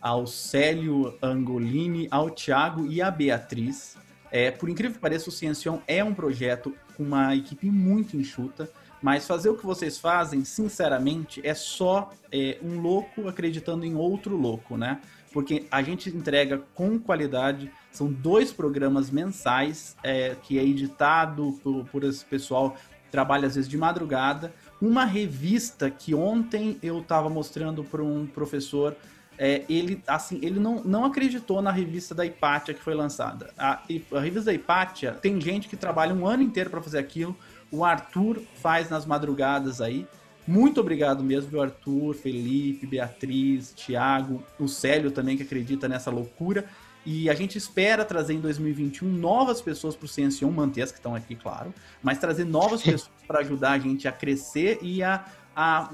ao 0.00 0.26
Célio 0.26 1.16
Angolini, 1.22 2.08
ao 2.10 2.28
Thiago 2.28 2.84
e 2.84 3.00
à 3.00 3.08
Beatriz. 3.08 3.96
É, 4.32 4.50
por 4.50 4.68
incrível 4.68 4.94
que 4.94 4.98
pareça, 4.98 5.28
o 5.28 5.32
Ciencion 5.32 5.78
é 5.86 6.02
um 6.02 6.12
projeto 6.12 6.74
com 6.96 7.04
uma 7.04 7.36
equipe 7.36 7.70
muito 7.70 8.16
enxuta, 8.16 8.68
mas 9.00 9.26
fazer 9.26 9.48
o 9.50 9.56
que 9.56 9.64
vocês 9.64 9.96
fazem, 9.96 10.44
sinceramente, 10.44 11.40
é 11.44 11.54
só 11.54 12.10
é, 12.32 12.58
um 12.60 12.80
louco 12.80 13.28
acreditando 13.28 13.84
em 13.84 13.94
outro 13.94 14.36
louco, 14.36 14.76
né? 14.76 15.00
Porque 15.36 15.66
a 15.70 15.82
gente 15.82 16.08
entrega 16.08 16.62
com 16.74 16.98
qualidade, 16.98 17.70
são 17.92 18.10
dois 18.10 18.54
programas 18.54 19.10
mensais, 19.10 19.94
é, 20.02 20.34
que 20.42 20.58
é 20.58 20.64
editado 20.64 21.60
por, 21.62 21.84
por 21.84 22.04
esse 22.04 22.24
pessoal 22.24 22.74
trabalha 23.10 23.46
às 23.46 23.54
vezes 23.54 23.68
de 23.68 23.76
madrugada, 23.76 24.54
uma 24.80 25.04
revista 25.04 25.90
que 25.90 26.14
ontem 26.14 26.78
eu 26.82 27.00
estava 27.00 27.28
mostrando 27.28 27.84
para 27.84 28.02
um 28.02 28.26
professor 28.26 28.96
é, 29.36 29.62
ele 29.68 30.02
assim 30.06 30.38
ele 30.42 30.58
não, 30.58 30.82
não 30.82 31.04
acreditou 31.04 31.60
na 31.60 31.70
revista 31.70 32.14
da 32.14 32.24
Hipatia 32.24 32.72
que 32.72 32.80
foi 32.80 32.94
lançada. 32.94 33.52
A, 33.58 33.82
a 34.14 34.20
revista 34.20 34.46
da 34.46 34.54
Hipatia 34.54 35.12
tem 35.12 35.38
gente 35.38 35.68
que 35.68 35.76
trabalha 35.76 36.14
um 36.14 36.26
ano 36.26 36.42
inteiro 36.42 36.70
para 36.70 36.80
fazer 36.80 36.98
aquilo. 36.98 37.36
O 37.70 37.84
Arthur 37.84 38.40
faz 38.54 38.88
nas 38.88 39.04
madrugadas 39.04 39.82
aí. 39.82 40.06
Muito 40.46 40.80
obrigado 40.80 41.24
mesmo, 41.24 41.50
viu, 41.50 41.60
Arthur, 41.60 42.14
Felipe, 42.14 42.86
Beatriz, 42.86 43.72
Thiago, 43.72 44.42
o 44.58 44.68
Célio 44.68 45.10
também 45.10 45.36
que 45.36 45.42
acredita 45.42 45.88
nessa 45.88 46.10
loucura. 46.10 46.64
E 47.04 47.30
a 47.30 47.34
gente 47.34 47.56
espera 47.56 48.04
trazer 48.04 48.34
em 48.34 48.40
2021 48.40 49.08
novas 49.08 49.62
pessoas 49.62 49.94
para 49.94 50.06
o 50.06 50.08
Ciência 50.08 50.46
manter 50.48 50.82
as 50.82 50.90
que 50.90 50.98
estão 50.98 51.14
aqui, 51.14 51.36
claro, 51.36 51.72
mas 52.02 52.18
trazer 52.18 52.44
novas 52.44 52.82
pessoas 52.82 53.10
para 53.26 53.40
ajudar 53.40 53.72
a 53.72 53.78
gente 53.78 54.08
a 54.08 54.12
crescer 54.12 54.78
e 54.82 55.02
a, 55.02 55.24
a 55.54 55.90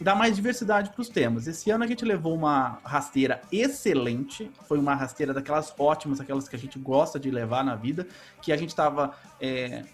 dar 0.00 0.14
mais 0.14 0.36
diversidade 0.36 0.90
para 0.90 1.00
os 1.00 1.08
temas. 1.08 1.46
Esse 1.46 1.70
ano 1.70 1.84
a 1.84 1.86
gente 1.86 2.04
levou 2.04 2.34
uma 2.34 2.78
rasteira 2.84 3.40
excelente, 3.52 4.50
foi 4.66 4.78
uma 4.78 4.94
rasteira 4.94 5.32
daquelas 5.32 5.74
ótimas, 5.78 6.20
aquelas 6.20 6.48
que 6.48 6.56
a 6.56 6.58
gente 6.58 6.78
gosta 6.78 7.18
de 7.18 7.30
levar 7.30 7.64
na 7.64 7.74
vida, 7.74 8.06
que 8.40 8.52
a 8.52 8.56
gente 8.56 8.70
estava 8.70 9.14
é, 9.40 9.84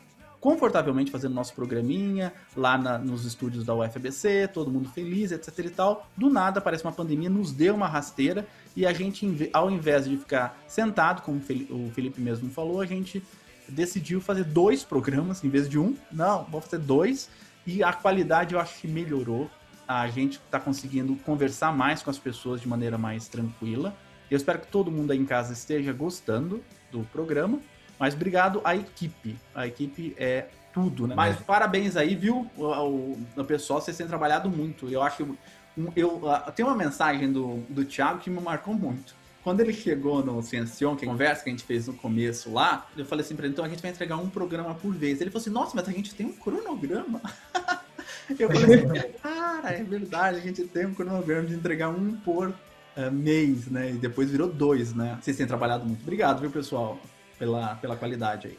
confortavelmente 0.43 1.09
fazendo 1.13 1.35
nosso 1.35 1.55
programinha 1.55 2.33
lá 2.57 2.77
na, 2.77 2.99
nos 2.99 3.25
estúdios 3.25 3.65
da 3.65 3.77
UFBC, 3.77 4.49
todo 4.53 4.73
mundo 4.73 4.89
feliz, 4.89 5.31
etc 5.31 5.57
e 5.61 5.71
tal. 5.71 6.11
Do 6.17 6.29
nada 6.29 6.59
aparece 6.59 6.83
uma 6.83 6.91
pandemia, 6.91 7.31
nos 7.31 7.53
deu 7.53 7.77
uma 7.77 7.87
rasteira 7.87 8.45
e 8.77 8.85
a 8.85 8.93
gente, 8.93 9.49
ao 9.53 9.71
invés 9.71 10.09
de 10.09 10.17
ficar 10.17 10.61
sentado, 10.67 11.23
como 11.23 11.39
o 11.39 11.91
Felipe 11.95 12.21
mesmo 12.21 12.51
falou, 12.51 12.81
a 12.81 12.87
gente 12.87 13.23
decidiu 13.69 14.21
fazer 14.21 14.43
dois 14.43 14.83
programas 14.83 15.45
em 15.45 15.49
vez 15.49 15.69
de 15.69 15.79
um. 15.79 15.97
Não, 16.11 16.43
vamos 16.51 16.65
fazer 16.65 16.83
dois. 16.83 17.31
E 17.65 17.81
a 17.85 17.93
qualidade 17.93 18.55
eu 18.55 18.61
acho 18.61 18.81
que 18.81 18.89
melhorou 18.89 19.49
a 19.87 20.09
gente 20.09 20.41
está 20.45 20.59
conseguindo 20.59 21.15
conversar 21.17 21.73
mais 21.73 22.03
com 22.03 22.11
as 22.11 22.19
pessoas 22.19 22.61
de 22.61 22.69
maneira 22.69 22.99
mais 22.99 23.29
tranquila. 23.29 23.95
Eu 24.29 24.37
espero 24.37 24.59
que 24.59 24.67
todo 24.67 24.91
mundo 24.91 25.13
aí 25.13 25.19
em 25.19 25.27
casa 25.27 25.53
esteja 25.53 25.93
gostando 25.93 26.65
do 26.91 27.05
programa. 27.13 27.61
Mas 28.03 28.15
obrigado 28.15 28.61
à 28.65 28.75
equipe. 28.75 29.39
A 29.55 29.65
equipe 29.65 30.13
é 30.19 30.47
tudo, 30.75 31.07
né? 31.07 31.15
Mas 31.15 31.37
parabéns 31.37 31.95
aí, 31.95 32.17
viu, 32.17 32.51
o, 32.57 33.17
o 33.37 33.45
pessoal, 33.45 33.81
vocês 33.81 33.97
têm 33.97 34.09
trabalhado 34.09 34.51
muito. 34.51 34.89
Eu 34.89 35.01
acho 35.05 35.19
que 35.19 35.23
eu, 35.23 35.37
eu, 35.95 36.21
eu 36.27 36.53
tem 36.53 36.67
uma 36.67 36.75
mensagem 36.75 37.31
do, 37.31 37.59
do 37.69 37.85
Thiago 37.85 38.19
que 38.19 38.29
me 38.29 38.41
marcou 38.41 38.75
muito. 38.75 39.15
Quando 39.45 39.61
ele 39.61 39.73
chegou 39.73 40.21
no 40.25 40.43
Ciencion, 40.43 40.97
que 40.97 41.05
é 41.05 41.09
a 41.09 41.13
conversa 41.13 41.45
que 41.45 41.51
a 41.51 41.53
gente 41.53 41.63
fez 41.63 41.87
no 41.87 41.95
começo 41.95 42.53
lá, 42.53 42.89
eu 42.97 43.07
falei 43.07 43.25
assim 43.25 43.37
pra 43.37 43.45
ele, 43.45 43.53
então 43.53 43.65
a 43.65 43.69
gente 43.69 43.81
vai 43.81 43.93
entregar 43.93 44.17
um 44.17 44.29
programa 44.29 44.75
por 44.75 44.93
vez. 44.93 45.21
Ele 45.21 45.31
falou 45.31 45.41
assim, 45.41 45.51
nossa, 45.51 45.71
mas 45.77 45.89
a 45.89 45.93
gente 45.93 46.13
tem 46.13 46.27
um 46.27 46.33
cronograma. 46.33 47.21
Eu 48.37 48.49
falei 48.49 48.79
assim, 48.79 49.13
cara, 49.23 49.71
é 49.71 49.83
verdade, 49.83 50.39
a 50.39 50.41
gente 50.41 50.65
tem 50.65 50.87
um 50.87 50.95
cronograma 50.95 51.47
de 51.47 51.55
entregar 51.55 51.89
um 51.89 52.17
por 52.17 52.49
uh, 52.49 53.13
mês, 53.13 53.67
né? 53.67 53.91
E 53.91 53.95
depois 53.95 54.31
virou 54.31 54.49
dois, 54.49 54.95
né? 54.95 55.19
Vocês 55.21 55.37
têm 55.37 55.47
trabalhado 55.47 55.85
muito. 55.85 56.03
Obrigado, 56.03 56.41
viu, 56.41 56.51
pessoal, 56.51 56.99
pela, 57.43 57.75
pela 57.75 57.97
qualidade 57.97 58.47
aí. 58.47 58.59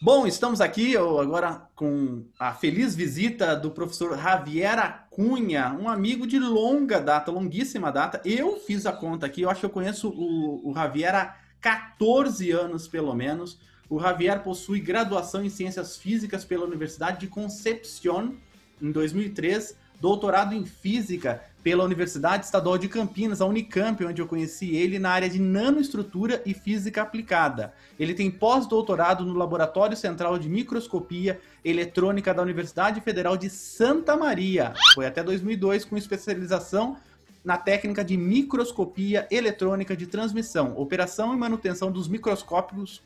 Bom, 0.00 0.26
estamos 0.26 0.60
aqui 0.60 0.96
agora 0.96 1.68
com 1.76 2.24
a 2.36 2.52
feliz 2.52 2.96
visita 2.96 3.54
do 3.54 3.70
professor 3.70 4.18
Javier 4.18 4.76
Acunha, 4.80 5.72
um 5.80 5.88
amigo 5.88 6.26
de 6.26 6.40
longa 6.40 7.00
data, 7.00 7.30
longuíssima 7.30 7.92
data. 7.92 8.20
Eu 8.24 8.56
fiz 8.56 8.84
a 8.84 8.92
conta 8.92 9.24
aqui, 9.24 9.42
eu 9.42 9.50
acho 9.50 9.60
que 9.60 9.66
eu 9.66 9.70
conheço 9.70 10.08
o, 10.08 10.68
o 10.68 10.74
Javier 10.74 11.14
há 11.14 11.36
14 11.60 12.50
anos, 12.50 12.88
pelo 12.88 13.14
menos. 13.14 13.60
O 13.88 14.00
Javier 14.00 14.42
possui 14.42 14.80
graduação 14.80 15.44
em 15.44 15.48
Ciências 15.48 15.96
Físicas 15.96 16.44
pela 16.44 16.66
Universidade 16.66 17.20
de 17.20 17.28
Concepción 17.28 18.34
em 18.80 18.90
2003, 18.90 19.76
doutorado 20.00 20.52
em 20.56 20.66
Física 20.66 21.40
pela 21.62 21.84
Universidade 21.84 22.44
Estadual 22.44 22.76
de 22.76 22.88
Campinas, 22.88 23.40
a 23.40 23.46
Unicamp, 23.46 24.04
onde 24.04 24.20
eu 24.20 24.26
conheci 24.26 24.74
ele 24.74 24.98
na 24.98 25.10
área 25.10 25.30
de 25.30 25.38
nanoestrutura 25.38 26.42
e 26.44 26.52
física 26.52 27.02
aplicada. 27.02 27.72
Ele 27.98 28.14
tem 28.14 28.30
pós-doutorado 28.30 29.24
no 29.24 29.34
Laboratório 29.34 29.96
Central 29.96 30.38
de 30.38 30.48
Microscopia 30.48 31.40
Eletrônica 31.64 32.34
da 32.34 32.42
Universidade 32.42 33.00
Federal 33.00 33.36
de 33.36 33.48
Santa 33.48 34.16
Maria. 34.16 34.74
Foi 34.94 35.06
até 35.06 35.22
2002 35.22 35.84
com 35.84 35.96
especialização 35.96 36.96
na 37.44 37.56
técnica 37.56 38.04
de 38.04 38.16
microscopia 38.16 39.26
eletrônica 39.30 39.96
de 39.96 40.06
transmissão, 40.06 40.76
operação 40.76 41.34
e 41.34 41.36
manutenção 41.36 41.90
dos 41.90 42.08
microscópios 42.08 43.02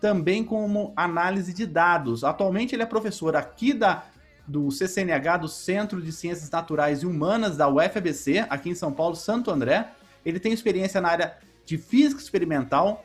também 0.00 0.44
como 0.44 0.92
análise 0.96 1.54
de 1.54 1.64
dados. 1.64 2.24
Atualmente 2.24 2.74
ele 2.74 2.82
é 2.82 2.86
professor 2.86 3.34
aqui 3.34 3.72
da, 3.72 4.04
do 4.46 4.70
CCNH, 4.70 5.38
do 5.38 5.48
Centro 5.48 6.02
de 6.02 6.12
Ciências 6.12 6.50
Naturais 6.50 7.02
e 7.02 7.06
Humanas 7.06 7.56
da 7.56 7.68
UFABC, 7.68 8.46
aqui 8.50 8.70
em 8.70 8.74
São 8.74 8.92
Paulo, 8.92 9.16
Santo 9.16 9.50
André. 9.50 9.90
Ele 10.24 10.38
tem 10.38 10.52
experiência 10.52 11.00
na 11.00 11.08
área 11.08 11.38
de 11.64 11.78
física 11.78 12.20
experimental, 12.20 13.04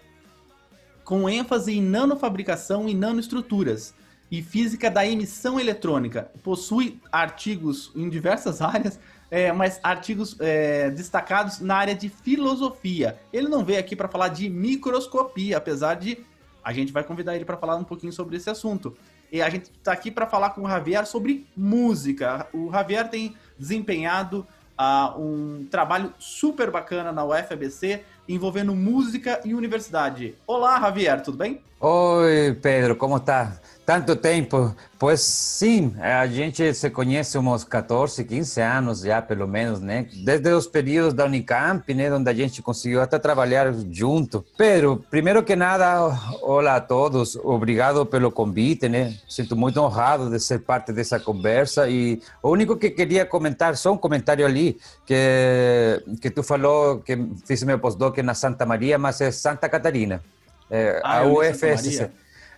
com 1.03 1.29
ênfase 1.29 1.73
em 1.77 1.81
nanofabricação 1.81 2.87
e 2.87 2.93
nanoestruturas 2.93 3.93
e 4.31 4.41
física 4.43 4.91
da 4.91 5.07
emissão 5.07 5.59
eletrônica. 5.59 6.29
Possui 6.43 6.99
artigos 7.11 7.91
em 7.95 8.09
diversas 8.09 8.61
áreas, 8.61 8.99
é, 9.31 9.51
mas 9.51 9.79
artigos 9.81 10.35
é, 10.39 10.89
destacados 10.89 11.59
na 11.59 11.75
área 11.75 11.95
de 11.95 12.09
filosofia. 12.09 13.19
Ele 13.31 13.47
não 13.47 13.63
veio 13.63 13.79
aqui 13.79 13.95
para 13.95 14.07
falar 14.07 14.27
de 14.27 14.49
microscopia, 14.49 15.57
apesar 15.57 15.95
de 15.95 16.23
a 16.63 16.73
gente 16.73 16.91
vai 16.91 17.03
convidar 17.03 17.35
ele 17.35 17.45
para 17.45 17.57
falar 17.57 17.75
um 17.75 17.83
pouquinho 17.83 18.11
sobre 18.13 18.37
esse 18.37 18.49
assunto. 18.49 18.95
E 19.31 19.41
a 19.41 19.49
gente 19.49 19.71
está 19.71 19.91
aqui 19.91 20.09
para 20.09 20.25
falar 20.25 20.51
com 20.51 20.63
o 20.63 20.67
Javier 20.67 21.05
sobre 21.05 21.47
música. 21.55 22.47
O 22.53 22.71
Javier 22.71 23.09
tem 23.09 23.35
desempenhado 23.57 24.47
uh, 24.79 25.21
um 25.21 25.67
trabalho 25.69 26.13
super 26.17 26.71
bacana 26.71 27.11
na 27.11 27.23
UFABC 27.23 28.01
envolvendo 28.27 28.75
música 28.75 29.39
e 29.45 29.53
universidade. 29.53 30.35
Olá, 30.47 30.79
Javier, 30.79 31.21
tudo 31.21 31.37
bem? 31.37 31.61
Oi, 31.79 32.57
Pedro, 32.61 32.95
como 32.95 33.17
está? 33.17 33.59
Tanto 33.89 34.15
tempo. 34.15 34.75
Pois 34.99 35.19
sim, 35.19 35.95
a 35.99 36.27
gente 36.27 36.75
se 36.75 36.91
conhece 36.91 37.39
uns 37.39 37.63
14, 37.63 38.23
15 38.23 38.61
anos 38.61 38.99
já, 39.01 39.19
pelo 39.19 39.47
menos, 39.47 39.81
né? 39.81 40.07
Desde 40.23 40.47
os 40.51 40.67
períodos 40.67 41.11
da 41.11 41.25
Unicamp, 41.25 41.91
né? 41.95 42.13
Onde 42.13 42.29
a 42.29 42.33
gente 42.35 42.61
conseguiu 42.61 43.01
até 43.01 43.17
trabalhar 43.17 43.73
junto. 43.89 44.45
Pedro, 44.55 45.03
primeiro 45.09 45.41
que 45.41 45.55
nada, 45.55 46.15
olá 46.43 46.75
a 46.75 46.79
todos. 46.79 47.35
Obrigado 47.37 48.05
pelo 48.05 48.31
convite, 48.31 48.87
né? 48.87 49.15
Sinto 49.27 49.55
muito 49.55 49.81
honrado 49.81 50.29
de 50.29 50.39
ser 50.39 50.59
parte 50.59 50.93
dessa 50.93 51.19
conversa. 51.19 51.89
E 51.89 52.21
o 52.43 52.51
único 52.51 52.77
que 52.77 52.91
queria 52.91 53.25
comentar, 53.25 53.75
só 53.75 53.91
um 53.91 53.97
comentário 53.97 54.45
ali, 54.45 54.77
que, 55.03 56.03
que 56.21 56.29
tu 56.29 56.43
falou 56.43 56.99
que 56.99 57.17
fiz 57.43 57.63
meu 57.63 57.79
postdoc 57.79 58.21
na 58.21 58.35
Santa 58.35 58.67
Maria, 58.67 58.99
mas 58.99 59.19
é 59.19 59.31
Santa 59.31 59.67
Catarina. 59.67 60.21
É, 60.69 61.01
Ah, 61.03 61.21
a 61.21 61.25
UFSC. 61.25 62.07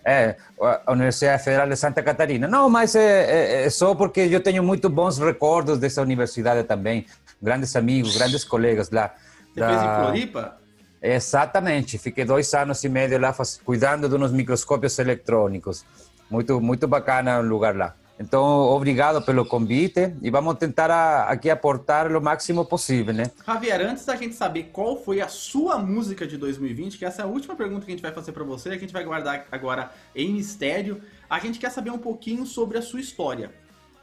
É, 0.04 0.36
a 0.60 0.92
Universidade 0.92 1.42
Federal 1.44 1.68
de 1.68 1.76
Santa 1.76 2.02
Catarina. 2.02 2.48
Não, 2.48 2.68
mas 2.68 2.94
é, 2.96 3.62
é- 3.62 3.64
é 3.66 3.70
só 3.70 3.94
porque 3.94 4.20
eu 4.20 4.42
tenho 4.42 4.62
muito 4.62 4.88
bons 4.88 5.18
recordos 5.18 5.78
dessa 5.78 6.02
universidade 6.02 6.64
também. 6.64 7.06
Grandes 7.40 7.74
amigos, 7.76 8.16
grandes 8.16 8.42
colegas 8.44 8.90
lá. 8.90 9.14
Você 9.54 9.60
da- 9.60 9.68
fez 9.68 9.82
em 9.82 9.94
Floripa? 10.04 10.56
Exatamente. 11.00 11.98
Fiquei 11.98 12.24
dois 12.24 12.52
anos 12.54 12.82
e 12.84 12.88
meio 12.88 13.18
lá 13.20 13.34
cuidando 13.64 14.08
de 14.08 14.14
uns 14.16 14.32
microscópios 14.32 14.98
eletrônicos. 14.98 15.84
Muito, 16.30 16.60
muito 16.60 16.88
bacana 16.88 17.38
o 17.38 17.42
lugar 17.42 17.76
lá. 17.76 17.94
Então, 18.20 18.44
obrigado 18.44 19.20
pelo 19.22 19.44
convite 19.44 20.14
e 20.22 20.30
vamos 20.30 20.56
tentar 20.56 20.90
a- 20.90 21.24
aqui 21.24 21.50
aportar 21.50 22.14
o 22.14 22.20
máximo 22.20 22.64
possível, 22.64 23.12
né? 23.12 23.24
Javier, 23.44 23.80
antes 23.80 24.04
da 24.04 24.14
gente 24.14 24.34
saber 24.34 24.70
qual 24.72 25.02
foi 25.02 25.20
a 25.20 25.28
sua 25.28 25.78
música 25.78 26.26
de 26.26 26.36
2020, 26.36 26.98
que 26.98 27.04
essa 27.04 27.22
é 27.22 27.24
a 27.24 27.28
última 27.28 27.56
pergunta 27.56 27.84
que 27.84 27.90
a 27.90 27.94
gente 27.94 28.02
vai 28.02 28.12
fazer 28.12 28.32
para 28.32 28.44
você, 28.44 28.70
que 28.70 28.76
a 28.76 28.78
gente 28.78 28.92
vai 28.92 29.02
guardar 29.04 29.46
agora 29.50 29.90
em 30.14 30.32
mistério, 30.34 31.00
a 31.28 31.38
gente 31.40 31.58
quer 31.58 31.70
saber 31.70 31.90
um 31.90 31.98
pouquinho 31.98 32.46
sobre 32.46 32.78
a 32.78 32.82
sua 32.82 33.00
história. 33.00 33.50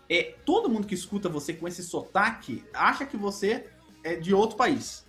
É, 0.09 0.33
todo 0.43 0.67
mundo 0.69 0.87
que 0.87 0.95
escuta 0.95 1.29
você 1.29 1.53
com 1.53 1.67
esse 1.67 1.83
sotaque 1.83 2.63
acha 2.73 3.05
que 3.05 3.15
você 3.15 3.65
é 4.03 4.15
de 4.15 4.33
outro 4.33 4.57
país. 4.57 5.05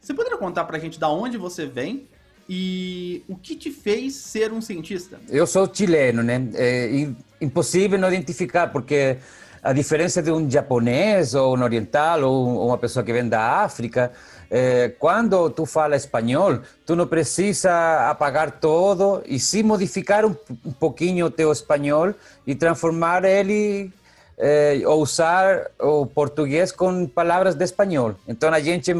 Você 0.00 0.12
poderia 0.14 0.38
contar 0.38 0.64
pra 0.66 0.78
gente 0.78 1.00
da 1.00 1.08
onde 1.08 1.36
você 1.38 1.66
vem 1.66 2.06
e 2.48 3.24
o 3.28 3.34
que 3.36 3.56
te 3.56 3.72
fez 3.72 4.14
ser 4.14 4.52
um 4.52 4.60
cientista? 4.60 5.18
Eu 5.28 5.46
sou 5.46 5.68
chileno, 5.72 6.22
né? 6.22 6.48
É 6.54 7.08
impossível 7.40 7.98
não 7.98 8.08
identificar, 8.12 8.68
porque 8.68 9.18
a 9.62 9.72
diferença 9.72 10.22
de 10.22 10.30
um 10.30 10.48
japonês 10.48 11.34
ou 11.34 11.56
um 11.56 11.62
oriental 11.62 12.22
ou 12.22 12.46
um- 12.48 12.66
uma 12.66 12.78
pessoa 12.78 13.04
que 13.04 13.12
vem 13.12 13.28
da 13.28 13.62
África, 13.64 14.12
eh, 14.50 14.92
quando 14.98 15.50
tu 15.50 15.66
fala 15.66 15.96
espanhol, 15.96 16.60
tu 16.86 16.94
não 16.94 17.06
precisa 17.06 18.08
apagar 18.08 18.52
todo 18.60 19.22
e 19.26 19.40
sim 19.40 19.62
modificar 19.64 20.24
um, 20.24 20.36
um 20.64 20.72
pouquinho 20.72 21.26
o 21.26 21.30
teu 21.30 21.50
espanhol 21.50 22.14
e 22.46 22.54
transformar 22.54 23.24
ele 23.24 23.90
eh, 24.38 24.82
ou 24.86 25.00
usar 25.02 25.70
o 25.80 26.06
português 26.06 26.70
com 26.70 27.06
palavras 27.06 27.54
de 27.54 27.64
espanhol. 27.64 28.14
Então 28.28 28.52
a 28.52 28.60
gente 28.60 28.94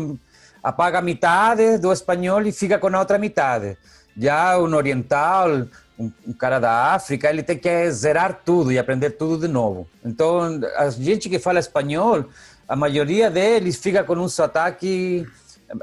apaga 0.62 1.00
metade 1.00 1.78
do 1.78 1.92
espanhol 1.92 2.42
e 2.42 2.50
fica 2.50 2.78
com 2.78 2.88
a 2.88 2.98
outra 2.98 3.18
metade. 3.18 3.76
Já 4.18 4.58
um 4.58 4.74
oriental, 4.74 5.66
um, 5.98 6.10
um, 6.26 6.32
cara 6.32 6.58
da 6.58 6.94
África, 6.94 7.28
ele 7.28 7.42
tem 7.42 7.58
que 7.58 7.90
zerar 7.90 8.42
tudo 8.44 8.72
e 8.72 8.78
aprender 8.78 9.10
tudo 9.10 9.46
de 9.46 9.52
novo. 9.52 9.88
Então, 10.04 10.60
a 10.76 10.90
gente 10.90 11.28
que 11.28 11.38
fala 11.38 11.58
espanhol, 11.58 12.24
a 12.68 12.76
maioria 12.76 13.30
deles 13.30 13.76
fica 13.76 14.04
com 14.04 14.14
um 14.14 14.28
sotaque 14.28 15.26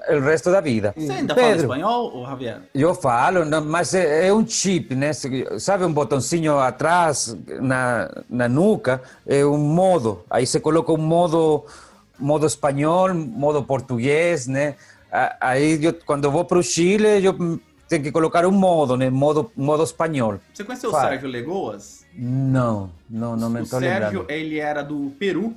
o 0.10 0.20
resto 0.22 0.50
da 0.50 0.62
vida. 0.62 0.94
Você 0.96 1.12
ainda 1.12 1.36
Pedro, 1.36 1.50
fala 1.50 1.62
espanhol, 1.62 2.16
ou 2.16 2.26
Javier? 2.26 2.62
Eu 2.74 2.96
falo, 2.96 3.46
mas 3.66 3.94
é, 3.94 4.28
é, 4.28 4.34
um 4.34 4.48
chip, 4.48 4.96
né? 4.96 5.12
Sabe 5.60 5.84
um 5.84 5.92
botãozinho 5.92 6.58
atrás 6.58 7.36
na, 7.60 8.10
na 8.30 8.48
nuca? 8.48 9.02
É 9.28 9.46
um 9.46 9.58
modo. 9.58 10.24
Aí 10.30 10.48
você 10.48 10.60
coloca 10.60 10.92
um 10.94 10.98
modo, 10.98 11.66
modo 12.18 12.46
espanhol, 12.46 13.14
modo 13.14 13.64
português, 13.64 14.48
né? 14.48 14.76
Aí, 15.40 15.84
eu, 15.84 15.94
quando 16.06 16.26
eu 16.26 16.32
vou 16.32 16.46
para 16.46 16.58
o 16.58 16.64
Chile, 16.64 17.24
eu 17.24 17.60
tem 17.94 18.02
que 18.02 18.12
colocar 18.12 18.44
um 18.48 18.52
modo, 18.52 18.98
né? 18.98 19.10
Modo, 19.10 19.52
modo 19.56 19.84
espanhol. 19.84 20.40
Você 20.52 20.64
conheceu 20.64 20.90
Fala. 20.90 21.06
o 21.06 21.10
Sérgio 21.10 21.30
Legoas? 21.30 22.06
Não, 22.16 22.90
não, 23.08 23.36
não 23.36 23.52
me 23.52 23.62
estou 23.62 23.80
lembrando. 23.80 24.22
O 24.22 24.26
Sérgio, 24.26 24.26
ele 24.30 24.58
era 24.58 24.82
do 24.82 25.12
Peru, 25.20 25.56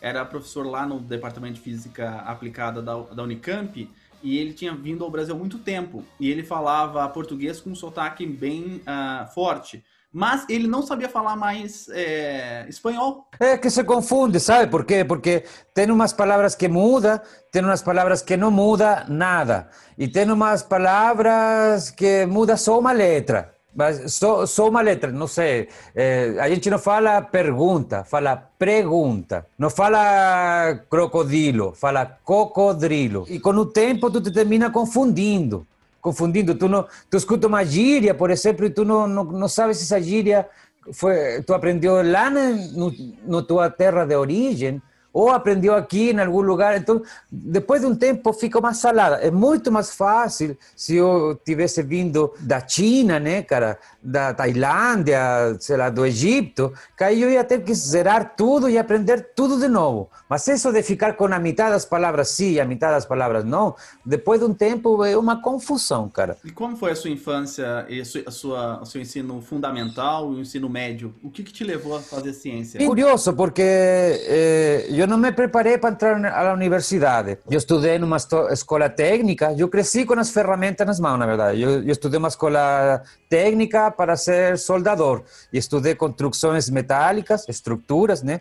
era 0.00 0.24
professor 0.24 0.66
lá 0.66 0.84
no 0.84 0.98
Departamento 0.98 1.54
de 1.54 1.60
Física 1.60 2.16
Aplicada 2.26 2.82
da, 2.82 2.96
da 2.96 3.22
Unicamp, 3.22 3.88
e 4.20 4.38
ele 4.38 4.52
tinha 4.52 4.74
vindo 4.74 5.04
ao 5.04 5.10
Brasil 5.10 5.34
há 5.34 5.38
muito 5.38 5.58
tempo. 5.58 6.04
E 6.18 6.28
ele 6.28 6.42
falava 6.42 7.08
português 7.08 7.60
com 7.60 7.70
um 7.70 7.74
sotaque 7.76 8.26
bem 8.26 8.82
uh, 8.82 9.32
forte 9.32 9.84
mas 10.16 10.46
ele 10.48 10.66
não 10.66 10.80
sabia 10.80 11.10
falar 11.10 11.36
mais 11.36 11.90
é, 11.90 12.64
espanhol. 12.70 13.26
É 13.38 13.58
que 13.58 13.68
se 13.68 13.84
confunde, 13.84 14.40
sabe 14.40 14.70
por 14.70 14.82
quê? 14.82 15.04
Porque 15.04 15.44
tem 15.74 15.90
umas 15.90 16.10
palavras 16.10 16.54
que 16.54 16.68
muda, 16.68 17.22
tem 17.52 17.62
umas 17.62 17.82
palavras 17.82 18.22
que 18.22 18.34
não 18.34 18.50
muda 18.50 19.04
nada, 19.08 19.68
e 19.98 20.08
tem 20.08 20.30
umas 20.30 20.62
palavras 20.62 21.90
que 21.90 22.24
muda 22.24 22.56
só 22.56 22.78
uma 22.78 22.92
letra. 22.92 23.52
Mas 23.74 24.14
só, 24.14 24.46
só 24.46 24.70
uma 24.70 24.80
letra, 24.80 25.12
não 25.12 25.28
sei. 25.28 25.68
É, 25.94 26.36
a 26.40 26.48
gente 26.48 26.70
não 26.70 26.78
fala 26.78 27.20
pergunta, 27.20 28.02
fala 28.04 28.36
pergunta. 28.58 29.44
Não 29.58 29.68
fala 29.68 30.80
crocodilo, 30.88 31.74
fala 31.74 32.06
cocodrilo. 32.24 33.26
E 33.28 33.38
com 33.38 33.50
o 33.50 33.66
tempo 33.66 34.10
tu 34.10 34.22
te 34.22 34.30
termina 34.30 34.70
confundindo 34.70 35.66
confundindo. 36.06 36.54
Tu, 36.54 36.68
não, 36.68 36.86
tu 37.10 37.16
escuta 37.16 37.48
uma 37.48 37.64
gíria, 37.64 38.14
por 38.14 38.30
exemplo, 38.30 38.64
e 38.64 38.70
tu 38.70 38.84
não 38.84 39.48
sabes 39.48 39.78
se 39.78 39.82
essa 39.82 40.00
gíria 40.00 40.48
foi, 40.92 41.42
tu 41.42 41.52
aprendeu 41.52 41.96
lá 41.96 42.30
na 42.30 42.50
no, 42.50 42.92
no 43.26 43.42
tua 43.42 43.68
terra 43.68 44.04
de 44.04 44.14
origem 44.14 44.80
ou 45.16 45.30
aprendeu 45.30 45.74
aqui 45.74 46.10
em 46.10 46.20
algum 46.20 46.42
lugar. 46.42 46.76
Então, 46.76 47.00
depois 47.32 47.80
de 47.80 47.86
um 47.86 47.94
tempo, 47.94 48.34
fica 48.34 48.60
mais 48.60 48.76
salada. 48.76 49.16
É 49.16 49.30
muito 49.30 49.72
mais 49.72 49.94
fácil 49.94 50.58
se 50.76 50.96
eu 50.96 51.40
tivesse 51.42 51.82
vindo 51.82 52.34
da 52.38 52.60
China, 52.68 53.18
né, 53.18 53.40
cara, 53.40 53.78
da 54.02 54.34
Tailândia, 54.34 55.56
sei 55.58 55.78
lá, 55.78 55.88
do 55.88 56.04
Egito, 56.04 56.70
que 56.94 57.02
aí 57.02 57.22
eu 57.22 57.30
ia 57.30 57.42
ter 57.42 57.64
que 57.64 57.72
zerar 57.72 58.34
tudo 58.36 58.68
e 58.68 58.76
aprender 58.76 59.30
tudo 59.34 59.58
de 59.58 59.68
novo. 59.68 60.10
Mas 60.28 60.46
isso 60.48 60.70
de 60.70 60.82
ficar 60.82 61.14
com 61.14 61.24
a 61.24 61.38
metade 61.38 61.70
das 61.70 61.86
palavras 61.86 62.28
sim 62.28 62.60
a 62.60 62.64
metade 62.66 62.92
das 62.92 63.06
palavras 63.06 63.42
não, 63.42 63.74
depois 64.04 64.40
de 64.40 64.46
um 64.46 64.52
tempo 64.52 65.02
é 65.02 65.16
uma 65.16 65.40
confusão, 65.40 66.10
cara. 66.10 66.36
E 66.44 66.50
como 66.50 66.76
foi 66.76 66.90
a 66.90 66.96
sua 66.96 67.10
infância 67.10 67.86
e 67.88 68.00
a 68.00 68.30
sua, 68.30 68.82
o 68.82 68.84
seu 68.84 69.00
ensino 69.00 69.40
fundamental 69.40 70.32
e 70.34 70.36
o 70.36 70.40
ensino 70.40 70.68
médio? 70.68 71.14
O 71.22 71.30
que, 71.30 71.42
que 71.42 71.52
te 71.52 71.64
levou 71.64 71.96
a 71.96 72.00
fazer 72.00 72.34
ciência? 72.34 72.82
É 72.82 72.86
curioso, 72.86 73.32
porque 73.32 73.62
eh, 73.62 74.86
eu 74.90 75.05
não 75.06 75.18
me 75.18 75.32
preparei 75.32 75.78
para 75.78 75.90
entrar 75.90 76.18
na 76.18 76.52
universidade. 76.52 77.38
Eu 77.50 77.58
estudei 77.58 77.98
numa 77.98 78.16
escola 78.50 78.88
técnica, 78.88 79.54
eu 79.56 79.68
cresci 79.68 80.04
com 80.04 80.14
as 80.14 80.30
ferramentas 80.30 80.86
nas 80.86 81.00
mãos, 81.00 81.18
na 81.18 81.26
verdade. 81.26 81.60
Eu, 81.60 81.82
eu 81.82 81.90
estudei 81.90 82.18
uma 82.18 82.28
escola 82.28 83.02
técnica 83.28 83.90
para 83.90 84.16
ser 84.16 84.58
soldador 84.58 85.22
e 85.52 85.58
estudei 85.58 85.94
construções 85.94 86.70
metálicas, 86.70 87.48
estruturas, 87.48 88.22
né? 88.22 88.40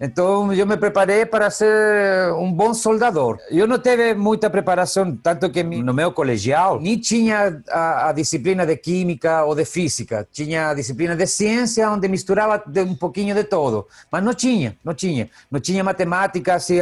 Então 0.00 0.52
eu 0.52 0.66
me 0.66 0.76
preparei 0.76 1.24
para 1.24 1.50
ser 1.50 2.32
um 2.34 2.52
bom 2.52 2.74
soldador. 2.74 3.38
Eu 3.50 3.66
não 3.66 3.78
tive 3.78 4.14
muita 4.14 4.50
preparação, 4.50 5.16
tanto 5.16 5.48
que 5.50 5.62
no 5.62 5.94
meu 5.94 6.12
colegial 6.12 6.78
nem 6.80 6.98
tinha 6.98 7.62
a, 7.70 8.10
a, 8.10 8.12
disciplina 8.12 8.66
de 8.66 8.76
química 8.76 9.44
ou 9.44 9.54
de 9.54 9.64
física, 9.64 10.26
tinha 10.30 10.70
a 10.70 10.74
disciplina 10.74 11.16
de 11.16 11.26
ciência 11.26 11.90
onde 11.90 12.08
misturava 12.08 12.62
um 12.86 12.94
pouquinho 12.94 13.34
de 13.34 13.44
todo, 13.44 13.86
mas 14.10 14.22
não 14.22 14.34
tinha, 14.34 14.76
não 14.84 14.94
tinha, 14.94 15.30
não 15.50 15.60
tinha 15.60 15.82
matemática 15.82 16.54
assim, 16.54 16.78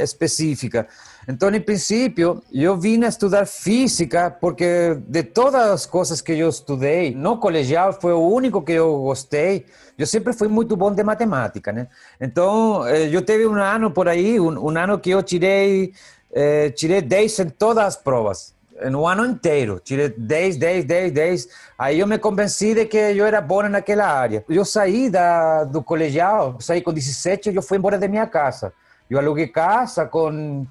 específica. 0.00 0.86
Então, 1.28 1.52
em 1.52 1.60
princípio, 1.60 2.40
eu 2.52 2.76
vim 2.76 3.04
estudar 3.04 3.46
física 3.46 4.30
porque 4.30 4.96
de 5.08 5.24
todas 5.24 5.70
as 5.70 5.84
coisas 5.84 6.20
que 6.20 6.32
eu 6.32 6.48
estudei 6.48 7.12
no 7.12 7.36
colegial 7.38 7.92
foi 7.92 8.12
o 8.12 8.20
único 8.20 8.62
que 8.62 8.72
eu 8.72 8.98
gostei. 9.02 9.66
Eu 9.98 10.06
sempre 10.06 10.32
fui 10.32 10.46
muito 10.46 10.76
bom 10.76 10.92
de 10.92 11.02
matemática, 11.02 11.72
né? 11.72 11.88
Então, 12.20 12.86
eh, 12.86 13.08
eu 13.12 13.22
teve 13.22 13.44
um 13.44 13.54
ano 13.54 13.90
por 13.90 14.08
aí, 14.08 14.38
um, 14.38 14.66
um 14.66 14.78
ano 14.78 15.00
que 15.00 15.10
eu 15.10 15.20
tirei, 15.20 15.92
eh, 16.32 16.70
tirei 16.70 17.02
10 17.02 17.40
em 17.40 17.48
todas 17.48 17.84
as 17.84 17.96
provas. 17.96 18.54
No 18.90 19.06
ano 19.06 19.24
inteiro, 19.24 19.80
tirei 19.82 20.10
10, 20.10 20.58
10, 20.58 20.84
10, 20.84 21.12
10. 21.12 21.48
Aí 21.76 21.98
eu 21.98 22.06
me 22.06 22.18
convenci 22.18 22.74
de 22.74 22.84
que 22.84 22.98
eu 22.98 23.26
era 23.26 23.40
bom 23.40 23.62
naquela 23.62 24.06
área. 24.06 24.44
Eu 24.48 24.64
saí 24.64 25.10
da, 25.10 25.64
do 25.64 25.82
colegial, 25.82 26.56
saí 26.60 26.82
com 26.82 26.92
17 26.92 27.50
e 27.50 27.56
eu 27.56 27.62
fui 27.62 27.78
embora 27.78 27.98
da 27.98 28.06
minha 28.06 28.26
casa. 28.26 28.72
Eu 29.08 29.18
aluguei 29.18 29.46
casa 29.46 30.04
com 30.04 30.66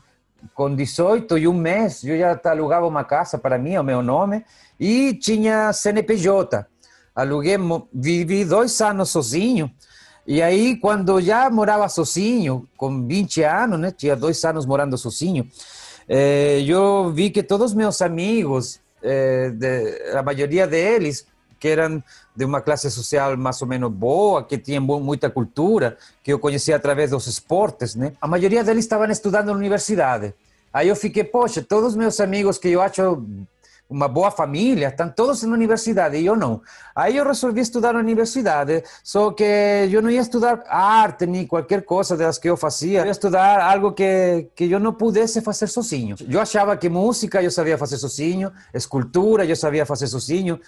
com 0.53 0.73
18 0.73 1.38
e 1.38 1.47
um 1.47 1.53
mês, 1.53 2.03
eu 2.03 2.17
já 2.17 2.39
alugava 2.45 2.88
uma 2.88 3.03
casa 3.03 3.38
para 3.38 3.58
mim, 3.58 3.77
o 3.77 3.84
meu 3.84 4.01
nome, 4.01 4.45
e 4.79 5.13
tinha 5.13 5.71
CNPJ. 5.73 6.65
Aluguei, 7.15 7.58
vivi 7.93 8.43
dois 8.45 8.79
anos 8.81 9.10
sozinho, 9.10 9.71
e 10.27 10.41
aí 10.41 10.75
quando 10.77 11.21
já 11.21 11.49
morava 11.49 11.88
sozinho, 11.88 12.67
com 12.75 13.05
20 13.08 13.43
anos, 13.43 13.79
né, 13.79 13.91
tinha 13.91 14.15
dois 14.15 14.43
anos 14.43 14.65
morando 14.65 14.97
sozinho, 14.97 15.47
eh, 16.10 16.62
eu 16.67 17.12
vi 17.12 17.29
que 17.29 17.41
todos 17.41 17.73
meus 17.73 18.01
amigos, 18.01 18.79
eh, 19.01 19.51
de, 19.51 20.17
a 20.17 20.23
maioria 20.23 20.67
deles, 20.67 21.25
que 21.59 21.67
eram 21.67 22.03
de 22.35 22.45
uma 22.45 22.61
classe 22.61 22.89
social 22.91 23.35
mais 23.37 23.61
ou 23.61 23.67
menos 23.67 23.91
boa, 23.91 24.43
que 24.43 24.57
tinham 24.57 24.81
muita 24.81 25.29
cultura, 25.29 25.97
que 26.23 26.31
eu 26.31 26.39
conhecia 26.39 26.75
através 26.75 27.11
dos 27.11 27.27
esportes, 27.27 27.95
né? 27.95 28.13
A 28.19 28.27
maioria 28.27 28.63
deles 28.63 28.85
estavam 28.85 29.09
estudando 29.09 29.47
na 29.47 29.53
universidade. 29.53 30.33
Aí 30.73 30.89
eu 30.89 30.95
fiquei, 30.95 31.23
poxa, 31.23 31.61
todos 31.61 31.91
os 31.91 31.95
meus 31.95 32.19
amigos 32.19 32.57
que 32.57 32.69
eu 32.69 32.81
acho 32.81 33.23
uma 33.89 34.07
boa 34.07 34.31
família, 34.31 34.87
estão 34.87 35.09
todos 35.09 35.43
na 35.43 35.53
universidade 35.53 36.17
e 36.17 36.25
eu 36.25 36.35
não. 36.35 36.61
Aí 36.95 37.17
eu 37.17 37.25
resolvi 37.25 37.61
estudar 37.61 37.93
na 37.93 37.99
universidade, 37.99 38.83
só 39.03 39.31
que 39.31 39.43
eu 39.43 40.01
não 40.01 40.09
ia 40.09 40.21
estudar 40.21 40.63
arte 40.67 41.25
nem 41.27 41.45
qualquer 41.45 41.83
coisa 41.83 42.17
das 42.17 42.37
que 42.39 42.49
eu 42.49 42.57
fazia, 42.57 43.01
eu 43.01 43.05
ia 43.05 43.11
estudar 43.11 43.61
algo 43.61 43.91
que, 43.91 44.47
que 44.55 44.71
eu 44.71 44.79
não 44.79 44.91
pudesse 44.91 45.39
fazer 45.41 45.67
sozinho. 45.67 46.15
Eu 46.27 46.41
achava 46.41 46.75
que 46.75 46.89
música 46.89 47.43
eu 47.43 47.51
sabia 47.51 47.77
fazer 47.77 47.97
sozinho, 47.97 48.51
escultura 48.73 49.45
eu 49.45 49.55
sabia 49.55 49.85
fazer 49.85 50.07
sozinho, 50.07 50.59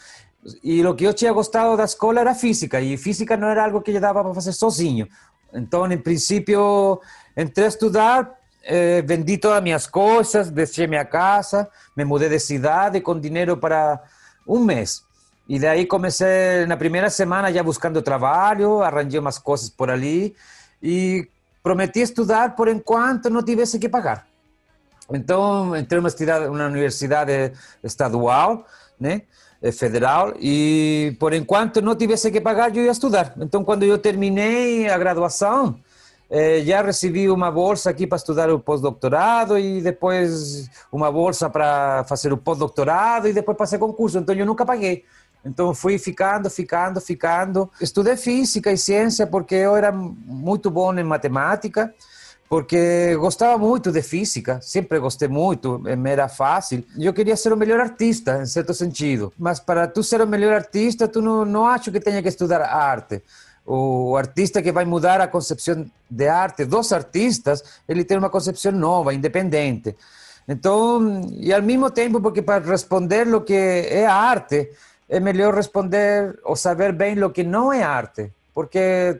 e 0.63 0.85
o 0.85 0.95
que 0.95 1.03
eu 1.03 1.13
tinha 1.13 1.33
gostado 1.33 1.75
da 1.75 1.83
escola 1.83 2.21
era 2.21 2.33
física, 2.33 2.79
e 2.79 2.97
física 2.97 3.35
não 3.35 3.47
era 3.47 3.65
algo 3.65 3.81
que 3.81 3.91
eu 3.91 3.99
dava 3.99 4.23
para 4.23 4.33
fazer 4.33 4.53
sozinho. 4.53 5.07
Então, 5.53 5.91
em 5.91 5.97
princípio, 5.97 7.01
entrei 7.35 7.65
a 7.65 7.69
estudar, 7.69 8.31
eh, 8.63 9.03
todas 9.41 9.57
as 9.57 9.63
minhas 9.63 9.87
coisas, 9.87 10.49
deixei 10.49 10.87
minha 10.87 11.05
casa, 11.05 11.69
me 11.95 12.03
mudei 12.03 12.29
de 12.29 12.39
cidade 12.39 13.01
com 13.01 13.19
dinheiro 13.19 13.57
para 13.57 14.01
um 14.47 14.63
mês. 14.63 15.03
E 15.47 15.57
daí 15.59 15.85
comecei, 15.85 16.65
na 16.67 16.75
primeira 16.75 17.09
semana, 17.09 17.51
já 17.51 17.63
buscando 17.63 18.01
trabalho, 18.01 18.81
arranjei 18.81 19.19
umas 19.19 19.37
coisas 19.39 19.69
por 19.69 19.89
ali, 19.89 20.35
e 20.83 21.27
prometi 21.63 22.01
estudar 22.01 22.55
por 22.55 22.67
enquanto 22.67 23.29
não 23.29 23.43
tivesse 23.43 23.79
que 23.79 23.89
pagar. 23.89 24.27
Então, 25.11 25.75
entrei 25.75 26.01
numa, 26.01 26.09
uma 26.49 26.65
universidade 26.67 27.53
estadual, 27.81 28.65
né? 28.99 29.21
Eh, 29.59 29.71
federal 29.71 30.35
e 30.39 31.15
por 31.19 31.33
enquanto 31.33 31.81
não 31.81 31.95
tivesse 31.95 32.29
que 32.29 32.39
pagar 32.39 32.75
eu 32.75 32.83
ia 32.83 32.91
estudar. 32.91 33.33
Então 33.39 33.63
quando 33.63 33.83
eu 33.83 33.97
terminei 33.97 34.87
a 34.87 34.95
graduação 34.99 35.79
eh, 36.29 36.61
já 36.63 36.83
recebi 36.83 37.27
uma 37.27 37.49
bolsa 37.49 37.89
aqui 37.89 38.05
para 38.05 38.17
estudar 38.17 38.51
o 38.51 38.59
pós-doutorado 38.59 39.57
e 39.57 39.81
depois 39.81 40.69
uma 40.91 41.11
bolsa 41.11 41.49
para 41.49 42.03
fazer 42.03 42.31
o 42.31 42.37
pós-doutorado 42.37 43.27
e 43.27 43.33
depois 43.33 43.57
passei 43.57 43.79
concurso. 43.79 44.19
Então 44.19 44.35
eu 44.35 44.45
nunca 44.45 44.63
paguei. 44.63 45.05
Então 45.43 45.73
fui 45.73 45.97
ficando, 45.97 46.51
ficando, 46.51 47.01
ficando. 47.01 47.67
Estudei 47.81 48.15
física 48.15 48.71
e 48.71 48.77
ciência 48.77 49.25
porque 49.25 49.55
eu 49.55 49.75
era 49.75 49.91
muito 49.91 50.69
bom 50.69 50.93
em 50.93 51.03
matemática, 51.03 51.91
porque 52.49 53.15
gostava 53.17 53.57
muito 53.57 53.91
de 53.91 54.01
física, 54.01 54.59
sempre 54.61 54.99
gostei 54.99 55.27
muito, 55.27 55.79
me 55.79 56.09
era 56.09 56.29
fácil. 56.29 56.83
Eu 56.97 57.13
queria 57.13 57.35
ser 57.35 57.51
o 57.51 57.57
melhor 57.57 57.79
artista, 57.79 58.41
em 58.41 58.45
certo 58.45 58.73
sentido. 58.73 59.33
Mas 59.37 59.59
para 59.59 59.87
tu 59.87 60.01
ser 60.01 60.21
o 60.21 60.27
melhor 60.27 60.53
artista, 60.53 61.07
tu 61.07 61.21
não, 61.21 61.43
não 61.43 61.65
acho 61.65 61.91
que 61.91 61.99
tenha 61.99 62.21
que 62.21 62.29
estudar 62.29 62.61
arte. 62.61 63.21
O 63.65 64.15
artista 64.15 64.61
que 64.61 64.71
vai 64.71 64.85
mudar 64.85 65.19
a 65.19 65.27
concepção 65.27 65.85
de 66.09 66.27
arte 66.29 66.63
dos 66.63 66.93
artistas, 66.93 67.61
ele 67.87 68.05
tem 68.05 68.17
uma 68.17 68.29
concepção 68.29 68.71
nova, 68.71 69.13
independente. 69.13 69.93
Então, 70.47 71.27
e 71.33 71.53
ao 71.53 71.61
mesmo 71.61 71.91
tempo, 71.91 72.21
porque 72.21 72.41
para 72.41 72.63
responder 72.63 73.27
o 73.35 73.41
que 73.41 73.53
é 73.53 74.05
arte, 74.05 74.71
é 75.09 75.19
melhor 75.19 75.53
responder 75.53 76.39
ou 76.45 76.55
saber 76.55 76.93
bem 76.93 77.21
o 77.21 77.29
que 77.29 77.43
não 77.43 77.73
é 77.73 77.83
arte. 77.83 78.31
Porque 78.53 79.19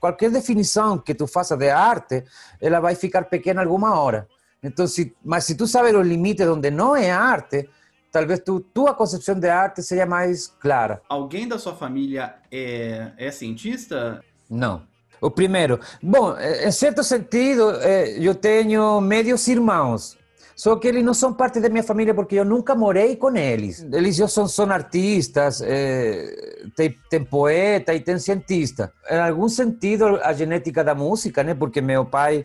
qualquer 0.00 0.30
definição 0.30 0.98
que 0.98 1.14
tu 1.14 1.26
faça 1.26 1.56
de 1.56 1.70
arte, 1.70 2.24
ela 2.60 2.80
vai 2.80 2.94
ficar 2.94 3.24
pequena 3.24 3.62
alguma 3.62 3.98
hora. 3.98 4.28
Então, 4.62 4.86
se, 4.86 5.14
mas 5.24 5.44
se 5.44 5.54
tu 5.54 5.66
sabes 5.66 5.94
os 5.94 6.06
limites 6.06 6.46
onde 6.46 6.70
não 6.70 6.96
é 6.96 7.10
arte, 7.10 7.68
talvez 8.10 8.40
tu, 8.40 8.60
tua 8.60 8.94
concepção 8.94 9.38
de 9.38 9.48
arte 9.48 9.82
seja 9.82 10.06
mais 10.06 10.48
clara. 10.48 11.00
Alguém 11.08 11.46
da 11.46 11.58
sua 11.58 11.74
família 11.74 12.34
é, 12.50 13.12
é 13.16 13.30
cientista? 13.30 14.22
Não. 14.50 14.82
O 15.20 15.30
primeiro, 15.30 15.80
bom, 16.00 16.36
em 16.38 16.70
certo 16.70 17.02
sentido, 17.02 17.72
eh, 17.80 18.18
eu 18.20 18.36
tenho 18.36 19.00
médios 19.00 19.48
irmãos, 19.48 20.16
só 20.58 20.74
que 20.74 20.88
eles 20.88 21.04
não 21.04 21.14
são 21.14 21.32
parte 21.32 21.60
da 21.60 21.68
minha 21.68 21.84
família 21.84 22.12
porque 22.12 22.34
eu 22.34 22.44
nunca 22.44 22.74
morei 22.74 23.14
com 23.14 23.30
eles. 23.36 23.86
Eles 23.92 24.16
já 24.16 24.26
são, 24.26 24.48
são 24.48 24.68
artistas, 24.72 25.62
é, 25.62 26.66
tem, 26.74 26.96
tem 27.08 27.24
poeta 27.24 27.94
e 27.94 28.00
tem 28.00 28.18
cientista. 28.18 28.92
Em 29.08 29.20
algum 29.20 29.48
sentido, 29.48 30.18
a 30.20 30.32
genética 30.32 30.82
da 30.82 30.96
música, 30.96 31.44
né? 31.44 31.54
Porque 31.54 31.80
meu 31.80 32.04
pai, 32.04 32.44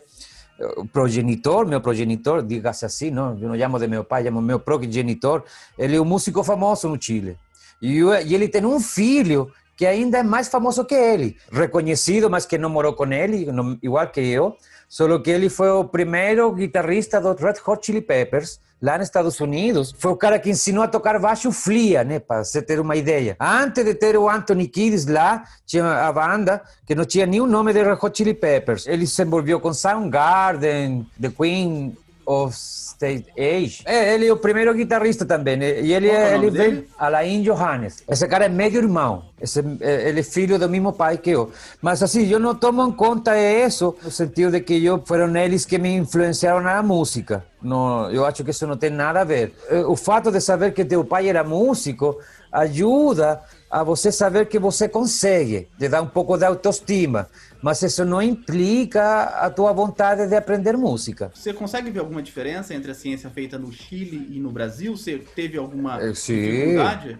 o 0.76 0.86
progenitor, 0.86 1.66
meu 1.66 1.80
progenitor, 1.80 2.40
diga-se 2.40 2.86
assim, 2.86 3.10
não? 3.10 3.36
eu 3.36 3.48
não 3.48 3.58
chamo 3.58 3.80
de 3.80 3.88
meu 3.88 4.04
pai, 4.04 4.22
chamo 4.22 4.40
meu 4.40 4.60
progenitor, 4.60 5.42
ele 5.76 5.96
é 5.96 6.00
um 6.00 6.04
músico 6.04 6.44
famoso 6.44 6.88
no 6.88 7.02
Chile. 7.02 7.36
E, 7.82 7.98
eu, 7.98 8.14
e 8.14 8.32
ele 8.32 8.46
tem 8.46 8.64
um 8.64 8.78
filho 8.78 9.50
que 9.76 9.84
ainda 9.84 10.18
é 10.18 10.22
mais 10.22 10.46
famoso 10.46 10.84
que 10.84 10.94
ele, 10.94 11.36
reconhecido, 11.50 12.30
mas 12.30 12.46
que 12.46 12.56
não 12.56 12.70
morou 12.70 12.92
com 12.92 13.12
ele, 13.12 13.48
igual 13.82 14.06
que 14.06 14.20
eu. 14.20 14.56
Só 14.94 15.18
que 15.18 15.28
ele 15.28 15.48
foi 15.48 15.70
o 15.70 15.84
primeiro 15.84 16.52
guitarrista 16.52 17.20
dos 17.20 17.40
Red 17.40 17.54
Hot 17.66 17.84
Chili 17.84 18.00
Peppers 18.00 18.60
lá 18.80 18.96
nos 18.96 19.08
Estados 19.08 19.40
Unidos. 19.40 19.92
Foi 19.98 20.12
o 20.12 20.16
cara 20.16 20.38
que 20.38 20.48
ensinou 20.48 20.84
a 20.84 20.86
tocar 20.86 21.18
baixo 21.18 21.50
flia, 21.50 22.04
né? 22.04 22.20
Para 22.20 22.44
você 22.44 22.62
ter 22.62 22.78
uma 22.78 22.94
ideia. 22.94 23.36
Antes 23.40 23.84
de 23.84 23.92
ter 23.92 24.16
o 24.16 24.28
Anthony 24.28 24.68
Kiedis 24.68 25.04
lá, 25.06 25.42
tinha 25.66 26.06
a 26.06 26.12
banda 26.12 26.62
que 26.86 26.94
não 26.94 27.04
tinha 27.04 27.26
nenhum 27.26 27.48
nome 27.48 27.72
de 27.72 27.82
Red 27.82 27.98
Hot 28.00 28.16
Chili 28.16 28.34
Peppers. 28.34 28.86
Ele 28.86 29.04
se 29.04 29.20
envolveu 29.20 29.58
com 29.58 29.74
Soundgarden, 29.74 31.04
The 31.20 31.30
Queen 31.30 31.96
of 32.24 32.54
State 32.56 33.26
Age. 33.36 33.82
É, 33.84 34.14
ele 34.14 34.28
é 34.28 34.32
o 34.32 34.36
primeiro 34.36 34.72
guitarrista 34.72 35.26
também. 35.26 35.60
E 35.60 35.92
ele, 35.92 36.08
é 36.08 36.34
o 36.34 36.34
ele 36.36 36.50
dele? 36.52 36.88
Alain 36.96 37.42
Johannes. 37.42 38.04
Esse 38.08 38.28
cara 38.28 38.44
é 38.44 38.48
meio 38.48 38.76
irmão. 38.76 39.24
Esse, 39.40 39.60
é, 39.80 40.08
ele 40.08 40.20
é 40.20 40.22
filho 40.22 40.58
do 40.58 40.68
mesmo 40.68 40.92
pai 40.92 41.18
que 41.18 41.30
eu. 41.30 41.50
Mas 41.82 42.02
assim, 42.02 42.26
eu 42.28 42.38
não 42.38 42.54
tomo 42.54 42.86
em 42.86 42.92
conta 42.92 43.36
isso 43.38 43.94
no 44.02 44.10
sentido 44.10 44.52
de 44.52 44.60
que 44.60 44.82
eu, 44.84 45.02
foram 45.04 45.34
eles 45.36 45.64
que 45.64 45.76
me 45.78 45.92
influenciaram 45.96 46.60
na 46.62 46.82
música. 46.82 47.44
Não, 47.60 48.10
eu 48.10 48.24
acho 48.24 48.44
que 48.44 48.50
isso 48.50 48.66
não 48.66 48.76
tem 48.76 48.90
nada 48.90 49.20
a 49.20 49.24
ver. 49.24 49.52
Eh, 49.68 49.84
O 49.84 49.96
fato 49.96 50.30
de 50.30 50.40
saber 50.40 50.72
que 50.72 50.84
teu 50.84 51.04
pai 51.04 51.28
era 51.28 51.42
músico 51.42 52.16
ajuda 52.52 53.42
a 53.68 53.82
você 53.82 54.12
saber 54.12 54.46
que 54.46 54.58
você 54.58 54.88
consegue, 54.88 55.68
te 55.78 55.88
dá 55.88 56.00
um 56.00 56.06
pouco 56.06 56.36
de 56.38 56.44
autoestima. 56.44 57.28
Mas 57.60 57.82
isso 57.82 58.04
não 58.04 58.22
implica 58.22 59.24
a 59.40 59.50
tua 59.50 59.72
vontade 59.72 60.28
de 60.28 60.36
aprender 60.36 60.76
música. 60.76 61.32
Você 61.34 61.52
consegue 61.52 61.90
ver 61.90 61.98
alguma 62.00 62.22
diferença 62.22 62.72
entre 62.74 62.92
a 62.92 62.94
ciência 62.94 63.28
feita 63.30 63.58
no 63.58 63.72
Chile 63.72 64.28
e 64.30 64.38
no 64.38 64.50
Brasil? 64.52 64.96
Você 64.96 65.18
teve 65.34 65.58
alguma 65.58 66.00
Eh, 66.00 66.14
sim. 66.14 66.40
dificuldade? 66.40 67.08
Sim, 67.08 67.16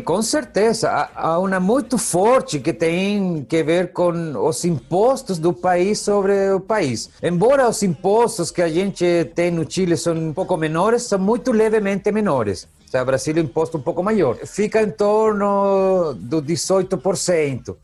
com 0.00 0.22
certeza. 0.22 1.10
Há, 1.14 1.38
uma 1.38 1.60
muito 1.60 1.98
forte 1.98 2.58
que 2.58 2.72
tem 2.72 3.44
que 3.46 3.62
ver 3.62 3.92
com 3.92 4.12
os 4.48 4.64
impostos 4.64 5.38
do 5.38 5.52
país 5.52 5.98
sobre 5.98 6.52
o 6.52 6.60
país. 6.60 7.10
Embora 7.22 7.68
os 7.68 7.82
impostos 7.82 8.50
que 8.50 8.62
a 8.62 8.68
gente 8.68 9.30
tem 9.34 9.50
no 9.50 9.70
Chile 9.70 9.94
são 9.98 10.14
um 10.14 10.32
pouco 10.32 10.56
menores, 10.56 11.02
são 11.02 11.18
muito 11.18 11.52
levemente 11.52 12.10
menores. 12.10 12.66
O 12.94 13.04
Brasil 13.04 13.34
é 13.36 13.40
um 13.40 13.44
imposto 13.44 13.76
um 13.76 13.82
pouco 13.82 14.02
maior. 14.02 14.36
Fica 14.46 14.80
em 14.80 14.90
torno 14.90 16.14
do 16.14 16.40
18%. 16.40 17.76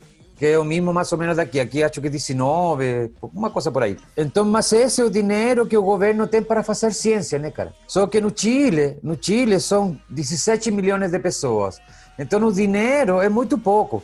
Que 0.44 0.48
é 0.48 0.58
o 0.58 0.64
mesmo 0.64 0.92
mais 0.92 1.10
ou 1.10 1.16
menos 1.16 1.38
daqui. 1.38 1.58
Aqui 1.58 1.82
acho 1.82 2.02
que 2.02 2.10
19, 2.10 3.12
uma 3.32 3.48
coisa 3.48 3.72
por 3.72 3.82
aí. 3.82 3.96
Então, 4.14 4.44
mas 4.44 4.70
esse 4.74 5.00
é 5.00 5.04
o 5.04 5.08
dinheiro 5.08 5.64
que 5.64 5.74
o 5.74 5.82
governo 5.82 6.26
tem 6.26 6.42
para 6.42 6.62
fazer 6.62 6.92
ciência, 6.92 7.38
né, 7.38 7.50
cara? 7.50 7.72
Só 7.88 8.06
que 8.06 8.20
no 8.20 8.30
Chile, 8.30 8.98
no 9.02 9.16
Chile 9.18 9.58
são 9.58 9.98
17 10.10 10.70
milhões 10.70 11.10
de 11.10 11.18
pessoas. 11.18 11.80
Então, 12.18 12.46
o 12.46 12.52
dinheiro 12.52 13.22
é 13.22 13.28
muito 13.30 13.56
pouco. 13.56 14.02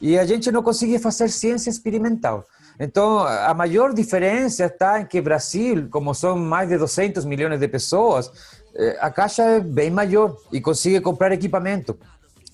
E 0.00 0.18
a 0.18 0.24
gente 0.24 0.50
não 0.50 0.62
consegue 0.62 0.98
fazer 0.98 1.28
ciência 1.28 1.68
experimental. 1.68 2.46
Então, 2.80 3.18
a 3.18 3.52
maior 3.52 3.92
diferença 3.92 4.64
está 4.64 4.98
em 4.98 5.04
que 5.04 5.20
Brasil, 5.20 5.88
como 5.90 6.14
são 6.14 6.38
mais 6.38 6.70
de 6.70 6.78
200 6.78 7.26
milhões 7.26 7.60
de 7.60 7.68
pessoas, 7.68 8.32
eh, 8.74 8.96
a 8.98 9.10
caixa 9.10 9.42
é 9.42 9.60
bem 9.60 9.90
maior 9.90 10.34
e 10.50 10.58
consegue 10.58 11.02
comprar 11.02 11.32
equipamento. 11.32 11.98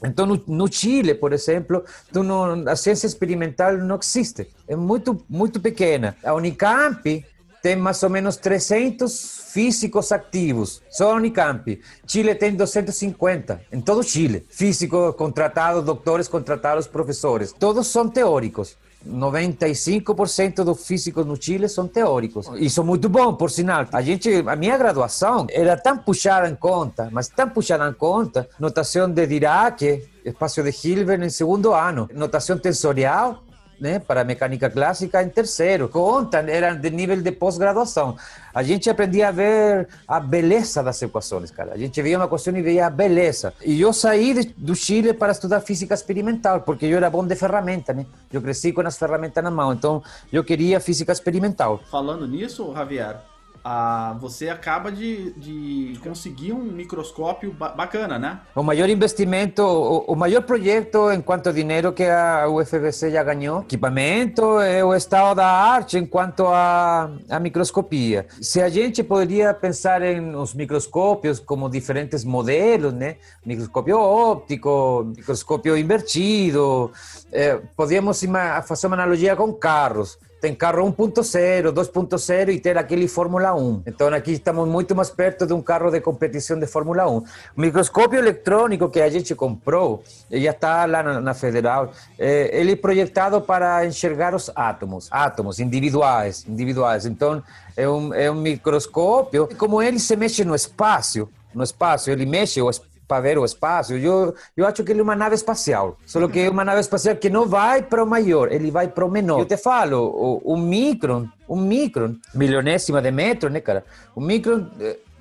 Então, 0.03 0.27
no, 0.27 0.43
no, 0.47 0.73
Chile, 0.73 1.15
por 1.15 1.33
exemplo, 1.33 1.85
não, 2.13 2.69
a 2.69 2.77
ciência 2.77 3.07
experimental 3.07 3.77
não 3.79 3.99
existe. 4.01 4.49
É 4.67 4.77
muito, 4.77 5.25
muito 5.29 5.61
pequena. 5.61 6.17
A 6.23 6.35
Unicamp 6.35 7.25
tem 7.63 7.77
mais 7.77 8.03
ou 8.03 8.11
menos 8.11 8.37
300 8.37 9.51
físicos 9.53 10.13
ativos. 10.13 10.83
Só 10.89 11.13
a 11.13 11.17
Unicamp. 11.17 11.81
Chile 12.07 12.35
tem 12.35 12.55
250, 12.55 13.61
em 13.73 13.81
todo 13.81 14.03
Chile. 14.03 14.47
Físicos 14.49 15.15
contratados, 15.17 15.85
doutores 15.85 16.29
contratados, 16.29 16.87
professores. 16.87 17.53
Todos 17.53 17.89
são 17.89 18.09
teóricos. 18.09 18.77
95% 19.07 20.65
dos 20.65 20.87
físicos 20.87 21.25
no 21.25 21.41
Chile 21.41 21.69
são 21.69 21.87
teóricos. 21.87 22.49
Isso 22.57 22.81
é 22.81 22.85
muito 22.85 23.09
bom, 23.09 23.35
por 23.35 23.51
sinal. 23.51 23.87
A 23.93 24.03
gente, 24.03 24.45
a 24.47 24.57
minha 24.57 24.77
graduação 24.77 25.47
era 25.51 25.77
tão 25.77 25.99
puxada 25.99 26.49
em 26.49 26.55
conta, 26.55 27.09
mas 27.13 27.29
tão 27.29 27.49
puxada 27.49 27.89
em 27.89 27.93
conta, 27.93 28.49
notação 28.59 29.09
de 29.11 29.27
Dirac, 29.27 29.83
espaço 30.25 30.63
de 30.63 30.71
Hilbert 30.71 31.23
em 31.23 31.31
segundo 31.31 31.73
ano, 31.73 32.09
notação 32.13 32.59
tensorial, 32.59 33.43
né, 33.81 33.99
para 33.99 34.25
mecânica 34.25 34.69
clássica 34.69 35.23
em 35.23 35.29
terceiro. 35.29 35.89
Conta 35.89 36.39
era 36.39 36.75
de 36.75 36.91
nível 36.91 37.21
de 37.21 37.33
pós-graduação. 37.33 38.17
A 38.55 38.63
gente 38.63 38.91
aprendia 38.91 39.29
a 39.29 39.31
ver 39.31 39.89
a 40.07 40.19
beleza 40.19 40.83
das 40.83 41.01
equações, 41.03 41.51
cara. 41.51 41.75
A 41.75 41.79
gente 41.79 42.01
via 42.03 42.19
uma 42.19 42.25
equação 42.25 42.57
e 42.57 42.63
via 42.63 42.87
a 42.87 42.91
beleza. 42.91 43.53
E 43.65 43.81
eu 43.81 43.93
saí 43.93 44.35
de, 44.35 44.55
do 44.57 44.75
Chile 44.75 45.13
para 45.13 45.33
estudar 45.33 45.61
física 45.61 45.95
experimental, 45.95 46.63
porque 46.63 46.87
eu 46.87 46.97
era 46.97 47.11
bom 47.11 47.25
de 47.25 47.37
ferramenta, 47.37 47.93
né? 47.93 48.07
Eu 48.33 48.43
cresci 48.43 48.73
com 48.73 48.81
as 48.81 48.99
ferramentas 48.99 49.43
na 49.43 49.51
mão, 49.51 49.73
então 49.73 50.03
eu 50.33 50.43
queria 50.43 50.81
física 50.81 51.13
experimental. 51.13 51.81
Falando 51.91 52.27
nisso, 52.27 52.73
Javier, 52.75 53.17
ah, 53.65 54.17
você 54.21 54.49
acaba 54.49 54.91
de, 54.91 55.33
de, 55.33 55.99
conseguir 56.01 56.53
um 56.53 56.63
microscópio 56.63 57.53
ba 57.53 57.71
bacana, 57.71 58.19
né? 58.19 58.41
O 58.55 58.63
maior 58.63 58.89
investimento, 58.89 59.63
o, 59.63 60.13
o, 60.13 60.17
maior 60.17 60.43
projeto 60.43 61.11
em 61.11 61.21
quanto 61.21 61.49
a 61.49 61.53
dinheiro 61.53 61.93
que 61.93 62.05
a 62.05 62.49
UFBC 62.49 63.11
já 63.11 63.23
ganhou, 63.23 63.61
equipamento, 63.61 64.61
é 64.61 64.85
o 64.85 64.95
estado 64.95 65.37
da 65.37 65.47
arte 65.47 65.99
em 65.99 66.07
quanto 66.07 66.47
a, 66.47 67.11
a 67.29 67.41
microscopia. 67.41 68.27
Se 68.41 68.61
a 68.63 68.69
gente 68.69 69.03
poderia 69.03 69.53
pensar 69.53 70.03
em 70.03 70.35
os 70.35 70.55
microscópios 70.55 71.39
como 71.39 71.69
diferentes 71.69 72.25
modelos, 72.25 72.93
né? 72.93 73.17
Microscópio 73.45 73.99
óptico, 73.99 75.13
microscópio 75.17 75.77
invertido, 75.77 76.91
eh, 77.33 77.61
podíamos 77.77 78.23
fazer 78.67 78.87
uma 78.87 78.97
analogia 78.97 79.37
com 79.37 79.53
carros 79.53 80.19
tem 80.41 80.55
carro 80.55 80.85
1.0, 80.93 81.73
2.0 81.73 82.53
e 82.53 82.61
ter 82.61 82.79
aquele 82.79 83.09
Fórmula 83.09 83.55
1. 83.55 83.83
Então 83.87 84.09
aqui 84.09 84.33
estamos 84.33 84.69
muito 84.69 84.95
mais 84.95 85.11
perto 85.11 85.47
de 85.47 85.53
um 85.53 85.61
carro 85.61 85.91
de 85.91 86.01
competição 86.01 86.59
de 86.59 86.67
Fórmula 86.67 87.09
1. 87.09 87.17
O 87.17 87.25
microscópio 87.57 88.19
eletrônico 88.19 88.89
que 88.89 89.01
a 89.01 89.09
gente 89.09 89.35
comprou, 89.35 90.03
já 90.31 90.51
está 90.51 90.85
lá 90.87 91.03
na, 91.03 91.21
na 91.21 91.35
Federal, 91.35 91.93
é, 92.19 92.51
ele 92.59 92.73
é 92.73 92.77
projetado 92.77 93.41
para 93.41 93.85
enxergar 93.85 94.35
os 94.35 94.51
átomos, 94.55 95.09
átomos 95.11 95.59
individuais, 95.59 96.45
individuais. 96.49 97.05
Então 97.05 97.43
é 97.77 97.89
um, 97.89 98.15
é 98.15 98.31
um 98.31 98.37
microscópio, 98.37 99.49
como 99.57 99.83
ele 99.83 99.99
se 99.99 100.15
mexe 100.17 100.45
no 100.45 100.55
espaço, 100.55 101.29
no 101.55 101.65
espaço, 101.65 102.11
ele 102.11 102.27
mexe 102.27 102.61
o 102.63 102.71
espaço 102.71 102.98
para 103.09 103.23
ver 103.23 103.39
o 103.39 103.45
espaço. 103.45 103.95
Eu, 103.95 104.35
eu 104.55 104.67
acho 104.67 104.85
que 104.85 104.93
ele 104.93 105.01
é 105.01 105.03
uma 105.03 105.17
nave 105.17 105.35
espacial. 105.35 105.97
Só 106.05 106.29
que 106.29 106.41
é 106.41 106.51
uma 106.51 106.65
nave 106.65 106.81
espacial 106.81 107.17
que 107.17 107.31
não 107.31 107.49
vai 107.49 107.83
para 107.83 108.05
o 108.05 108.07
maior, 108.07 108.53
ele 108.53 108.71
vai 108.71 108.87
para 108.87 109.05
o 109.05 109.11
menor. 109.11 109.41
Eu 109.41 109.47
te 109.47 109.57
falo, 109.57 109.99
o, 109.99 110.53
o 110.53 110.57
micron, 110.57 111.27
um 111.49 111.61
micron, 111.61 112.15
milionésima 112.35 113.01
de 113.01 113.11
metro, 113.11 113.49
né, 113.49 113.61
cara? 113.61 113.85
O 114.15 114.21
micron, 114.21 114.67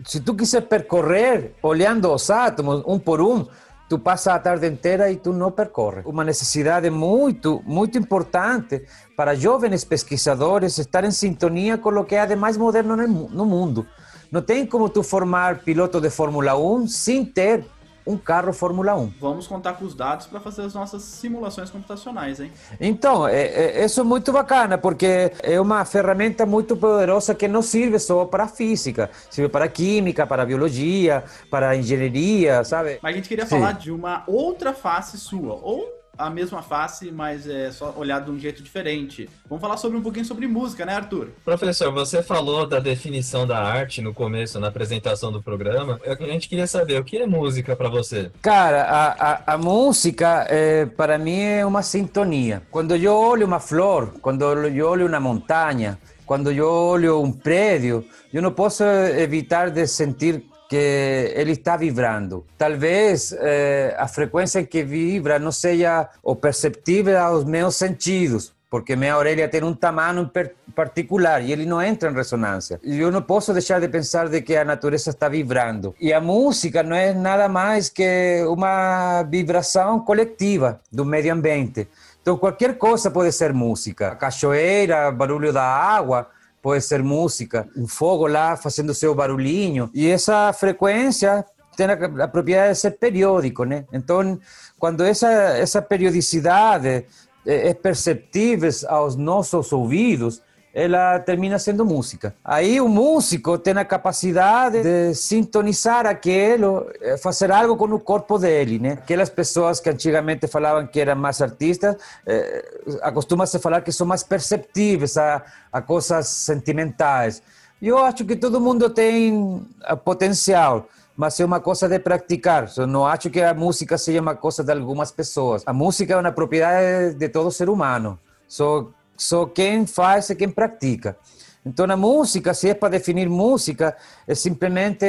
se 0.05 0.19
tu 0.19 0.35
quiser 0.35 0.61
percorrer 0.61 1.53
olhando 1.63 2.13
os 2.13 2.29
átomos 2.29 2.83
um 2.85 2.99
por 2.99 3.21
um, 3.21 3.45
tu 3.87 3.97
passa 3.97 4.33
a 4.33 4.39
tarde 4.39 4.67
inteira 4.67 5.09
e 5.09 5.15
tu 5.15 5.31
não 5.31 5.51
percorre. 5.51 6.01
Uma 6.05 6.25
necessidade 6.25 6.89
muito, 6.89 7.63
muito 7.65 7.97
importante 7.97 8.83
para 9.15 9.33
jovens 9.33 9.85
pesquisadores 9.85 10.77
estar 10.77 11.05
em 11.05 11.11
sintonia 11.11 11.77
com 11.77 11.89
o 11.89 12.03
que 12.03 12.17
há 12.17 12.25
de 12.25 12.35
mais 12.35 12.57
moderno 12.57 12.97
no 12.97 13.45
mundo. 13.45 13.87
Não 14.29 14.41
tem 14.41 14.65
como 14.65 14.89
tu 14.89 15.01
formar 15.03 15.59
piloto 15.59 16.01
de 16.01 16.09
Fórmula 16.09 16.57
1 16.57 16.87
sem 16.87 17.23
ter 17.23 17.65
um 18.07 18.17
carro 18.17 18.53
Fórmula 18.53 18.95
1. 18.95 19.13
Vamos 19.19 19.45
contar 19.45 19.73
com 19.73 19.85
os 19.85 19.93
dados 19.93 20.25
para 20.25 20.39
fazer 20.39 20.63
as 20.63 20.73
nossas 20.73 21.01
simulações 21.03 21.69
computacionais, 21.69 22.39
hein? 22.39 22.51
Então, 22.79 23.27
é, 23.27 23.81
é, 23.81 23.85
isso 23.85 23.99
é 23.99 24.03
muito 24.03 24.31
bacana, 24.31 24.77
porque 24.77 25.31
é 25.43 25.59
uma 25.59 25.83
ferramenta 25.83 26.45
muito 26.45 26.75
poderosa 26.77 27.35
que 27.35 27.47
não 27.47 27.61
serve 27.61 27.99
só 27.99 28.25
para 28.25 28.45
a 28.45 28.47
física, 28.47 29.09
serve 29.29 29.49
para 29.49 29.67
química, 29.67 30.25
para 30.25 30.45
biologia, 30.45 31.23
para 31.51 31.75
engenharia, 31.75 32.63
sabe? 32.63 32.99
Mas 33.01 33.13
a 33.13 33.15
gente 33.15 33.27
queria 33.27 33.45
Sim. 33.45 33.59
falar 33.59 33.73
de 33.73 33.91
uma 33.91 34.23
outra 34.25 34.73
face 34.73 35.17
sua, 35.17 35.59
ou 35.61 35.96
a 36.17 36.29
mesma 36.29 36.61
face, 36.61 37.11
mas 37.11 37.47
é 37.47 37.71
só 37.71 37.93
olhado 37.97 38.25
de 38.25 38.31
um 38.31 38.39
jeito 38.39 38.63
diferente. 38.63 39.29
Vamos 39.47 39.61
falar 39.61 39.77
sobre 39.77 39.97
um 39.97 40.01
pouquinho 40.01 40.25
sobre 40.25 40.47
música, 40.47 40.85
né, 40.85 40.95
Arthur? 40.95 41.29
Professor, 41.45 41.91
você 41.91 42.23
falou 42.23 42.65
da 42.65 42.79
definição 42.79 43.45
da 43.45 43.59
arte 43.59 44.01
no 44.01 44.13
começo, 44.13 44.59
na 44.59 44.67
apresentação 44.67 45.31
do 45.31 45.41
programa. 45.41 45.99
A 46.05 46.23
gente 46.25 46.49
queria 46.49 46.67
saber 46.67 46.99
o 46.99 47.03
que 47.03 47.17
é 47.17 47.27
música 47.27 47.75
para 47.75 47.89
você? 47.89 48.31
Cara, 48.41 48.83
a, 48.83 49.31
a, 49.31 49.53
a 49.53 49.57
música 49.57 50.45
é, 50.49 50.85
para 50.85 51.17
mim 51.17 51.39
é 51.39 51.65
uma 51.65 51.81
sintonia. 51.81 52.63
Quando 52.71 52.95
eu 52.95 53.13
olho 53.13 53.45
uma 53.45 53.59
flor, 53.59 54.13
quando 54.21 54.43
eu 54.43 54.87
olho 54.87 55.07
uma 55.07 55.19
montanha, 55.19 55.97
quando 56.25 56.51
eu 56.51 56.67
olho 56.67 57.21
um 57.21 57.31
prédio, 57.31 58.05
eu 58.33 58.41
não 58.41 58.51
posso 58.51 58.83
evitar 58.83 59.69
de 59.69 59.87
sentir 59.87 60.43
que 60.69 61.33
ele 61.35 61.53
está 61.53 61.77
vibrando. 61.77 62.45
Talvez 62.57 63.33
eh, 63.39 63.95
a 63.97 64.07
frequência 64.07 64.59
em 64.59 64.65
que 64.65 64.83
vibra 64.83 65.39
não 65.39 65.51
seja 65.51 66.09
o 66.21 66.35
perceptível 66.35 67.19
aos 67.19 67.45
meus 67.45 67.75
sentidos, 67.75 68.53
porque 68.69 68.95
minha 68.95 69.17
orelha 69.17 69.47
tem 69.47 69.63
um 69.63 69.73
tamanho 69.73 70.29
particular 70.75 71.41
e 71.41 71.51
ele 71.51 71.65
não 71.65 71.81
entra 71.81 72.11
em 72.11 72.13
ressonância. 72.13 72.79
Eu 72.83 73.11
não 73.11 73.21
posso 73.21 73.53
deixar 73.53 73.79
de 73.79 73.87
pensar 73.87 74.27
de 74.27 74.41
que 74.41 74.55
a 74.55 74.65
natureza 74.65 75.09
está 75.09 75.29
vibrando. 75.29 75.95
E 75.99 76.11
a 76.11 76.19
música 76.19 76.83
não 76.83 76.95
é 76.95 77.13
nada 77.13 77.47
mais 77.47 77.87
que 77.87 78.43
uma 78.47 79.23
vibração 79.23 80.01
coletiva 80.01 80.81
do 80.91 81.05
meio 81.05 81.33
ambiente. 81.33 81.87
Então 82.21 82.37
qualquer 82.37 82.77
coisa 82.77 83.09
pode 83.09 83.31
ser 83.31 83.53
música. 83.53 84.09
A 84.09 84.15
cachoeira, 84.15 85.09
barulho 85.11 85.53
da 85.53 85.63
água, 85.63 86.27
pode 86.67 86.83
ser 86.83 87.01
música, 87.01 87.65
um 87.77 87.87
fogo 87.87 88.27
lá 88.27 88.57
fazendo 88.57 88.93
seu 88.93 89.15
barulhinho. 89.15 89.89
E 89.93 90.05
essa 90.09 90.51
frequência 90.51 91.45
tem 91.77 91.85
a, 91.85 91.93
a 91.93 92.27
propriedade 92.27 92.73
de 92.73 92.79
ser 92.79 92.91
periódico, 92.91 93.63
né? 93.63 93.85
Então, 93.93 94.37
quando 94.77 95.01
essa, 95.01 95.31
essa 95.31 95.81
periodicidade 95.81 97.05
é, 97.45 97.69
é 97.69 97.73
perceptível 97.73 98.69
aos 98.89 99.15
nossos 99.15 99.71
ouvidos, 99.71 100.41
ela 100.77 101.19
termina 101.19 101.57
sendo 101.57 101.83
música. 101.83 102.35
Aí 102.45 102.79
o 102.79 102.87
músico 102.87 103.57
tem 103.57 103.75
a 103.75 103.83
capacidade 103.83 104.83
de 104.83 105.15
sintonizar 105.15 106.05
aquilo, 106.05 106.87
eh, 107.01 107.17
fazer 107.17 107.51
algo 107.51 107.75
com 107.75 107.85
o 107.85 107.99
corpo 107.99 108.37
dele, 108.37 108.77
né? 108.77 108.91
Aquelas 108.91 109.27
pessoas 109.27 109.79
que 109.79 109.89
antigamente 109.89 110.45
falavam 110.45 110.85
que 110.85 110.99
eram 110.99 111.15
mais 111.15 111.41
artistas, 111.41 111.95
eh, 112.27 112.63
acostuma-se 113.01 113.57
falar 113.57 113.81
que 113.81 113.91
são 113.91 114.05
mais 114.05 114.21
perceptíveis 114.21 115.17
a, 115.17 115.41
a 115.73 115.81
coisas 115.81 116.27
sentimentais. 116.27 117.41
Eu 117.81 117.97
acho 117.97 118.23
que 118.23 118.35
todo 118.35 118.61
mundo 118.61 118.87
tem 118.87 119.65
potencial, 120.05 120.87
mas 121.15 121.39
é 121.39 121.45
uma 121.45 121.59
coisa 121.59 121.89
de 121.89 121.97
praticar. 121.97 122.69
Eu 122.77 122.85
não 122.85 123.03
acho 123.03 123.31
que 123.31 123.41
a 123.41 123.51
música 123.51 123.97
seja 123.97 124.21
uma 124.21 124.35
coisa 124.35 124.63
de 124.63 124.73
algumas 124.73 125.11
pessoas. 125.11 125.63
A 125.65 125.73
música 125.73 126.13
é 126.13 126.17
uma 126.17 126.31
propriedade 126.31 127.15
de 127.15 127.29
todo 127.29 127.49
ser 127.49 127.67
humano. 127.67 128.19
Só 128.47 128.87
só 129.17 129.45
quem 129.45 129.85
faz 129.85 130.29
é 130.29 130.35
quem 130.35 130.49
pratica. 130.49 131.17
Então, 131.65 131.85
a 131.89 131.97
música, 131.97 132.53
se 132.53 132.69
é 132.69 132.73
para 132.73 132.89
definir 132.89 133.27
música, 133.27 133.97
é 134.25 134.33
simplesmente 134.33 135.05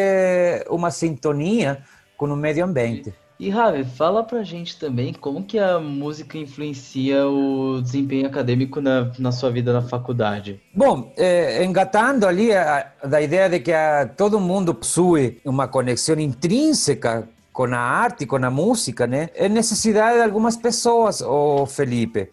uma 0.69 0.91
sintonia 0.91 1.83
com 2.17 2.27
o 2.27 2.37
meio 2.37 2.65
ambiente. 2.65 3.15
E, 3.39 3.51
Ravi, 3.51 3.85
fala 3.85 4.25
pra 4.25 4.43
gente 4.43 4.77
também 4.77 5.13
como 5.13 5.45
que 5.45 5.61
a 5.61 5.79
música 5.79 6.37
influencia 6.37 7.25
o 7.29 7.81
desempenho 7.81 8.27
acadêmico 8.27 8.81
na, 8.81 9.13
na 9.17 9.31
sua 9.31 9.49
vida 9.49 9.73
na 9.73 9.83
faculdade. 9.83 10.61
Bom, 10.75 11.13
é, 11.17 11.65
engatando 11.65 12.27
ali 12.27 12.53
a, 12.53 12.93
a, 13.01 13.07
da 13.07 13.23
ideia 13.23 13.49
de 13.49 13.61
que 13.61 13.73
a, 13.73 14.09
todo 14.09 14.41
mundo 14.41 14.75
possui 14.75 15.41
uma 15.45 15.69
conexão 15.69 16.19
intrínseca 16.19 17.29
com 17.53 17.67
a 17.67 17.79
arte, 17.79 18.27
com 18.27 18.45
a 18.45 18.51
música, 18.51 19.07
né? 19.07 19.31
É 19.37 19.49
necessidade 19.49 20.17
de 20.17 20.23
algumas 20.23 20.57
pessoas, 20.57 21.21
o 21.21 21.65
Felipe. 21.65 22.29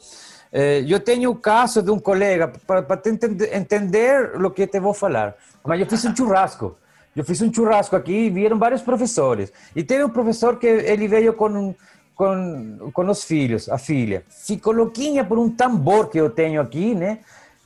Eu 0.88 1.01
tenho 1.01 1.32
o 1.32 1.36
caso 1.36 1.82
de 1.82 1.91
um 1.91 1.99
colega, 1.99 2.47
para 2.66 3.01
entender 3.51 4.41
o 4.41 4.49
que 4.49 4.66
te 4.66 4.80
vou 4.80 4.93
falar. 4.93 5.36
Mas 5.66 5.82
eu 5.82 5.86
fiz 5.86 6.06
um 6.06 6.16
churrasco. 6.16 6.78
Eu 7.14 7.26
fiz 7.26 7.41
um 7.41 7.53
churrasco 7.53 7.95
aqui 7.95 8.28
e 8.28 8.30
vieram 8.30 8.58
vários 8.58 8.82
professores. 8.82 9.51
E 9.76 9.84
teve 9.84 10.06
um 10.06 10.10
professor 10.10 10.58
que 10.58 10.66
ele 10.66 11.10
veio 11.10 11.34
com, 11.34 11.76
com, 12.16 12.91
com 12.93 13.10
os 13.10 13.26
filhos, 13.26 13.68
a 13.68 13.78
filha. 13.78 14.24
Ficou 14.30 14.72
louquinha 14.72 15.26
por 15.26 15.38
um 15.38 15.49
tambor 15.49 16.10
que 16.10 16.18
eu 16.18 16.30
tenho 16.30 16.62
aqui, 16.62 16.95
né? 16.95 17.20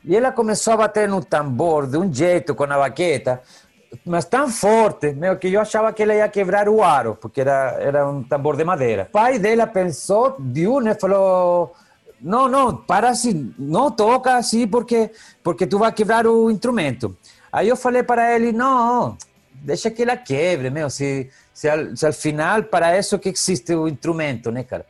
E 0.03 0.15
ela 0.15 0.31
começou 0.31 0.73
a 0.73 0.77
bater 0.77 1.07
no 1.07 1.23
tambor 1.23 1.85
de 1.85 1.97
um 1.97 2.11
jeito, 2.11 2.55
com 2.55 2.63
a 2.63 2.77
baqueta, 2.77 3.41
mas 4.05 4.25
tão 4.25 4.49
forte, 4.49 5.13
meu, 5.13 5.35
que 5.37 5.51
eu 5.51 5.61
achava 5.61 5.91
que 5.93 6.01
ela 6.03 6.15
ia 6.15 6.29
quebrar 6.29 6.69
o 6.69 6.81
aro, 6.81 7.17
porque 7.19 7.41
era, 7.41 7.75
era 7.79 8.07
um 8.07 8.23
tambor 8.23 8.55
de 8.55 8.63
madeira. 8.63 9.07
O 9.09 9.11
pai 9.11 9.37
dela 9.37 9.67
pensou, 9.67 10.37
viu, 10.39 10.79
né? 10.79 10.95
Falou 10.95 11.75
não, 12.21 12.47
não, 12.47 12.75
para 12.75 13.09
assim, 13.09 13.53
não 13.57 13.89
toca 13.91 14.35
assim 14.35 14.67
porque, 14.67 15.11
porque 15.43 15.65
tu 15.65 15.77
vai 15.77 15.91
quebrar 15.91 16.27
o 16.27 16.49
instrumento. 16.49 17.15
Aí 17.51 17.67
eu 17.67 17.75
falei 17.75 18.03
para 18.03 18.35
ele, 18.35 18.51
não, 18.51 19.17
deixa 19.53 19.89
que 19.89 20.03
ela 20.03 20.17
quebre, 20.17 20.69
meu, 20.69 20.89
se, 20.89 21.29
se, 21.53 21.69
al, 21.69 21.95
se 21.95 22.05
al 22.05 22.13
final 22.13 22.63
para 22.63 22.97
isso 22.97 23.17
que 23.17 23.29
existe 23.29 23.73
o 23.73 23.87
instrumento, 23.87 24.51
né, 24.51 24.63
cara? 24.63 24.85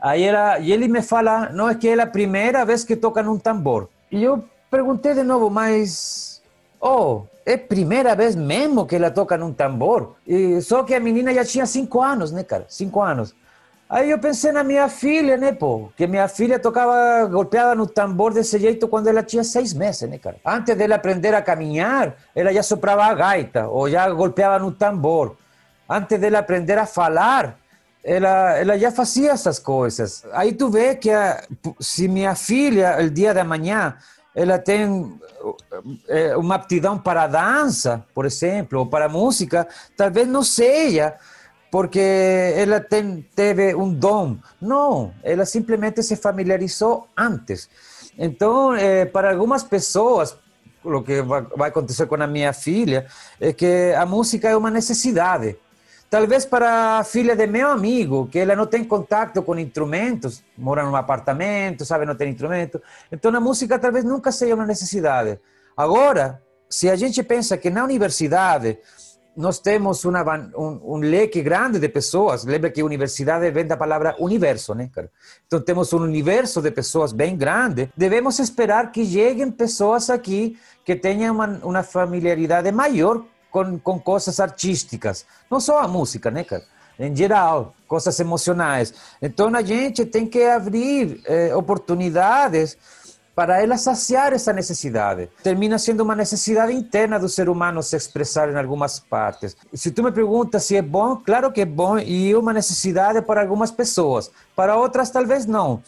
Aí 0.00 0.22
ela, 0.22 0.58
e 0.58 0.72
ele 0.72 0.86
me 0.86 1.00
fala, 1.00 1.50
não, 1.50 1.68
é 1.68 1.74
que 1.74 1.88
é 1.88 2.00
a 2.00 2.06
primeira 2.06 2.64
vez 2.64 2.84
que 2.84 2.94
toca 2.94 3.22
num 3.22 3.38
tambor. 3.38 3.88
E 4.10 4.22
eu 4.22 4.44
perguntei 4.70 5.14
de 5.14 5.22
novo, 5.22 5.48
mas, 5.48 6.42
oh, 6.78 7.22
é 7.46 7.56
primeira 7.56 8.14
vez 8.14 8.34
mesmo 8.34 8.86
que 8.86 8.96
ela 8.96 9.10
toca 9.10 9.38
num 9.38 9.52
tambor? 9.52 10.16
E, 10.26 10.60
só 10.60 10.82
que 10.82 10.94
a 10.94 11.00
menina 11.00 11.32
já 11.32 11.44
tinha 11.44 11.64
cinco 11.64 12.02
anos, 12.02 12.32
né, 12.32 12.42
cara? 12.42 12.66
Cinco 12.68 13.00
anos. 13.00 13.34
Aí 13.88 14.10
eu 14.10 14.18
pensei 14.18 14.50
na 14.50 14.64
minha 14.64 14.88
filha, 14.88 15.36
né, 15.36 15.52
pô? 15.52 15.90
Que 15.96 16.06
minha 16.06 16.26
filha 16.26 16.58
tocava, 16.58 17.26
golpeava 17.26 17.74
no 17.74 17.86
tambor 17.86 18.32
desse 18.32 18.58
jeito 18.58 18.88
quando 18.88 19.08
ela 19.08 19.22
tinha 19.22 19.44
seis 19.44 19.72
meses, 19.72 20.08
né, 20.08 20.18
cara? 20.18 20.36
Antes 20.44 20.74
dela 20.74 20.94
aprender 20.94 21.34
a 21.34 21.42
caminhar, 21.42 22.14
ela 22.34 22.52
já 22.52 22.62
soprava 22.62 23.04
a 23.04 23.14
gaita 23.14 23.68
ou 23.68 23.88
já 23.90 24.08
golpeava 24.10 24.58
no 24.58 24.72
tambor. 24.72 25.36
Antes 25.88 26.18
dela 26.18 26.38
aprender 26.38 26.78
a 26.78 26.86
falar, 26.86 27.58
ela, 28.02 28.58
ela 28.58 28.78
já 28.78 28.90
fazia 28.90 29.32
essas 29.32 29.58
coisas. 29.58 30.24
Aí 30.32 30.52
tu 30.52 30.70
vê 30.70 30.94
que 30.94 31.10
a, 31.10 31.44
se 31.78 32.08
minha 32.08 32.34
filha, 32.34 32.98
o 33.00 33.10
dia 33.10 33.34
da 33.34 33.44
manhã, 33.44 33.94
ela 34.34 34.58
tem 34.58 35.14
eh, 36.08 36.36
uma 36.36 36.56
aptidão 36.56 36.98
para 36.98 37.22
a 37.22 37.26
dança, 37.26 38.04
por 38.14 38.24
exemplo, 38.24 38.80
ou 38.80 38.86
para 38.86 39.04
a 39.04 39.08
música, 39.08 39.68
talvez 39.96 40.26
não 40.26 40.42
seja 40.42 41.14
porque 41.74 42.54
ela 42.56 42.78
tem, 42.78 43.26
teve 43.34 43.74
um 43.74 43.92
dom. 43.92 44.36
Não, 44.62 45.12
ela 45.24 45.44
simplesmente 45.44 46.04
se 46.04 46.14
familiarizou 46.14 47.08
antes. 47.16 47.68
Então, 48.16 48.76
eh, 48.76 49.06
para 49.06 49.32
algumas 49.32 49.64
pessoas, 49.64 50.36
o 50.84 51.02
que 51.02 51.20
vai 51.20 51.70
acontecer 51.70 52.06
com 52.06 52.14
a 52.14 52.28
minha 52.28 52.52
filha 52.52 53.06
é 53.40 53.52
que 53.52 53.92
a 53.98 54.06
música 54.06 54.48
é 54.48 54.56
uma 54.56 54.70
necessidade. 54.70 55.56
Talvez 56.08 56.46
para 56.46 57.00
a 57.00 57.02
filha 57.02 57.34
de 57.34 57.48
meu 57.48 57.68
amigo, 57.68 58.28
que 58.28 58.38
ela 58.38 58.54
não 58.54 58.66
tem 58.66 58.84
contato 58.84 59.42
com 59.42 59.58
instrumentos, 59.58 60.44
mora 60.56 60.84
num 60.84 60.94
apartamento, 60.94 61.84
sabe, 61.84 62.06
não 62.06 62.14
tem 62.14 62.30
instrumento. 62.30 62.80
Então 63.10 63.34
a 63.34 63.40
música 63.40 63.80
talvez 63.80 64.04
nunca 64.04 64.30
seja 64.30 64.54
uma 64.54 64.64
necessidade. 64.64 65.40
Agora, 65.76 66.40
se 66.70 66.88
a 66.88 66.94
gente 66.94 67.20
pensa 67.24 67.56
que 67.56 67.68
na 67.68 67.82
universidade 67.82 68.78
nós 69.36 69.58
temos 69.58 70.04
uma, 70.04 70.22
um, 70.56 70.94
um, 70.94 70.96
leque 70.98 71.42
grande 71.42 71.78
de 71.78 71.88
pessoas. 71.88 72.44
Lembra 72.44 72.70
que 72.70 72.82
universidade 72.82 73.50
vem 73.50 73.66
da 73.66 73.76
palavra 73.76 74.14
universo, 74.18 74.74
né? 74.74 74.90
Então 75.46 75.60
temos 75.60 75.92
um 75.92 75.98
universo 75.98 76.62
de 76.62 76.70
pessoas 76.70 77.12
bem 77.12 77.36
grande. 77.36 77.90
Devemos 77.96 78.38
esperar 78.38 78.92
que 78.92 79.04
cheguem 79.04 79.50
pessoas 79.50 80.10
aqui 80.10 80.58
que 80.84 80.94
tenham 80.94 81.34
uma, 81.34 81.46
uma 81.62 81.82
familiaridade 81.82 82.70
maior 82.70 83.24
com, 83.50 83.78
com 83.78 83.98
coisas 83.98 84.38
artísticas. 84.40 85.26
Não 85.50 85.60
só 85.60 85.80
a 85.80 85.88
música, 85.88 86.30
né, 86.30 86.44
cara? 86.44 86.64
Em 86.98 87.14
geral, 87.14 87.74
coisas 87.88 88.18
emocionais. 88.20 88.94
Então 89.20 89.54
a 89.54 89.62
gente 89.62 90.04
tem 90.06 90.26
que 90.26 90.42
abrir 90.44 91.20
eh, 91.24 91.54
oportunidades 91.54 92.76
para 93.34 93.60
ela 93.60 93.76
saciar 93.76 94.32
essa 94.32 94.52
necessidade. 94.52 95.28
Termina 95.42 95.78
sendo 95.78 96.02
uma 96.02 96.14
necessidade 96.14 96.72
interna 96.72 97.18
do 97.18 97.28
ser 97.28 97.48
humano 97.48 97.82
se 97.82 97.96
expressar 97.96 98.48
em 98.50 98.56
algumas 98.56 99.00
partes. 99.00 99.56
Se 99.72 99.90
tu 99.90 100.02
me 100.02 100.12
perguntas 100.12 100.64
se 100.64 100.76
é 100.76 100.82
bom, 100.82 101.16
claro 101.16 101.50
que 101.50 101.60
é 101.60 101.64
bom 101.64 101.98
e 101.98 102.30
é 102.30 102.38
uma 102.38 102.52
necessidade 102.52 103.20
para 103.22 103.40
algumas 103.40 103.70
pessoas, 103.70 104.30
para 104.54 104.76
outras 104.76 105.10
talvez 105.10 105.46
não. 105.46 105.82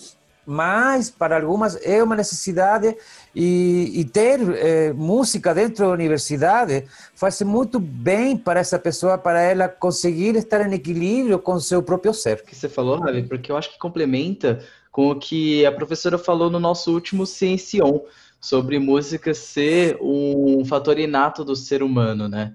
Mas 0.48 1.10
para 1.10 1.36
algumas 1.36 1.76
é 1.82 2.00
uma 2.00 2.14
necessidade 2.14 2.96
e, 3.34 4.00
e 4.00 4.04
ter 4.04 4.38
eh, 4.40 4.92
música 4.92 5.52
dentro 5.52 5.84
da 5.84 5.92
universidade 5.92 6.84
faz 7.16 7.42
muito 7.42 7.80
bem 7.80 8.36
para 8.36 8.60
essa 8.60 8.78
pessoa, 8.78 9.18
para 9.18 9.42
ela 9.42 9.68
conseguir 9.68 10.36
estar 10.36 10.64
em 10.64 10.72
equilíbrio 10.72 11.40
com 11.40 11.54
o 11.54 11.60
seu 11.60 11.82
próprio 11.82 12.14
ser. 12.14 12.44
que 12.44 12.54
você 12.54 12.68
falou, 12.68 13.00
Ravi, 13.00 13.24
porque 13.24 13.50
eu 13.50 13.56
acho 13.56 13.72
que 13.72 13.78
complementa 13.78 14.60
com 14.96 15.10
o 15.10 15.14
que 15.14 15.66
a 15.66 15.70
professora 15.70 16.16
falou 16.16 16.48
no 16.48 16.58
nosso 16.58 16.90
último 16.90 17.26
Ciencion, 17.26 18.00
sobre 18.40 18.78
música 18.78 19.34
ser 19.34 19.98
um 20.00 20.64
fator 20.64 20.98
inato 20.98 21.44
do 21.44 21.54
ser 21.54 21.82
humano, 21.82 22.30
né? 22.30 22.54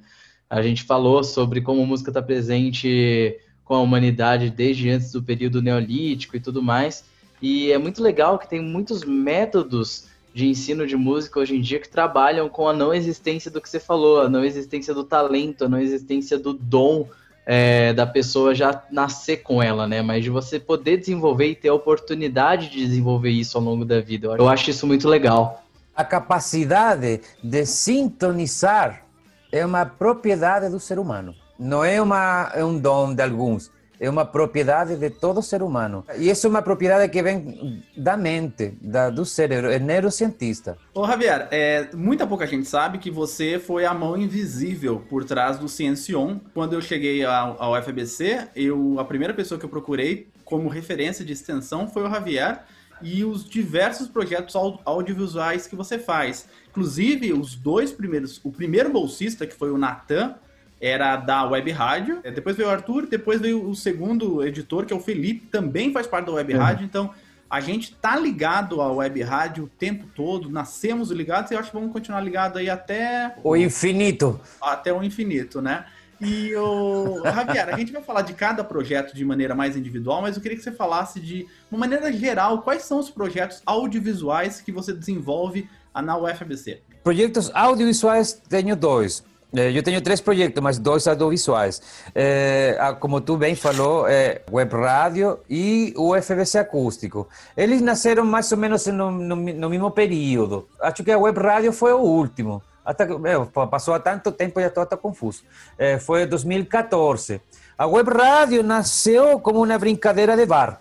A 0.50 0.60
gente 0.60 0.82
falou 0.82 1.24
sobre 1.24 1.62
como 1.62 1.84
a 1.84 1.86
música 1.86 2.10
está 2.10 2.20
presente 2.20 3.38
com 3.64 3.76
a 3.76 3.80
humanidade 3.80 4.50
desde 4.50 4.90
antes 4.90 5.12
do 5.12 5.22
período 5.22 5.62
neolítico 5.62 6.36
e 6.36 6.40
tudo 6.40 6.64
mais. 6.64 7.06
E 7.40 7.72
é 7.72 7.78
muito 7.78 8.02
legal 8.02 8.40
que 8.40 8.50
tem 8.50 8.60
muitos 8.60 9.04
métodos 9.04 10.08
de 10.34 10.48
ensino 10.48 10.88
de 10.88 10.96
música 10.96 11.40
hoje 11.40 11.56
em 11.56 11.62
dia 11.62 11.80
que 11.80 11.90
trabalham 11.90 12.50
com 12.50 12.68
a 12.68 12.74
não 12.74 12.92
existência 12.92 13.52
do 13.52 13.62
que 13.62 13.70
você 13.70 13.80
falou, 13.80 14.20
a 14.20 14.28
não 14.28 14.44
existência 14.44 14.96
do 14.96 15.04
talento, 15.04 15.66
a 15.66 15.70
não 15.70 15.78
existência 15.78 16.40
do 16.40 16.54
dom 16.54 17.08
é, 17.46 17.94
da 17.94 18.06
pessoa 18.06 18.54
já 18.54 18.84
nascer 18.92 19.38
com 19.38 19.62
ela, 19.62 19.88
né? 19.88 20.02
Mas 20.02 20.24
de 20.24 20.30
você 20.30 20.60
poder 20.60 20.98
desenvolver 20.98 21.48
e 21.48 21.56
ter 21.56 21.70
a 21.70 21.74
oportunidade 21.74 22.70
de 22.70 22.86
desenvolver 22.86 23.32
isso 23.32 23.58
ao 23.58 23.64
longo 23.64 23.84
da 23.84 24.00
vida. 24.00 24.28
Eu 24.38 24.48
acho 24.48 24.70
isso 24.70 24.86
muito 24.86 25.08
legal. 25.08 25.64
A 25.96 26.04
capacidade 26.04 27.22
de 27.44 27.66
sintonizar 27.66 29.04
é 29.52 29.66
uma 29.66 29.86
propriedade 29.86 30.70
do 30.70 30.80
ser 30.80 30.98
humano. 31.00 31.36
Não 31.60 31.84
é, 31.84 32.02
uma, 32.02 32.52
é 32.56 32.64
um 32.64 32.78
dom 32.80 33.14
de 33.14 33.22
alguns, 33.22 33.70
é 34.02 34.10
uma 34.10 34.26
propriedade 34.26 34.96
de 34.96 35.12
todo 35.12 35.44
ser 35.44 35.62
humano. 35.62 36.04
E 36.18 36.28
isso 36.28 36.48
é 36.48 36.50
uma 36.50 36.64
propriedade 36.64 37.08
que 37.12 37.22
vem 37.22 37.84
da 37.96 38.18
mente, 38.18 38.74
da, 38.82 39.12
do 39.12 39.24
cérebro, 39.24 39.70
é 39.72 39.78
neurocientista. 39.78 40.76
Ô 40.92 41.06
Javier, 41.06 41.48
é, 41.52 41.88
muita 41.96 42.26
pouca 42.26 42.48
gente 42.48 42.68
sabe 42.68 42.98
que 42.98 43.12
você 43.12 43.60
foi 43.60 43.86
a 43.86 43.94
mão 43.94 44.18
invisível 44.18 45.04
por 45.08 45.24
trás 45.24 45.60
do 45.60 45.70
Ciencion. 45.70 46.40
Quando 46.52 46.74
eu 46.74 46.82
cheguei 46.82 47.24
ao, 47.24 47.62
ao 47.62 47.82
FBC, 47.84 48.48
eu, 48.56 48.96
a 49.00 49.06
primeira 49.06 49.36
pessoa 49.36 49.60
que 49.60 49.66
eu 49.66 49.70
procurei 49.70 50.28
como 50.44 50.68
referência 50.68 51.24
de 51.24 51.32
extensão 51.34 51.88
foi 51.88 52.02
o 52.04 52.10
Javier 52.10 52.64
e 53.04 53.24
os 53.24 53.48
diversos 53.48 54.08
projetos 54.08 54.56
au- 54.56 54.82
audiovisuais 54.84 55.68
que 55.68 55.76
você 55.76 56.00
faz. 56.00 56.48
Inclusive, 56.72 57.34
os 57.34 57.54
dois 57.56 57.92
primeiros, 57.92 58.42
o 58.44 58.52
primeiro 58.52 58.90
bolsista, 58.92 59.46
que 59.46 59.54
foi 59.54 59.70
o 59.70 59.78
Natan, 59.78 60.34
era 60.82 61.16
da 61.16 61.46
Web 61.46 61.72
Rádio. 61.72 62.20
É, 62.24 62.32
Depois 62.32 62.56
veio 62.58 62.68
o 62.68 62.72
Arthur, 62.72 63.06
depois 63.06 63.40
veio 63.40 63.70
o 63.70 63.76
segundo 63.76 64.44
editor, 64.44 64.86
que 64.86 64.92
é 64.94 64.96
o 64.96 65.00
Felipe, 65.00 65.46
também 65.46 65.94
faz 65.94 66.08
parte 66.08 66.26
da 66.26 66.32
Web 66.34 66.54
Rádio. 66.54 66.86
Então, 66.86 67.12
a 67.50 67.60
gente 67.60 67.94
tá 67.96 68.16
ligado 68.18 68.82
à 68.82 68.92
Web 68.92 69.22
Rádio 69.22 69.66
o 69.66 69.68
tempo 69.68 70.08
todo, 70.16 70.50
nascemos 70.50 71.12
ligados 71.12 71.52
e 71.52 71.56
acho 71.56 71.70
que 71.70 71.76
vamos 71.78 71.92
continuar 71.94 72.22
ligados 72.22 72.58
aí 72.58 72.70
até 72.70 73.36
O 73.44 73.56
infinito. 73.56 74.40
até 74.62 74.92
o 74.92 75.04
infinito, 75.04 75.62
né? 75.62 75.86
E 76.20 76.56
o 76.56 77.22
Javier, 77.26 77.68
a 77.74 77.78
gente 77.78 77.92
vai 77.92 78.02
falar 78.02 78.22
de 78.22 78.34
cada 78.34 78.64
projeto 78.64 79.14
de 79.16 79.26
maneira 79.26 79.54
mais 79.54 79.76
individual, 79.76 80.22
mas 80.22 80.36
eu 80.36 80.42
queria 80.42 80.58
que 80.58 80.64
você 80.64 80.72
falasse 80.72 81.20
de 81.20 81.46
uma 81.70 81.80
maneira 81.80 82.12
geral, 82.14 82.62
quais 82.62 82.84
são 82.84 83.00
os 83.00 83.10
projetos 83.10 83.62
audiovisuais 83.66 84.62
que 84.62 84.72
você 84.72 84.94
desenvolve 84.94 85.68
na 85.94 86.18
UFABC? 86.18 86.80
Projetos 87.04 87.52
audiovisuais 87.54 88.34
tenho 88.48 88.76
dois. 88.76 89.24
Eh, 89.56 89.72
Eu 89.78 89.84
tenho 89.84 90.02
três 90.02 90.22
projetos, 90.22 90.62
mas 90.64 90.78
dois 90.80 91.08
audiovisuais. 91.08 91.82
Eh, 92.16 92.76
ah, 92.80 92.94
como 92.94 93.20
tu 93.22 93.38
bem 93.38 93.56
falou, 93.56 94.08
é 94.08 94.42
web 94.52 94.74
rádio 94.76 95.40
e 95.50 95.94
o 95.98 96.16
FBC 96.16 96.60
acústico. 96.60 97.28
Eles 97.56 97.82
nasceram 97.82 98.24
mais 98.26 98.52
ou 98.52 98.58
menos 98.58 98.86
no, 98.88 99.12
no, 99.12 99.36
no 99.36 99.70
mesmo 99.70 99.92
período. 99.92 100.68
Acho 100.82 101.04
que 101.04 101.12
a 101.12 101.18
web 101.18 101.40
rádio 101.40 101.72
foi 101.74 101.94
o 101.94 102.00
último. 102.00 102.62
Até, 102.84 103.06
meu, 103.06 103.46
pa- 103.46 103.68
passou 103.68 103.94
há 103.94 104.00
tanto 104.00 104.32
tempo, 104.32 104.60
já 104.60 104.68
estou 104.68 104.84
até 104.84 104.96
confuso. 104.98 105.44
Eh, 105.78 106.00
foi 106.00 106.24
em 106.24 106.28
2014. 106.28 107.42
A 107.78 107.86
web 107.88 108.10
rádio 108.12 108.64
nasceu 108.64 109.40
como 109.40 109.64
uma 109.64 109.78
brincadeira 109.78 110.36
de 110.36 110.46
bar. 110.46 110.80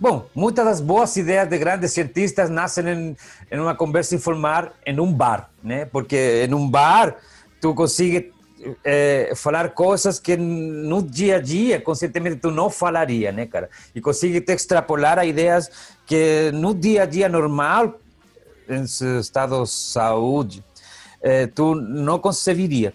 Bom, 0.00 0.26
muitas 0.34 0.64
das 0.64 0.80
boas 0.80 1.16
ideias 1.16 1.48
de 1.48 1.58
grandes 1.58 1.92
cientistas 1.92 2.48
nascem 2.48 2.86
em, 2.88 3.16
em 3.50 3.58
uma 3.58 3.74
conversa 3.74 4.14
informal 4.14 4.68
em 4.86 4.98
um 5.00 5.12
bar, 5.12 5.50
né? 5.62 5.86
Porque 5.86 6.44
em 6.48 6.54
um 6.54 6.68
bar 6.70 7.16
tu 7.60 7.74
consegue 7.74 8.32
eh, 8.84 9.32
falar 9.36 9.70
coisas 9.70 10.18
que 10.18 10.36
no 10.36 11.02
dia 11.02 11.36
a 11.36 11.40
dia, 11.40 11.80
conscientemente, 11.80 12.36
tu 12.36 12.50
não 12.50 12.70
falaria, 12.70 13.30
né, 13.32 13.46
cara? 13.46 13.68
E 13.94 14.00
consegue 14.00 14.44
extrapolar 14.52 15.18
a 15.18 15.24
ideias 15.24 15.70
que 16.06 16.50
no 16.52 16.74
dia 16.74 17.02
a 17.02 17.06
dia 17.06 17.28
normal, 17.28 18.00
em 18.68 18.86
seu 18.86 19.20
estado 19.20 19.62
de 19.62 19.70
saúde, 19.70 20.64
eh, 21.22 21.46
tu 21.46 21.74
não 21.74 22.18
conceberia. 22.18 22.92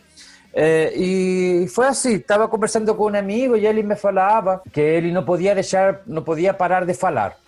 Eh, 0.53 0.93
e 0.95 1.67
foi 1.69 1.87
assim, 1.87 2.13
estava 2.13 2.47
conversando 2.47 2.93
com 2.93 3.09
um 3.09 3.15
amigo 3.15 3.57
e 3.57 3.65
ele 3.65 3.81
me 3.81 3.95
falava 3.95 4.61
que 4.71 4.79
ele 4.79 5.11
não 5.11 5.23
podia 5.23 5.55
deixar, 5.55 6.01
não 6.05 6.21
podia 6.21 6.53
parar 6.53 6.85
de 6.85 6.93
falar. 6.93 7.42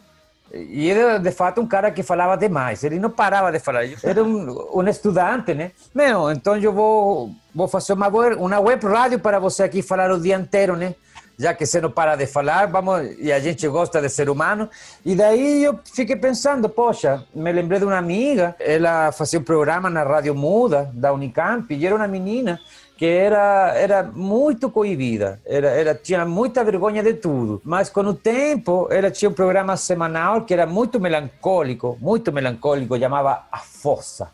E 0.53 0.89
era, 0.89 1.17
de 1.17 1.31
fato, 1.31 1.59
um 1.59 1.67
cara 1.67 1.91
que 1.91 2.03
falava 2.03 2.37
demais. 2.37 2.83
Ele 2.83 2.99
não 2.99 3.09
parava 3.09 3.51
de 3.51 3.59
falar. 3.59 3.83
Era 4.03 4.23
um, 4.23 4.79
um 4.79 4.87
estudante, 4.87 5.53
né? 5.53 5.71
Meu, 5.93 6.31
então 6.31 6.55
eu 6.57 6.71
vou, 6.71 7.31
vou 7.53 7.67
fazer 7.67 7.93
uma 7.93 8.07
web, 8.07 8.35
uma 8.35 8.59
web 8.59 8.85
rádio 8.85 9.19
para 9.19 9.39
você 9.39 9.63
aqui 9.63 9.81
falar 9.81 10.11
o 10.11 10.19
dia 10.19 10.35
inteiro, 10.35 10.75
né? 10.75 10.95
Já 11.37 11.53
que 11.53 11.65
você 11.65 11.81
não 11.81 11.91
para 11.91 12.15
de 12.15 12.25
falar, 12.25 12.67
vamos, 12.67 13.17
e 13.19 13.29
a 13.29 13.39
gente 13.39 13.67
gosta 13.67 14.01
de 14.01 14.07
ser 14.07 14.29
humano. 14.29 14.69
E 15.03 15.15
daí 15.15 15.65
eu 15.65 15.77
fiquei 15.93 16.15
pensando, 16.15 16.69
poxa, 16.69 17.25
me 17.35 17.51
lembrei 17.51 17.77
de 17.77 17.85
uma 17.85 17.97
amiga, 17.97 18.55
ela 18.57 19.11
fazia 19.11 19.37
um 19.37 19.43
programa 19.43 19.89
na 19.89 20.03
Rádio 20.03 20.33
Muda, 20.33 20.89
da 20.93 21.11
Unicamp, 21.11 21.75
e 21.75 21.85
era 21.85 21.93
uma 21.93 22.07
menina 22.07 22.57
que 22.97 23.05
era, 23.05 23.73
era 23.75 24.03
muito 24.03 24.69
coibida, 24.69 25.41
era, 25.45 25.67
era, 25.67 25.95
tinha 25.95 26.25
muita 26.25 26.63
vergonha 26.63 27.03
de 27.03 27.13
tudo. 27.13 27.61
Mas 27.63 27.89
com 27.89 28.01
o 28.01 28.13
tempo, 28.13 28.87
ela 28.89 29.11
tinha 29.11 29.29
um 29.29 29.33
programa 29.33 29.75
semanal 29.75 30.43
que 30.43 30.53
era 30.53 30.65
muito 30.65 30.99
melancólico, 30.99 31.97
muito 31.99 32.31
melancólico, 32.31 32.97
chamava 32.97 33.47
A 33.51 33.57
Fossa. 33.57 34.29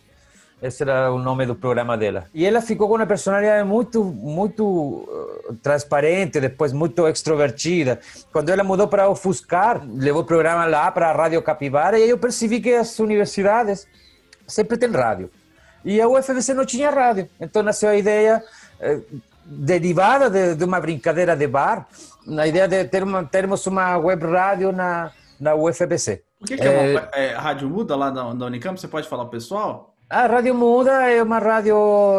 Esse 0.61 0.83
era 0.83 1.11
o 1.11 1.17
nome 1.17 1.47
do 1.47 1.55
programa 1.55 1.97
dela. 1.97 2.25
E 2.31 2.45
ela 2.45 2.61
ficou 2.61 2.87
com 2.87 2.93
uma 2.93 3.07
personalidade 3.07 3.67
muito, 3.67 4.03
muito 4.03 5.09
eh, 5.49 5.53
transparente, 5.63 6.39
depois 6.39 6.71
muito 6.71 7.07
extrovertida. 7.07 7.99
Quando 8.31 8.49
ela 8.49 8.63
mudou 8.63 8.87
para 8.87 9.09
o 9.09 9.15
Fuscar, 9.15 9.81
levou 9.83 10.21
o 10.21 10.25
programa 10.25 10.67
lá 10.67 10.91
para 10.91 11.09
a 11.09 11.13
Rádio 11.13 11.41
Capivara, 11.41 11.97
e 11.97 12.07
eu 12.07 12.17
percebi 12.19 12.61
que 12.61 12.75
as 12.75 12.99
universidades 12.99 13.87
sempre 14.45 14.77
têm 14.77 14.91
rádio. 14.91 15.31
E 15.83 15.99
a 16.01 16.07
UFBC 16.07 16.53
não 16.53 16.65
tinha 16.65 16.89
rádio. 16.89 17.29
Então 17.39 17.63
nasceu 17.63 17.89
a 17.89 17.95
ideia, 17.95 18.43
eh, 18.79 18.99
derivada 19.45 20.29
de, 20.29 20.55
de, 20.55 20.63
uma 20.63 20.79
brincadeira 20.79 21.35
de 21.35 21.47
bar, 21.47 21.87
na 22.25 22.45
ideia 22.47 22.67
de 22.67 22.85
ter 22.85 23.03
uma, 23.03 23.23
termos 23.23 23.65
uma 23.65 23.97
web 23.97 24.25
rádio 24.25 24.71
na, 24.71 25.11
na 25.39 25.55
UFBC. 25.55 26.23
O 26.41 26.45
que, 26.45 26.57
que 26.57 26.67
é, 26.67 26.91
uma 26.91 27.09
é, 27.13 27.33
rádio 27.33 27.69
muda 27.69 27.95
lá 27.95 28.09
da, 28.09 28.33
da 28.33 28.45
Unicamp? 28.45 28.79
Você 28.79 28.87
pode 28.87 29.07
falar 29.07 29.25
pessoal? 29.25 29.91
A 30.11 30.27
Rádio 30.27 30.53
Muda 30.53 31.09
é 31.09 31.23
uma 31.23 31.39
rádio 31.39 31.73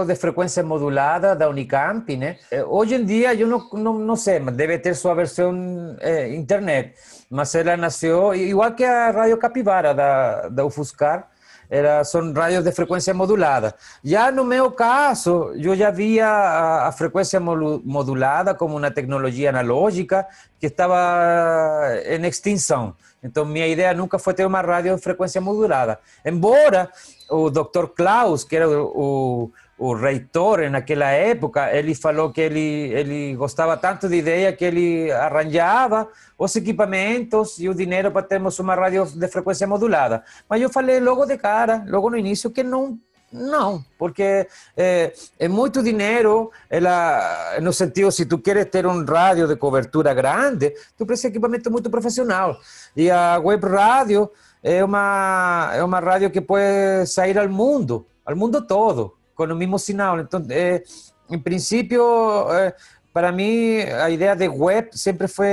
de 0.07 0.15
frequência 0.15 0.63
modulada 0.63 1.37
da 1.37 1.47
Unicamp, 1.47 2.17
né? 2.17 2.39
Hoje 2.67 2.95
em 2.95 3.05
dia, 3.05 3.35
eu 3.35 3.47
não, 3.47 3.69
não, 3.75 3.99
não 3.99 4.17
sei, 4.17 4.39
mas 4.39 4.57
deve 4.57 4.79
ter 4.79 4.95
sua 4.95 5.13
versão 5.15 5.95
é, 6.01 6.35
internet. 6.35 6.95
Mas 7.29 7.55
ela 7.55 7.77
nasceu, 7.77 8.35
igual 8.35 8.73
que 8.73 8.83
a 8.83 9.11
Rádio 9.11 9.37
Capivara 9.37 9.93
da, 9.93 10.49
da 10.49 10.65
UFUSCar, 10.65 11.29
era, 11.73 12.05
são 12.05 12.35
rádios 12.35 12.62
de 12.62 12.70
frequência 12.70 13.14
modulada. 13.14 13.75
Já 14.05 14.31
no 14.31 14.45
meu 14.45 14.70
caso, 14.70 15.55
eu 15.55 15.75
já 15.75 15.91
via 15.91 16.29
a, 16.29 16.89
a 16.89 16.93
frequência 16.93 17.41
modulada 17.41 18.55
como 18.55 18.77
uma 18.77 18.91
tecnologia 18.91 19.49
analógica 19.49 20.27
que 20.61 20.66
estava 20.66 21.89
em 22.05 22.27
extinção. 22.27 22.95
Então, 23.23 23.47
minha 23.47 23.66
ideia 23.66 23.95
nunca 23.95 24.18
foi 24.18 24.35
ter 24.35 24.45
uma 24.45 24.61
rádio 24.61 24.95
de 24.95 25.01
frequência 25.01 25.41
modulada. 25.41 25.99
Embora 26.23 26.91
o 27.31 27.49
Dr. 27.49 27.87
Klaus, 27.97 28.45
que 28.45 28.55
era 28.55 28.68
o, 28.68 29.51
o, 29.83 29.95
reitor 29.95 30.70
naquela 30.70 31.11
época, 31.11 31.76
ele 31.76 31.95
falou 31.95 32.30
que 32.30 32.41
ele, 32.41 32.93
ele 32.93 33.35
gostava 33.35 33.76
tanto 33.76 34.09
de 34.09 34.16
ideia 34.16 34.53
que 34.53 34.64
ele 34.64 35.11
arranjava 35.11 36.09
os 36.39 36.55
equipamentos 36.55 37.59
e 37.59 37.68
o 37.68 37.74
dinheiro 37.74 38.12
para 38.12 38.22
termos 38.22 38.59
uma 38.61 38.74
rádio 38.74 39.05
de 39.07 39.28
frequência 39.28 39.66
modulada. 39.66 40.22
Mas 40.49 40.62
eu 40.62 40.70
falei 40.70 41.01
logo 41.01 41.26
de 41.26 41.37
cara, 41.37 41.85
logo 41.89 42.11
no 42.11 42.16
início, 42.16 42.51
que 42.51 42.62
não 42.62 42.99
não, 43.33 43.83
porque 43.99 44.47
é, 44.76 45.12
é, 45.39 45.49
muito 45.49 45.83
dinheiro, 45.83 46.51
ela, 46.68 47.59
no 47.62 47.72
sentido, 47.72 48.12
se 48.12 48.26
tu 48.26 48.39
queres 48.39 48.66
ter 48.66 48.87
um 48.87 49.03
rádio 49.05 49.49
de 49.49 49.57
cobertura 49.57 50.12
grande, 50.12 50.74
tu 50.99 51.07
precisa 51.07 51.30
de 51.30 51.39
equipamento 51.39 51.70
muito 51.70 51.89
profissional. 51.89 52.59
E 52.95 53.11
a 53.11 53.39
web 53.39 53.66
rádio 53.66 54.30
é 54.62 54.85
uma, 54.85 55.72
é 55.74 55.83
uma 55.83 55.99
rádio 55.99 56.30
que 56.30 56.43
pode 56.43 57.07
sair 57.07 57.39
ao 57.39 57.49
mundo, 57.49 58.07
ao 58.24 58.37
mundo 58.37 58.61
todo, 58.61 59.16
com 59.49 59.55
o 59.55 59.57
mesmo 59.57 59.78
sinal. 59.78 60.20
Então, 60.20 60.45
é, 60.51 60.82
em 61.30 61.38
princípio, 61.38 62.03
é, 62.51 62.74
para 63.12 63.30
mim, 63.30 63.78
a 63.78 64.09
ideia 64.11 64.34
de 64.34 64.49
web 64.49 64.88
sempre 64.93 65.28
foi 65.28 65.47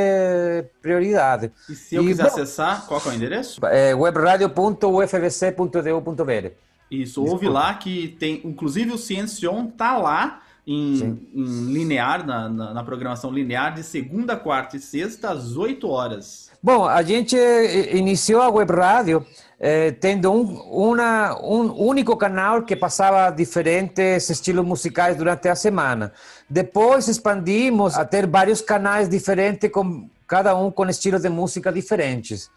prioridade. 0.81 1.51
E 1.69 1.75
se 1.75 1.95
eu 1.95 2.03
E, 2.03 2.07
quiser 2.07 2.23
bom, 2.23 2.29
acessar, 2.29 2.85
qual 2.87 3.01
é 3.05 3.09
o 3.09 3.13
endereço? 3.13 3.59
É. 3.65 3.93
Isso, 6.89 7.23
ouve 7.23 7.47
lá 7.47 7.73
que 7.75 8.15
tem, 8.19 8.41
inclusive 8.43 8.91
o 8.91 8.97
Ciencion 8.97 9.67
tá 9.67 9.95
lá 9.97 10.41
em, 10.65 11.27
em 11.33 11.65
linear, 11.73 12.25
na, 12.25 12.49
na, 12.49 12.73
na 12.73 12.83
programação 12.83 13.31
linear, 13.31 13.73
de 13.73 13.83
segunda, 13.83 14.35
quarta 14.35 14.77
e 14.77 14.79
sexta, 14.79 15.29
às 15.31 15.55
8 15.55 15.87
horas. 15.87 16.49
Bom, 16.61 16.85
a 16.85 17.01
gente 17.01 17.37
eh, 17.37 17.95
iniciou 17.95 18.41
a 18.41 18.49
web 18.49 18.71
rádio 18.73 19.25
eh, 19.60 19.91
tendo 19.91 20.32
um, 20.32 20.95
um 21.43 21.88
único 21.88 22.16
canal 22.16 22.64
que 22.64 22.76
passava 22.76 23.30
diferentes 23.30 24.30
estilos 24.30 24.66
musicais 24.66 25.18
durante 25.18 25.49
a 25.49 25.55
semana. 25.55 26.14
Depois 26.49 27.07
expandimos 27.07 27.97
a 27.97 28.05
ter 28.05 28.26
vários 28.26 28.62
canais 28.62 29.10
diferentes, 29.10 29.70
com, 29.70 30.07
cada 30.26 30.55
um 30.55 30.72
com 30.72 30.86
estilos 30.88 31.22
de 31.22 31.30
música 31.30 31.72
diferentes. 31.72 32.49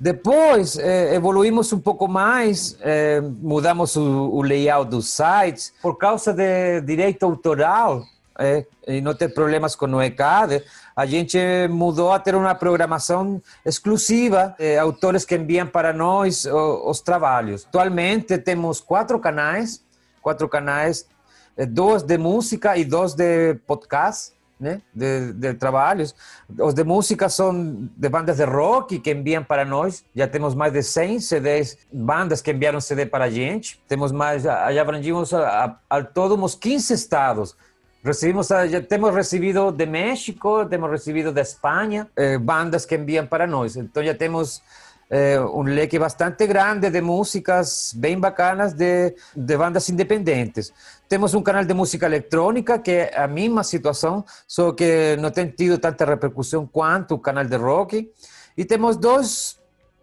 Depois 0.00 0.78
eh, 0.78 1.14
evoluímos 1.14 1.72
um 1.72 1.80
pouco 1.80 2.06
mais, 2.06 2.78
eh, 2.80 3.20
mudamos 3.20 3.96
o, 3.96 4.30
o 4.30 4.42
layout 4.42 4.88
dos 4.88 5.08
sites 5.08 5.74
por 5.82 5.98
causa 5.98 6.32
de 6.32 6.80
direito 6.82 7.24
autoral 7.24 8.04
eh, 8.38 8.64
e 8.86 9.00
não 9.00 9.14
ter 9.14 9.28
problemas 9.30 9.74
com 9.74 9.86
o 9.86 10.02
ECAD. 10.02 10.62
A 10.94 11.06
gente 11.06 11.38
mudou 11.68 12.12
a 12.12 12.18
ter 12.18 12.34
uma 12.34 12.54
programação 12.54 13.40
exclusiva, 13.64 14.56
autores 14.80 15.24
que 15.24 15.36
enviam 15.36 15.66
para 15.66 15.92
nós 15.92 16.44
os 16.46 17.00
trabalhos. 17.00 17.66
Atualmente 17.66 18.38
temos 18.38 18.80
quatro 18.80 19.18
canais, 19.18 19.82
quatro 20.20 20.48
canais, 20.48 21.06
eh, 21.56 21.66
dois 21.66 22.02
de 22.02 22.18
música 22.18 22.76
e 22.76 22.84
dois 22.84 23.14
de 23.14 23.54
podcast 23.66 24.32
né, 24.60 24.82
de, 24.94 25.32
de 25.32 25.54
trabalhos. 25.54 26.14
Os 26.58 26.74
de 26.74 26.84
música 26.84 27.28
são 27.28 27.88
de 27.96 28.08
bandas 28.08 28.38
de 28.38 28.44
rock 28.44 28.98
que 28.98 29.12
enviam 29.12 29.44
para 29.44 29.64
nós. 29.64 30.04
Já 30.14 30.26
temos 30.26 30.54
mais 30.54 30.72
de 30.72 30.82
100 30.82 31.20
CDs, 31.20 31.78
bandas 31.92 32.42
que 32.42 32.50
enviaram 32.50 32.80
CD 32.80 33.06
para 33.06 33.24
a 33.24 33.30
gente. 33.30 33.80
Temos 33.86 34.12
mais, 34.12 34.42
já 34.42 34.80
abrangimos 34.80 35.32
a, 35.32 35.76
a, 35.90 35.96
a 35.98 36.02
todo 36.02 36.34
uns 36.42 36.54
15 36.54 36.92
estados. 36.92 37.56
Recibimos, 38.02 38.50
a- 38.52 38.66
já 38.66 38.80
temos 38.80 39.12
recebido 39.14 39.72
de 39.72 39.84
México, 39.86 40.64
temos 40.66 40.90
recebido 40.90 41.32
de 41.32 41.40
Espanha, 41.40 42.08
eh, 42.16 42.38
bandas 42.38 42.86
que 42.86 42.94
enviam 42.94 43.26
para 43.26 43.46
nós. 43.46 43.76
Então 43.76 44.02
já 44.04 44.14
temos 44.14 44.62
eh, 45.10 45.40
um 45.40 45.62
leque 45.62 45.98
bastante 45.98 46.46
grande 46.46 46.90
de 46.90 47.00
músicas 47.00 47.94
bem 47.96 48.20
bacanas 48.20 48.74
de, 48.74 49.14
de 49.34 49.56
bandas 49.56 49.88
independentes. 49.88 50.70
Temos 51.08 51.32
um 51.34 51.42
canal 51.42 51.64
de 51.64 51.72
música 51.74 52.04
eletrônica 52.06 52.78
que 52.78 52.90
é 52.90 53.18
a 53.18 53.26
mesma 53.26 53.64
situação, 53.64 54.22
só 54.46 54.70
que 54.72 55.16
não 55.18 55.30
tem 55.30 55.48
tido 55.48 55.78
tanta 55.78 56.04
repercussão 56.04 56.66
quanto 56.66 57.14
o 57.14 57.18
canal 57.18 57.44
de 57.46 57.56
rock. 57.56 58.12
E 58.56 58.64
temos 58.64 58.96
dois 58.96 59.57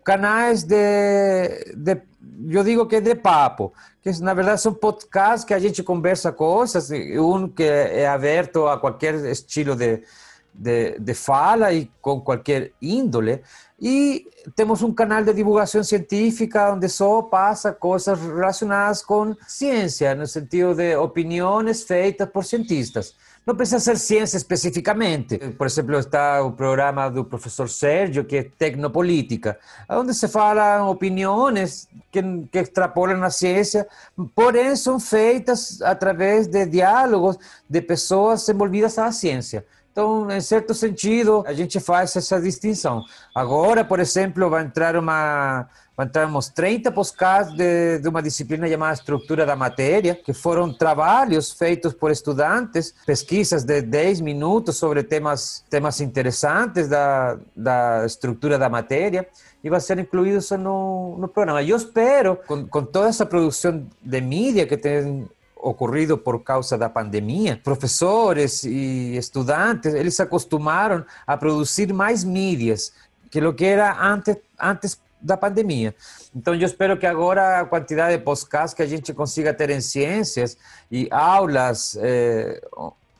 canais 0.06 0.64
de, 0.64 1.74
de 1.76 2.01
eu 2.47 2.64
digo 2.64 2.86
que 2.86 2.97
é 2.97 3.01
de 3.01 3.16
papo, 3.16 3.74
que 4.01 4.12
na 4.22 4.34
verdade 4.34 4.62
são 4.62 4.74
podcasts 4.74 5.43
que 5.43 5.53
a 5.53 5.60
gente 5.60 5.82
conversa 5.82 6.32
coisas, 6.32 6.89
um 6.91 7.47
que 7.47 7.64
é 7.64 8.08
aberto 8.08 8.68
a 8.68 8.78
qualquer 8.78 9.16
estilo 9.26 9.76
de, 9.76 10.03
de, 10.53 10.99
de 10.99 11.14
fala 11.14 11.74
e 11.74 11.89
com 12.01 12.22
qualquer 12.22 12.72
índole. 12.82 13.41
E 13.82 14.28
temos 14.56 14.84
um 14.84 14.93
canal 14.93 15.24
de 15.24 15.34
divulgação 15.34 15.84
científica 15.84 16.72
onde 16.72 16.88
só 16.88 17.24
passa 17.24 17.74
coisas 17.74 18.20
relacionadas 18.20 19.01
com 19.01 19.36
ciência, 19.47 20.14
no 20.14 20.28
sentido 20.28 20.76
de 20.76 20.95
opiniões 20.95 21.84
feitas 21.84 22.30
por 22.30 22.45
cientistas. 22.45 23.16
Não 23.46 23.56
precisa 23.56 23.80
ser 23.80 23.98
ciência 24.00 24.38
especificamente. 24.38 25.38
Por 25.38 25.68
exemplo, 25.68 26.00
está 26.00 26.41
o 26.41 26.52
programa 26.52 27.10
do 27.10 27.24
professor 27.24 27.70
Sérgio, 27.70 28.26
que 28.26 28.38
é 28.38 28.43
Tecnopolítica, 28.43 29.60
onde 29.88 30.16
se 30.16 30.28
falam 30.28 30.89
opiniões 30.89 31.88
que, 32.12 32.22
que 32.52 32.58
extrapolam 32.58 33.24
a 33.24 33.30
ciência, 33.30 33.88
porém 34.34 34.76
são 34.76 35.00
feitas 35.00 35.80
através 35.84 36.48
de 36.48 36.66
diálogos 36.66 37.38
de 37.70 37.82
pessoas 37.82 38.50
envolvidas 38.50 38.96
na 38.96 39.12
ciência. 39.12 39.64
Então, 39.91 40.30
em 40.30 40.41
certo 40.41 40.74
sentido, 40.74 41.43
a 41.48 41.54
gente 41.54 41.80
faz 41.80 42.16
essa 42.16 42.41
distinção. 42.41 43.06
Agora, 43.34 43.86
por 43.86 44.00
exemplo, 44.00 44.50
vai 44.50 44.64
entrar 44.66 44.98
uma 44.98 45.70
uns 46.36 46.50
30 46.50 46.91
podcasts 46.91 47.56
de, 47.56 48.00
de 48.00 48.10
uma 48.10 48.22
disciplina 48.22 48.68
chamada 48.68 48.93
Estrutura 48.93 49.46
da 49.46 49.56
Matéria, 49.56 50.16
que 50.16 50.34
foram 50.34 50.74
trabalhos 50.74 51.52
feitos 51.54 51.93
por 51.93 52.12
estudantes, 52.12 52.93
pesquisas 53.06 53.64
de 53.64 53.82
10 53.82 54.20
minutos 54.20 54.76
sobre 54.76 55.04
temas, 55.04 55.64
temas 55.70 56.02
interessantes 56.02 56.89
da, 56.89 57.38
da 57.56 58.06
estrutura 58.06 58.58
da 58.58 58.68
matéria, 58.68 59.26
e 59.64 59.70
vai 59.70 59.80
ser 59.80 59.98
incluído 59.98 60.39
isso 60.39 60.58
no, 60.58 61.18
no 61.18 61.28
programa. 61.30 61.64
Eu 61.64 61.78
espero, 61.78 62.36
com, 62.46 62.68
com 62.68 62.84
toda 62.84 63.08
essa 63.08 63.26
produção 63.26 63.88
de 64.02 64.22
mídia 64.22 64.68
que 64.68 64.76
tem 64.76 65.28
ocorrido 65.56 66.18
por 66.18 66.43
causa 66.43 66.78
da 66.78 66.89
pandemia, 66.89 67.60
professores 67.64 68.64
e 68.64 69.16
estudantes, 69.18 69.93
eles 69.93 70.16
se 70.16 70.22
acostumaram 70.22 71.04
a 71.26 71.36
produzir 71.36 71.91
mais 71.91 72.24
mídias 72.24 72.93
que 73.32 73.46
o 73.46 73.54
que 73.54 73.66
era 73.66 73.98
antes, 74.02 74.38
antes 74.58 74.98
da 75.22 75.36
pandemia. 75.36 75.95
Então, 76.36 76.53
eu 76.53 76.66
espero 76.66 76.97
que 76.97 77.05
agora 77.05 77.61
a 77.61 77.66
quantidade 77.66 78.18
de 78.18 78.24
podcasts 78.24 78.74
que 78.74 78.84
a 78.84 78.88
gente 78.88 79.13
consiga 79.13 79.53
ter 79.53 79.70
em 79.70 79.82
ciências 79.82 80.57
e 80.91 81.07
aulas, 81.11 81.97
eh, 81.99 82.61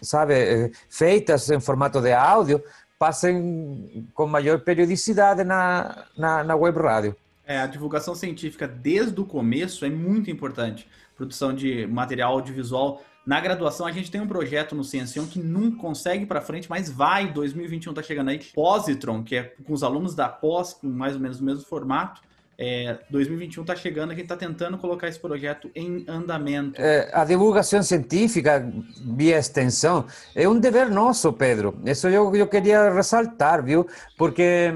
sabe, 0.02 0.34
eh, 0.34 0.72
feitas 0.90 1.50
em 1.50 1.60
formato 1.60 2.02
de 2.02 2.14
áudio, 2.14 2.64
passem 2.98 4.08
com 4.14 4.28
maior 4.28 4.60
periodicidade 4.60 5.44
na, 5.44 6.06
na, 6.18 6.44
na 6.44 6.56
web 6.56 6.80
rádio. 6.80 7.16
É, 7.46 7.60
a 7.60 7.68
divulgação 7.68 8.16
científica 8.16 8.68
desde 8.68 9.20
o 9.20 9.26
começo 9.26 9.86
é 9.86 9.90
muito 9.90 10.32
importante. 10.32 10.88
Produção 11.16 11.54
de 11.54 11.86
material 11.86 12.34
audiovisual. 12.34 13.04
Na 13.26 13.40
graduação, 13.40 13.88
a 13.88 13.92
gente 13.92 14.12
tem 14.12 14.22
um 14.22 14.28
projeto 14.28 14.76
no 14.76 14.84
Ciencion 14.84 15.26
que 15.26 15.40
não 15.40 15.72
consegue 15.72 16.26
para 16.26 16.42
frente, 16.42 16.70
mas 16.70 16.90
vai. 16.90 17.32
2021 17.32 17.94
tá 17.94 18.04
chegando 18.04 18.30
aí. 18.30 18.40
Positron, 18.54 19.24
que 19.24 19.36
é 19.36 19.44
com 19.66 19.74
os 19.74 19.84
alunos 19.84 20.14
da 20.14 20.30
pós, 20.30 20.74
com 20.74 20.88
mais 20.88 21.16
ou 21.16 21.22
menos 21.22 21.40
o 21.40 21.44
mesmo 21.44 21.64
formato. 21.64 22.22
É, 22.58 23.00
2021 23.10 23.66
tá 23.66 23.76
chegando, 23.76 24.12
a 24.12 24.16
gente 24.16 24.28
tá 24.28 24.38
tentando 24.38 24.78
colocar 24.78 25.10
esse 25.10 25.20
projeto 25.20 25.70
em 25.76 26.06
andamento. 26.08 26.80
Eh, 26.82 27.10
a 27.14 27.26
divulgação 27.26 27.84
científica 27.84 28.66
via 29.04 29.38
extensão 29.38 30.06
é 30.34 30.48
um 30.48 30.58
dever 30.58 30.90
nosso, 30.90 31.34
Pedro. 31.34 31.78
Isso 31.84 32.08
eu, 32.08 32.34
eu 32.34 32.48
queria 32.48 32.94
ressaltar, 32.94 33.62
viu? 33.62 33.86
Porque 34.18 34.74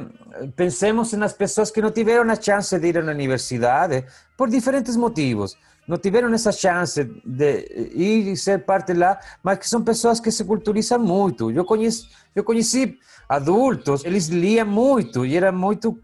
pensemos 0.58 1.14
nas 1.14 1.32
pessoas 1.32 1.72
que 1.72 1.82
não 1.82 1.89
tiveram 1.89 2.30
a 2.30 2.36
chance 2.36 2.78
de 2.78 2.88
ir 2.88 2.97
à 2.97 3.02
universidade 3.02 4.04
por 4.36 4.50
diferentes 4.50 4.97
motivos. 4.97 5.56
Não 5.90 5.98
tiveram 5.98 6.32
essa 6.32 6.52
chance 6.52 7.04
de 7.26 7.92
ir 7.96 8.32
e 8.32 8.38
ser 8.38 8.64
parte 8.64 8.94
lá, 8.94 9.20
mas 9.42 9.58
que 9.58 9.68
são 9.68 9.84
pessoas 9.84 10.20
que 10.20 10.30
se 10.30 10.46
culturizam 10.46 11.00
muito. 11.00 11.50
Eu 11.50 11.66
conheci, 11.66 12.08
eu 12.36 12.44
conheci 12.44 12.96
adultos, 13.28 14.06
eles 14.06 14.28
liam 14.28 14.68
muito 14.68 15.26
e 15.26 15.36
eram 15.36 15.52
muito 15.52 15.98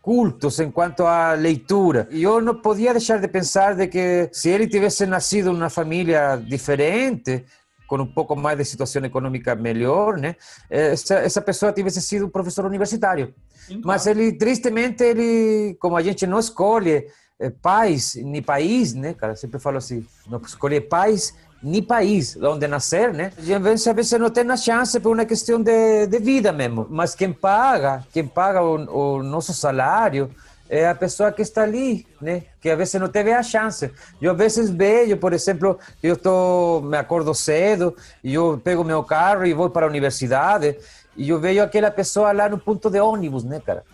cultos 0.00 0.60
em 0.60 0.70
quanto 0.70 1.04
à 1.04 1.32
leitura. 1.32 2.06
E 2.12 2.22
eu 2.22 2.40
não 2.40 2.54
podia 2.54 2.92
deixar 2.92 3.18
de 3.18 3.26
pensar 3.26 3.74
de 3.74 3.88
que 3.88 4.28
se 4.32 4.50
ele 4.50 4.68
tivesse 4.68 5.04
nascido 5.04 5.52
numa 5.52 5.68
família 5.68 6.36
diferente, 6.36 7.44
com 7.88 7.96
um 7.96 8.06
pouco 8.06 8.36
mais 8.36 8.56
de 8.56 8.64
situação 8.64 9.04
econômica 9.04 9.56
melhor, 9.56 10.16
né? 10.16 10.36
Essa, 10.70 11.16
essa 11.16 11.42
pessoa 11.42 11.72
tivesse 11.72 12.00
sido 12.00 12.26
um 12.26 12.30
professor 12.30 12.64
universitário. 12.64 13.34
Sim, 13.66 13.80
Mas 13.84 14.06
ele, 14.06 14.32
tristemente, 14.32 15.02
ele, 15.02 15.76
como 15.80 15.96
a 15.96 16.02
gente 16.02 16.24
não 16.24 16.38
escolhe 16.38 17.06
eh, 17.38 17.50
pais 17.50 18.14
nem 18.16 18.42
país, 18.42 18.94
né, 18.94 19.14
cara? 19.14 19.36
Sempre 19.36 19.58
falo 19.58 19.78
assim, 19.78 20.06
não 20.28 20.40
escolhe 20.40 20.80
pais 20.80 21.34
nem 21.62 21.82
país 21.82 22.36
onde 22.36 22.68
nascer, 22.68 23.12
né? 23.12 23.32
E 23.38 23.54
às 23.54 23.62
vezes, 23.62 24.12
não 24.12 24.28
tem 24.28 24.48
a 24.50 24.56
chance 24.56 25.00
por 25.00 25.14
uma 25.14 25.24
questão 25.24 25.60
de, 25.62 26.06
de 26.06 26.18
vida 26.18 26.52
mesmo. 26.52 26.86
Mas 26.90 27.14
quem 27.14 27.32
paga, 27.32 28.04
quem 28.12 28.26
paga 28.26 28.62
o, 28.62 29.16
o 29.16 29.22
nosso 29.22 29.54
salário 29.54 30.30
é 30.68 30.88
a 30.88 30.94
pessoa 30.94 31.32
que 31.32 31.42
está 31.42 31.62
ali, 31.62 32.06
né? 32.20 32.42
Que 32.60 32.70
às 32.70 32.76
vezes 32.76 33.00
não 33.00 33.08
teve 33.08 33.32
a 33.32 33.42
chance. 33.42 33.90
Eu 34.20 34.32
às 34.32 34.36
vezes 34.36 34.70
vejo, 34.70 35.16
por 35.16 35.32
exemplo, 35.32 35.78
eu 36.02 36.16
tô, 36.16 36.82
me 36.82 36.96
acordo 36.96 37.34
cedo 37.34 37.96
eu 38.22 38.60
pego 38.62 38.84
meu 38.84 39.02
carro 39.02 39.46
e 39.46 39.54
vou 39.54 39.70
para 39.70 39.86
a 39.86 39.88
universidade 39.88 40.76
e 41.16 41.30
eu 41.30 41.40
vejo 41.40 41.62
aquela 41.62 41.90
pessoa 41.90 42.32
lá 42.32 42.48
no 42.48 42.58
ponto 42.58 42.90
de 42.90 43.00
ônibus, 43.00 43.44
né, 43.44 43.60
cara? 43.64 43.84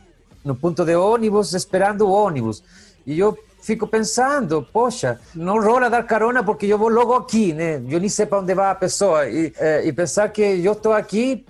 No 0.45 0.55
ponto 0.55 0.85
de 0.85 0.97
ônibus, 0.97 1.53
esperando 1.55 2.07
o 2.07 2.11
ônibus. 2.11 2.63
E 3.07 3.19
eu 3.19 3.37
fico 3.61 3.87
pensando, 3.87 4.67
poxa, 4.73 5.21
não 5.35 5.61
rola 5.61 5.91
dar 5.91 6.03
carona 6.05 6.43
porque 6.43 6.67
eu 6.67 6.79
vou 6.79 6.89
logo 6.89 7.15
aqui, 7.15 7.53
né? 7.53 7.83
Eu 7.89 8.01
nem 8.01 8.09
sei 8.09 8.27
para 8.27 8.41
onde 8.41 8.55
vai 8.55 8.71
a 8.71 8.75
pessoa. 8.75 9.29
E, 9.29 9.53
eh, 9.59 9.87
e 9.87 9.93
pensar 9.93 10.29
que 10.29 10.43
eu 10.43 10.73
estou 10.73 10.93
aqui 10.93 11.45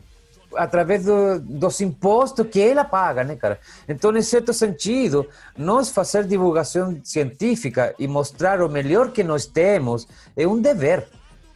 através 0.57 1.05
do, 1.05 1.39
dos 1.39 1.81
impostos 1.81 2.47
que 2.49 2.61
ela 2.61 2.85
paga, 2.85 3.23
né, 3.23 3.37
cara? 3.37 3.59
Então, 3.89 4.17
em 4.17 4.23
certo 4.23 4.53
sentido, 4.53 5.27
nós 5.57 5.91
fazer 5.91 6.25
divulgação 6.25 6.99
científica 7.05 7.95
e 7.99 8.09
mostrar 8.09 8.61
o 8.61 8.69
melhor 8.69 9.13
que 9.13 9.23
nós 9.23 9.47
temos 9.47 10.09
é 10.37 10.47
um 10.47 10.61
dever. 10.61 11.07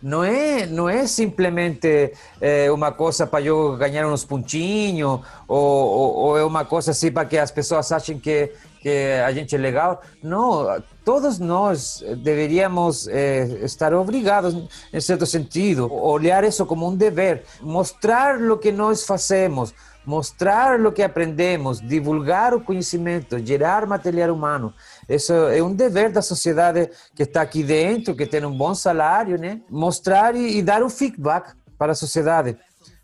Não 0.00 0.22
é, 0.22 0.66
não 0.66 0.86
é 0.86 1.06
simplesmente 1.06 2.12
é, 2.38 2.70
uma 2.70 2.92
coisa 2.92 3.26
para 3.26 3.42
eu 3.42 3.74
ganhar 3.78 4.06
uns 4.06 4.22
pontinhos 4.22 5.20
ou, 5.48 5.58
ou, 5.58 6.40
ou 6.42 6.60
é 6.60 6.64
coisa 6.66 6.92
para 7.10 7.24
que 7.24 7.38
as 7.38 7.50
pessoas 7.50 7.90
achem 7.90 8.18
que, 8.18 8.52
que 8.84 9.18
a 9.26 9.32
gente 9.32 9.54
é 9.54 9.58
legal. 9.58 10.02
Não, 10.22 10.66
todos 11.06 11.38
nós 11.38 12.04
deveríamos 12.22 13.08
eh, 13.08 13.60
estar 13.62 13.94
obrigados, 13.94 14.54
em 14.92 15.00
certo 15.00 15.24
sentido, 15.24 15.90
olhar 15.90 16.44
isso 16.44 16.66
como 16.66 16.86
um 16.86 16.94
dever, 16.94 17.44
mostrar 17.62 18.38
o 18.42 18.58
que 18.58 18.70
nós 18.70 19.06
fazemos, 19.06 19.72
mostrar 20.04 20.78
o 20.84 20.92
que 20.92 21.02
aprendemos, 21.02 21.80
divulgar 21.80 22.52
o 22.52 22.60
conhecimento, 22.60 23.38
gerar 23.38 23.86
material 23.86 24.34
humano. 24.34 24.74
Isso 25.08 25.32
é 25.32 25.62
um 25.62 25.72
dever 25.72 26.12
da 26.12 26.20
sociedade 26.20 26.90
que 27.14 27.22
está 27.22 27.40
aqui 27.40 27.62
dentro, 27.62 28.14
que 28.14 28.26
tem 28.26 28.44
um 28.44 28.54
bom 28.54 28.74
salário, 28.74 29.38
né? 29.38 29.62
Mostrar 29.70 30.36
e, 30.36 30.58
e 30.58 30.62
dar 30.62 30.82
um 30.82 30.90
feedback 30.90 31.54
para 31.78 31.92
a 31.92 31.94
sociedade. 31.94 32.54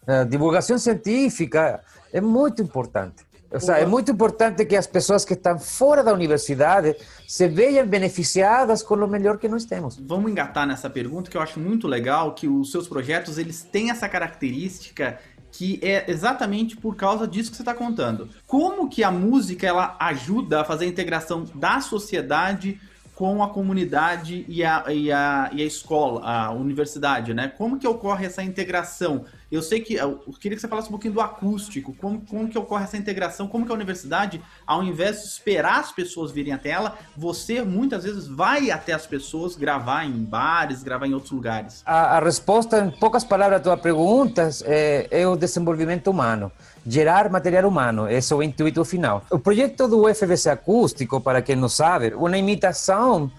A 0.07 0.24
divulgação 0.24 0.76
científica 0.76 1.81
é 2.12 2.20
muito 2.20 2.61
importante. 2.61 3.30
É 3.53 3.84
muito 3.84 4.12
importante 4.12 4.64
que 4.64 4.76
as 4.76 4.86
pessoas 4.86 5.24
que 5.24 5.34
estão 5.34 5.59
fora 5.59 6.05
da 6.05 6.12
universidade 6.12 6.94
se 7.26 7.48
vejam 7.48 7.84
beneficiadas 7.86 8.82
com 8.82 8.94
o 8.94 9.09
melhor 9.09 9.38
que 9.38 9.48
nós 9.48 9.64
temos. 9.64 9.96
Vamos 9.96 10.30
engatar 10.30 10.66
nessa 10.66 10.88
pergunta 10.88 11.28
que 11.28 11.36
eu 11.36 11.40
acho 11.40 11.59
muito 11.59 11.88
legal, 11.88 12.34
que 12.34 12.46
os 12.46 12.70
seus 12.70 12.86
projetos 12.86 13.38
eles 13.38 13.62
têm 13.62 13.90
essa 13.90 14.09
característica 14.09 15.18
que 15.53 15.80
é 15.82 16.09
exatamente 16.09 16.76
por 16.76 16.94
causa 16.94 17.26
disso 17.26 17.51
que 17.51 17.57
você 17.57 17.62
está 17.62 17.74
contando. 17.74 18.28
Como 18.46 18.88
que 18.88 19.03
a 19.03 19.11
música 19.11 19.66
ela 19.66 19.96
ajuda 19.98 20.61
a 20.61 20.64
fazer 20.64 20.84
a 20.84 20.88
integração 20.88 21.44
da 21.55 21.80
sociedade 21.80 22.80
com 23.16 23.42
a 23.42 23.51
comunidade 23.51 24.46
e 24.48 24.64
a, 24.64 24.84
e 24.88 25.12
a, 25.12 25.51
e 25.53 25.61
a 25.61 25.64
escola, 25.66 26.22
a 26.24 26.53
universidade, 26.53 27.34
né? 27.34 27.48
Como 27.48 27.78
que 27.78 27.86
ocorre 27.86 28.26
essa 28.26 28.42
integração? 28.42 29.24
Eu 29.51 29.62
sei 29.62 29.80
que 29.80 29.94
eu 29.94 30.20
queria 30.38 30.57
que 30.57 30.61
você 30.61 30.68
falasse 30.68 30.88
um 30.88 30.92
pouquinho 30.92 31.14
do 31.14 31.20
acústico, 31.20 31.92
como, 31.94 32.20
como 32.20 32.48
que 32.48 32.57
ocorre 32.57 32.84
essa 32.84 32.96
integração, 32.96 33.48
como 33.48 33.66
que 33.66 33.72
a 33.72 33.74
universidade, 33.74 34.40
ao 34.64 34.82
invés 34.82 35.22
de 35.22 35.28
esperar 35.28 35.80
as 35.80 35.90
pessoas 35.90 36.30
virem 36.30 36.53
até 36.53 36.70
ela, 36.70 36.96
você 37.16 37.62
muitas 37.62 38.05
vezes 38.05 38.28
vai 38.28 38.70
até 38.70 38.92
as 38.92 39.07
pessoas 39.07 39.57
gravar 39.57 40.05
em 40.05 40.12
bares, 40.12 40.82
gravar 40.82 41.07
em 41.07 41.14
outros 41.14 41.32
lugares. 41.32 41.82
A, 41.84 42.16
a 42.16 42.20
resposta, 42.20 42.78
em 42.78 42.90
poucas 42.90 43.24
palavras, 43.24 43.61
à 43.61 43.62
tua 43.62 43.76
pergunta 43.76 44.48
é, 44.64 45.09
é 45.11 45.26
o 45.26 45.36
desenvolvimento 45.36 46.09
humano 46.11 46.53
gerar 46.86 47.30
material 47.30 47.68
humano, 47.68 48.09
esse 48.09 48.32
é 48.32 48.36
o 48.36 48.42
intuito 48.42 48.84
final. 48.84 49.24
O 49.30 49.38
projeto 49.38 49.86
do 49.86 50.07
UFBC 50.07 50.51
Acústico, 50.51 51.20
para 51.20 51.42
quem 51.42 51.57
não 51.57 51.68
sabe, 51.68 52.14
uma 52.14 52.36
imitação 52.36 53.30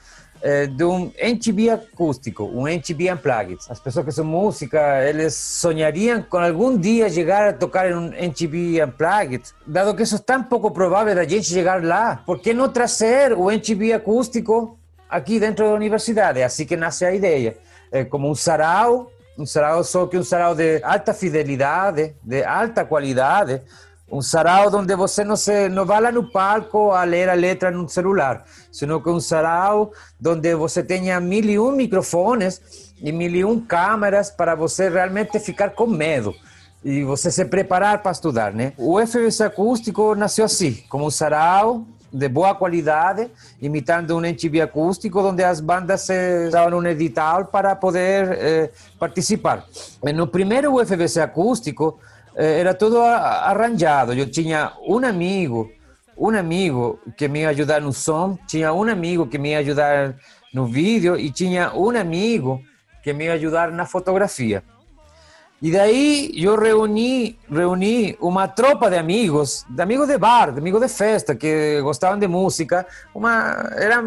de 0.76 0.84
um 0.84 1.12
NTB 1.18 1.70
acústico, 1.70 2.44
um 2.44 2.68
NTB 2.68 3.12
Unplugged. 3.14 3.60
As 3.70 3.80
pessoas 3.80 4.06
que 4.06 4.12
são 4.12 4.26
música, 4.26 5.04
eles 5.08 5.36
sonhariam 5.36 6.22
com 6.24 6.38
algum 6.38 6.78
dia 6.78 7.10
chegar 7.10 7.50
a 7.50 7.54
tocar 7.54 7.90
em 7.90 7.94
um 7.94 8.14
NTB 8.14 8.84
Unplugged. 8.84 9.44
Dado 9.66 9.96
que 9.96 10.04
isso 10.04 10.16
é 10.16 10.20
tão 10.20 10.44
pouco 10.44 10.72
provável 10.72 11.14
da 11.14 11.24
gente 11.24 11.46
chegar 11.46 11.84
lá, 11.84 12.22
por 12.26 12.40
que 12.40 12.54
não 12.54 12.70
trazer 12.70 13.34
o 13.34 13.52
NTB 13.52 13.94
acústico 13.94 14.78
aqui 15.10 15.40
dentro 15.40 15.66
da 15.66 15.74
universidade? 15.74 16.40
É 16.40 16.44
assim 16.44 16.66
que 16.66 16.76
nasce 16.76 17.06
a 17.06 17.14
ideia. 17.14 17.58
É 17.92 18.04
como 18.04 18.30
um 18.30 18.36
sarau 18.36 19.12
um 19.38 19.46
sarau 19.46 19.84
só 19.84 20.06
que 20.08 20.18
um 20.18 20.24
sarau 20.24 20.54
de 20.54 20.82
alta 20.84 21.14
fidelidade, 21.14 22.16
de 22.22 22.44
alta 22.44 22.86
qualidade, 22.86 23.62
um 24.12 24.22
sarau 24.22 24.70
onde 24.76 24.96
você 24.96 25.24
não 25.24 25.36
se 25.36 25.70
não 25.70 25.86
vai 25.86 26.02
lá 26.02 26.12
no 26.12 26.30
palco 26.30 26.92
a 26.92 27.04
ler 27.04 27.30
a 27.30 27.34
letra 27.34 27.72
no 27.72 27.88
celular, 27.88 28.44
sino 28.72 29.02
que 29.02 29.10
um 29.10 29.20
sarau 29.20 29.92
onde 30.26 30.56
você 30.56 30.84
tenha 30.84 31.20
mil 31.20 31.46
e 31.46 31.60
um 31.60 31.72
microfones 31.72 32.94
e 33.02 33.12
mil 33.12 33.32
e 33.32 33.44
um 33.44 33.60
câmeras 33.60 34.30
para 34.30 34.56
você 34.56 34.90
realmente 34.90 35.40
ficar 35.40 35.72
com 35.72 35.88
medo 35.88 36.34
e 36.84 37.04
você 37.04 37.30
se 37.30 37.46
preparar 37.46 38.02
para 38.02 38.12
estudar, 38.12 38.54
né? 38.54 38.74
O 38.78 39.00
FBC 39.00 39.44
acústico 39.44 40.16
nasceu 40.16 40.46
assim, 40.46 40.84
como 40.90 41.06
um 41.06 41.12
sarau 41.12 41.86
de 42.12 42.28
boa 42.28 42.54
qualidade, 42.54 43.30
imitando 43.62 44.18
um 44.18 44.26
MTV 44.26 44.62
acústico, 44.62 45.22
onde 45.22 45.44
as 45.44 45.62
bandas 45.62 46.02
se 46.02 46.50
davam 46.50 46.80
um 46.80 46.86
edital 46.86 47.46
para 47.46 47.76
poder 47.76 48.32
eh, 48.34 48.70
participar. 49.00 49.66
No 50.14 50.28
primeiro 50.28 50.76
UFBC 50.76 51.22
acústico, 51.22 52.00
eh, 52.36 52.60
era 52.60 52.74
todo 52.74 53.00
arranjado. 53.00 54.14
Eu 54.14 54.30
tinha 54.30 54.74
um 54.86 55.06
amigo, 55.06 55.72
um 56.18 56.30
amigo 56.30 57.00
que 57.18 57.28
me 57.28 57.46
ajudar 57.46 57.82
no 57.82 57.94
som, 57.94 58.38
tinha 58.48 58.74
um 58.74 58.84
amigo 58.84 59.28
que 59.28 59.38
me 59.38 59.56
ajudar 59.56 60.16
no 60.54 60.66
vídeo 60.66 61.18
e 61.18 61.32
tinha 61.32 61.74
um 61.74 61.90
amigo 61.90 62.62
que 63.04 63.14
me 63.14 63.30
ajudar 63.30 63.72
na 63.72 63.86
fotografia. 63.86 64.64
E 65.62 65.72
daí 65.72 66.32
eu 66.36 66.58
reuni, 66.58 67.38
reuni 67.50 68.18
uma 68.20 68.48
tropa 68.48 68.90
de 68.90 68.98
amigos, 68.98 69.64
de 69.70 69.82
amigos 69.82 70.08
de 70.08 70.18
bar, 70.18 70.52
de 70.52 70.60
amigos 70.60 70.82
de 70.82 70.88
festa, 70.88 71.36
que 71.36 71.80
gostavam 71.82 72.18
de 72.18 72.28
música, 72.28 72.86
uma, 73.14 73.70
era 73.76 74.02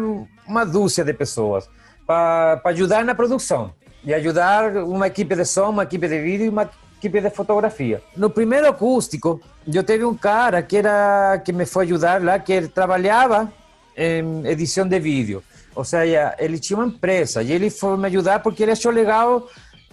uma 0.45 0.65
dúzia 0.65 1.05
de 1.05 1.13
pessoas, 1.13 1.69
para 2.05 2.61
ajudar 2.65 3.05
na 3.05 3.15
produção. 3.15 3.73
E 4.03 4.13
ajudar 4.13 4.75
uma 4.77 5.07
equipe 5.07 5.33
de 5.33 5.45
som, 5.45 5.69
uma 5.69 5.83
equipe 5.83 6.07
de 6.07 6.21
vídeo 6.21 6.45
e 6.45 6.49
uma 6.49 6.69
equipe 7.05 7.21
de 7.21 7.29
fotografia. 7.29 8.01
No 8.15 8.29
primeiro 8.29 8.67
acústico, 8.67 9.39
eu 9.71 9.83
teve 9.83 10.03
um 10.03 10.15
cara 10.15 10.61
que, 10.61 10.77
era, 10.77 11.39
que 11.43 11.53
me 11.53 11.65
foi 11.65 11.85
ajudar 11.85 12.21
lá, 12.21 12.39
que 12.39 12.51
ele 12.51 12.67
trabalhava 12.67 13.51
em 13.95 14.45
edição 14.47 14.87
de 14.87 14.99
vídeo. 14.99 15.43
Ou 15.75 15.83
seja, 15.83 16.35
ele 16.39 16.57
tinha 16.57 16.77
uma 16.77 16.87
empresa 16.87 17.43
e 17.43 17.51
ele 17.51 17.69
foi 17.69 17.97
me 17.97 18.07
ajudar 18.07 18.39
porque 18.39 18.63
ele 18.63 18.71
achou 18.71 18.91
legal 18.91 19.47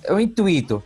o 0.09 0.19
intuito. 0.19 0.83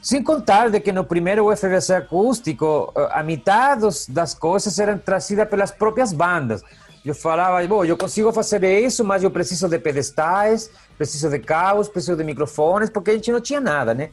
Sem 0.00 0.22
contar 0.22 0.70
de 0.70 0.78
que 0.78 0.92
no 0.92 1.04
primeiro 1.04 1.50
UFBC 1.50 1.94
acústico, 1.94 2.92
a 3.10 3.22
metade 3.22 3.86
das 4.08 4.34
coisas 4.34 4.78
eram 4.78 4.98
trazidas 4.98 5.48
pelas 5.48 5.72
próprias 5.72 6.12
bandas. 6.12 6.62
Eu 7.04 7.14
falava, 7.14 7.64
bom, 7.66 7.84
eu 7.84 7.96
consigo 7.96 8.32
fazer 8.32 8.80
isso, 8.80 9.04
mas 9.04 9.22
eu 9.22 9.30
preciso 9.30 9.68
de 9.68 9.78
pedestais, 9.78 10.70
preciso 10.96 11.28
de 11.28 11.38
cabos, 11.38 11.88
preciso 11.88 12.16
de 12.16 12.24
microfones, 12.24 12.90
porque 12.90 13.10
a 13.10 13.14
gente 13.14 13.32
não 13.32 13.40
tinha 13.40 13.60
nada, 13.60 13.94
né? 13.94 14.10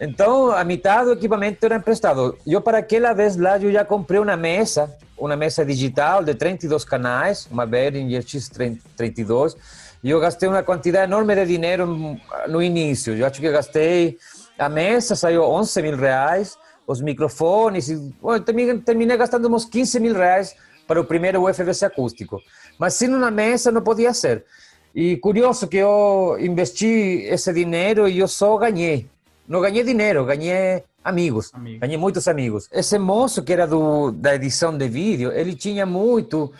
Então, 0.00 0.52
a 0.52 0.62
metade 0.62 1.06
do 1.06 1.12
equipamento 1.12 1.64
era 1.64 1.76
emprestado. 1.76 2.38
Eu, 2.46 2.60
para 2.60 2.78
aquela 2.78 3.12
vez 3.12 3.36
lá, 3.36 3.58
eu 3.58 3.72
já 3.72 3.84
comprei 3.84 4.20
uma 4.20 4.36
mesa, 4.36 4.96
uma 5.16 5.36
mesa 5.36 5.64
digital 5.64 6.22
de 6.22 6.34
32 6.34 6.84
canais, 6.84 7.48
uma 7.50 7.66
Behringer 7.66 8.22
X32, 8.22 9.56
e 10.04 10.10
eu 10.10 10.20
gastei 10.20 10.48
uma 10.48 10.62
quantidade 10.62 11.10
enorme 11.10 11.34
de 11.34 11.46
dinheiro 11.46 12.16
no 12.48 12.62
início. 12.62 13.16
Eu 13.16 13.26
acho 13.26 13.40
que 13.40 13.50
gastei 13.50 14.16
a 14.58 14.68
mesa 14.68 15.14
saiu 15.14 15.44
11 15.44 15.82
mil 15.82 15.96
reais, 15.96 16.58
os 16.84 17.00
microfones, 17.00 17.88
e, 17.88 17.96
bueno, 18.20 18.44
terminei, 18.44 18.78
terminei 18.78 19.16
gastando 19.16 19.54
uns 19.54 19.64
15 19.64 20.00
mil 20.00 20.14
reais 20.14 20.56
para 20.86 21.00
o 21.00 21.04
primeiro 21.04 21.44
UFBC 21.44 21.84
acústico. 21.84 22.40
Mas 22.76 22.94
sem 22.94 23.08
uma 23.08 23.30
mesa 23.30 23.70
não 23.70 23.82
podia 23.82 24.12
ser. 24.12 24.44
E 24.92 25.16
curioso 25.18 25.68
que 25.68 25.76
eu 25.76 26.36
investi 26.40 27.22
esse 27.30 27.52
dinheiro 27.52 28.08
e 28.08 28.18
eu 28.18 28.26
só 28.26 28.56
ganhei. 28.56 29.08
Não 29.48 29.62
ganhei 29.62 29.82
dinheiro, 29.82 30.26
ganhei 30.26 30.84
amigos. 31.02 31.50
Amigo. 31.54 31.80
Ganhei 31.80 31.96
muitos 31.96 32.28
amigos. 32.28 32.68
Esse 32.70 32.98
moço 32.98 33.42
que 33.42 33.52
era 33.52 33.66
do, 33.66 34.10
da 34.12 34.34
edição 34.34 34.76
de 34.76 34.86
vídeo, 34.88 35.32
ele 35.32 35.54
tinha 35.54 35.86
muito, 35.86 36.52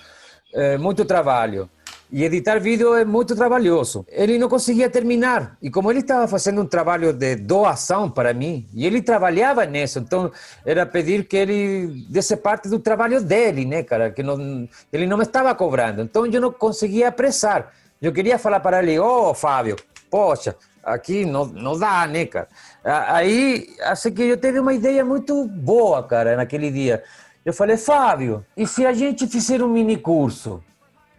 eh, 0.54 0.78
muito 0.78 1.04
trabalho. 1.04 1.68
E 2.10 2.24
editar 2.24 2.58
vídeo 2.58 2.94
é 2.94 3.04
muito 3.04 3.36
trabalhoso. 3.36 4.06
Ele 4.08 4.38
não 4.38 4.48
conseguia 4.48 4.88
terminar. 4.88 5.58
E 5.60 5.70
como 5.70 5.90
ele 5.90 6.00
estava 6.00 6.26
fazendo 6.26 6.62
um 6.62 6.66
trabalho 6.66 7.12
de 7.12 7.36
doação 7.36 8.10
para 8.10 8.32
mim, 8.32 8.66
e 8.72 8.86
ele 8.86 9.02
trabalhava 9.02 9.66
nisso, 9.66 9.98
então 9.98 10.32
era 10.64 10.86
pedir 10.86 11.24
que 11.24 11.36
ele 11.36 12.06
desse 12.08 12.34
parte 12.38 12.70
do 12.70 12.78
trabalho 12.78 13.22
dele, 13.22 13.66
né, 13.66 13.82
cara? 13.82 14.10
Que 14.10 14.22
não, 14.22 14.66
ele 14.90 15.06
não 15.06 15.18
me 15.18 15.24
estava 15.24 15.54
cobrando. 15.54 16.00
Então 16.00 16.24
eu 16.24 16.40
não 16.40 16.50
conseguia 16.50 17.08
apressar. 17.08 17.70
Eu 18.00 18.10
queria 18.10 18.38
falar 18.38 18.60
para 18.60 18.82
ele: 18.82 18.98
Ô, 18.98 19.28
oh, 19.28 19.34
Fábio, 19.34 19.76
poxa, 20.10 20.56
aqui 20.92 21.24
não, 21.24 21.44
não 21.46 21.78
dá, 21.78 22.06
né, 22.06 22.26
cara? 22.26 22.48
Aí, 22.84 23.68
assim 23.82 24.12
que 24.12 24.22
eu 24.22 24.36
tive 24.36 24.58
uma 24.58 24.74
ideia 24.74 25.04
muito 25.04 25.44
boa, 25.46 26.02
cara, 26.02 26.36
naquele 26.36 26.70
dia. 26.70 27.02
Eu 27.44 27.52
falei: 27.52 27.76
Fábio, 27.76 28.44
e 28.56 28.66
se 28.66 28.84
a 28.84 28.92
gente 28.92 29.26
fizer 29.26 29.62
um 29.62 29.68
mini 29.68 29.96
curso? 29.96 30.62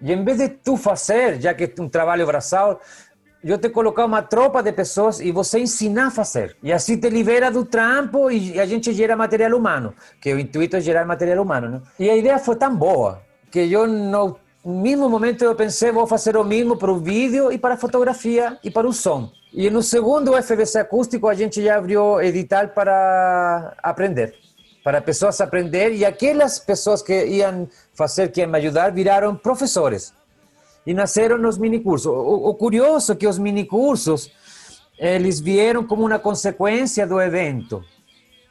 E 0.02 0.14
em 0.14 0.24
vez 0.24 0.38
de 0.38 0.50
tu 0.50 0.78
fazer, 0.78 1.42
já 1.42 1.54
que 1.54 1.66
é 1.66 1.82
um 1.82 1.90
trabalho 1.90 2.26
braçal, 2.26 2.80
eu 3.44 3.58
te 3.58 3.70
colocar 3.70 4.06
uma 4.06 4.22
tropa 4.22 4.62
de 4.62 4.72
pessoas 4.72 5.20
e 5.20 5.32
você 5.32 5.60
ensinar 5.60 6.08
a 6.08 6.12
fazer. 6.12 6.56
E 6.62 6.72
assim 6.72 6.98
te 6.98 7.10
libera 7.10 7.50
do 7.50 7.66
trampo 7.66 8.30
e 8.30 8.60
a 8.60 8.66
gente 8.66 8.92
gera 8.94 9.16
material 9.16 9.58
humano, 9.58 9.94
que 10.22 10.34
o 10.34 10.40
intuito 10.40 10.76
é 10.76 10.82
gerar 10.82 11.06
material 11.06 11.44
humano. 11.44 11.70
Né? 11.70 11.82
E 12.00 12.10
a 12.10 12.16
ideia 12.16 12.38
foi 12.38 12.56
tão 12.56 12.76
boa 12.76 13.22
que 13.50 13.60
eu 13.72 13.88
não, 13.88 14.36
mesmo 14.64 15.10
momento 15.10 15.44
eu 15.44 15.56
pensei, 15.56 15.92
vou 15.92 16.06
fazer 16.06 16.36
o 16.36 16.44
mesmo 16.44 16.78
para 16.78 16.92
o 16.92 17.00
vídeo 17.00 17.52
e 17.52 17.58
para 17.58 17.76
a 17.76 17.78
fotografia 17.78 18.58
e 18.64 18.70
para 18.70 18.88
o 18.88 18.94
som. 18.94 19.32
E 19.52 19.70
no 19.70 19.82
segundo 19.82 20.36
FBC 20.42 20.80
acústico 20.80 21.28
a 21.28 21.34
gente 21.34 21.62
já 21.62 21.78
abriu 21.78 22.22
edital 22.22 22.68
para 22.70 23.76
aprender, 23.82 24.36
para 24.84 25.02
pessoas 25.02 25.42
aprender 25.42 25.92
e 25.94 26.06
aquelas 26.06 26.60
pessoas 26.60 27.02
que 27.02 27.26
iam 27.26 27.68
fazer, 27.94 28.32
que 28.32 28.42
iam 28.42 28.54
ajudar, 28.54 28.92
viraram 28.92 29.36
professores 29.36 30.14
e 30.86 30.94
nasceram 30.94 31.48
os 31.48 31.58
minicursos. 31.58 32.06
O, 32.06 32.50
o 32.50 32.54
curioso 32.54 33.12
é 33.12 33.16
que 33.16 33.28
os 33.28 33.40
minicursos 33.40 34.32
eles 35.00 35.40
vieram 35.40 35.84
como 35.84 36.06
uma 36.06 36.20
consequência 36.20 37.08
do 37.08 37.20
evento. 37.20 37.84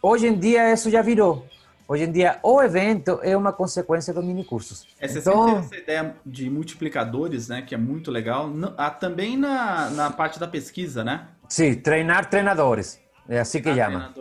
Hoje 0.02 0.26
em 0.26 0.38
dia 0.38 0.72
isso 0.72 0.90
já 0.90 1.02
virou. 1.02 1.44
Hoje 1.90 2.04
em 2.04 2.12
dia, 2.12 2.38
o 2.42 2.60
evento 2.62 3.18
é 3.22 3.34
uma 3.34 3.50
consequência 3.50 4.12
dos 4.12 4.22
minicursos. 4.22 4.86
É, 5.00 5.08
você 5.08 5.20
Então- 5.20 5.32
sempre 5.46 5.54
teve 5.54 5.66
essa 5.66 5.76
ideia 5.82 6.14
de 6.24 6.50
multiplicadores, 6.50 7.48
né? 7.48 7.62
Que 7.62 7.74
é 7.74 7.78
muito 7.78 8.10
legal. 8.10 8.50
Ah, 8.76 8.90
também 8.90 9.38
na, 9.38 9.88
na 9.90 10.10
parte 10.10 10.38
da 10.38 10.46
pesquisa, 10.46 11.02
né? 11.02 11.26
Sim, 11.48 11.74
treinar 11.74 12.28
treinadores. 12.28 13.00
É 13.26 13.40
assim 13.40 13.62
que 13.62 13.70
Ah, 13.70 13.74
chama. 13.74 14.14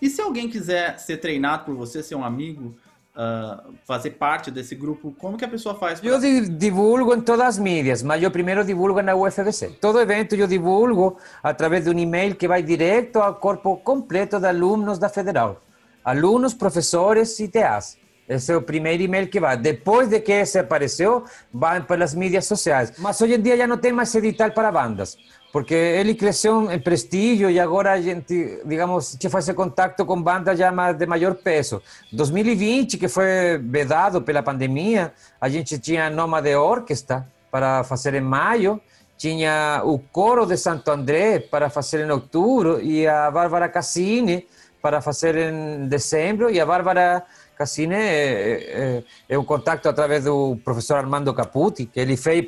E 0.00 0.08
se 0.08 0.20
alguém 0.22 0.48
quiser 0.48 0.98
ser 0.98 1.18
treinado 1.18 1.64
por 1.66 1.74
você, 1.74 2.02
ser 2.02 2.14
um 2.14 2.24
amigo, 2.24 2.74
ah, 3.14 3.64
fazer 3.86 4.12
parte 4.12 4.50
desse 4.50 4.74
grupo, 4.74 5.14
como 5.18 5.36
que 5.36 5.44
a 5.44 5.48
pessoa 5.48 5.74
faz? 5.74 6.00
pra- 6.00 6.08
Eu 6.08 6.18
di- 6.18 6.48
divulgo 6.48 7.14
em 7.14 7.20
todas 7.20 7.46
as 7.46 7.58
mídias, 7.58 8.02
mas 8.02 8.22
eu 8.22 8.30
primeiro 8.30 8.64
divulgo 8.64 9.02
na 9.02 9.14
UFBC. 9.14 9.68
Todo 9.78 10.00
evento 10.00 10.34
eu 10.36 10.46
divulgo 10.46 11.18
através 11.42 11.84
de 11.84 11.90
um 11.90 11.98
e-mail 11.98 12.34
que 12.34 12.48
vai 12.48 12.62
direto 12.62 13.16
ao 13.18 13.34
corpo 13.34 13.76
completo 13.76 14.40
de 14.40 14.46
alunos 14.46 14.98
da 14.98 15.10
Federal. 15.10 15.60
Alunos, 16.04 16.54
professores 16.54 17.38
e 17.40 17.48
TAs. 17.48 18.00
Esse 18.30 18.52
é 18.52 18.56
o 18.56 18.62
primeiro 18.62 19.02
e-mail 19.02 19.26
que 19.26 19.40
vai. 19.40 19.56
Depois 19.56 20.08
de 20.08 20.20
que 20.20 20.30
esse 20.30 20.56
apareceu, 20.56 21.24
vai 21.52 21.80
pelas 21.82 22.14
mídias 22.14 22.46
sociais. 22.46 22.92
Mas 22.96 23.20
hoje 23.20 23.34
em 23.34 23.40
dia 23.42 23.56
já 23.56 23.66
não 23.66 23.76
tem 23.76 23.92
mais 23.92 24.14
edital 24.14 24.52
para 24.52 24.70
bandas, 24.70 25.18
porque 25.52 25.74
ele 25.74 26.14
cresceu 26.14 26.70
em 26.70 26.78
prestígio 26.78 27.50
e 27.50 27.58
agora 27.58 27.90
a 27.90 28.00
gente, 28.00 28.60
digamos, 28.64 29.16
te 29.16 29.28
faz 29.28 29.50
contato 29.50 30.06
com 30.06 30.22
bandas 30.22 30.56
já 30.56 30.70
de 30.92 31.06
maior 31.06 31.34
peso. 31.34 31.82
2020, 32.12 32.98
que 32.98 33.08
foi 33.08 33.58
vedado 33.58 34.22
pela 34.22 34.44
pandemia, 34.44 35.12
a 35.40 35.48
gente 35.48 35.76
tinha 35.80 36.08
Noma 36.08 36.40
de 36.40 36.54
Orquestra 36.54 37.26
para 37.50 37.82
fazer 37.82 38.14
em 38.14 38.20
maio, 38.20 38.80
tinha 39.18 39.82
o 39.84 39.98
Coro 39.98 40.46
de 40.46 40.56
Santo 40.56 40.88
André 40.88 41.40
para 41.40 41.68
fazer 41.68 42.06
em 42.06 42.10
outubro 42.12 42.80
e 42.80 43.08
a 43.08 43.28
Bárbara 43.28 43.68
Cassini 43.68 44.46
para 44.80 45.00
fazer 45.00 45.36
em 45.36 45.86
dezembro 45.88 46.50
e 46.50 46.60
a 46.60 46.66
Bárbara 46.66 47.22
Cassini 47.56 47.94
é, 47.94 48.98
é, 48.98 49.02
é 49.28 49.38
um 49.38 49.44
contato 49.44 49.88
através 49.88 50.24
do 50.24 50.56
professor 50.64 50.96
Armando 50.96 51.32
Caputi, 51.34 51.84
que 51.86 52.00
ele 52.00 52.16
fez, 52.16 52.46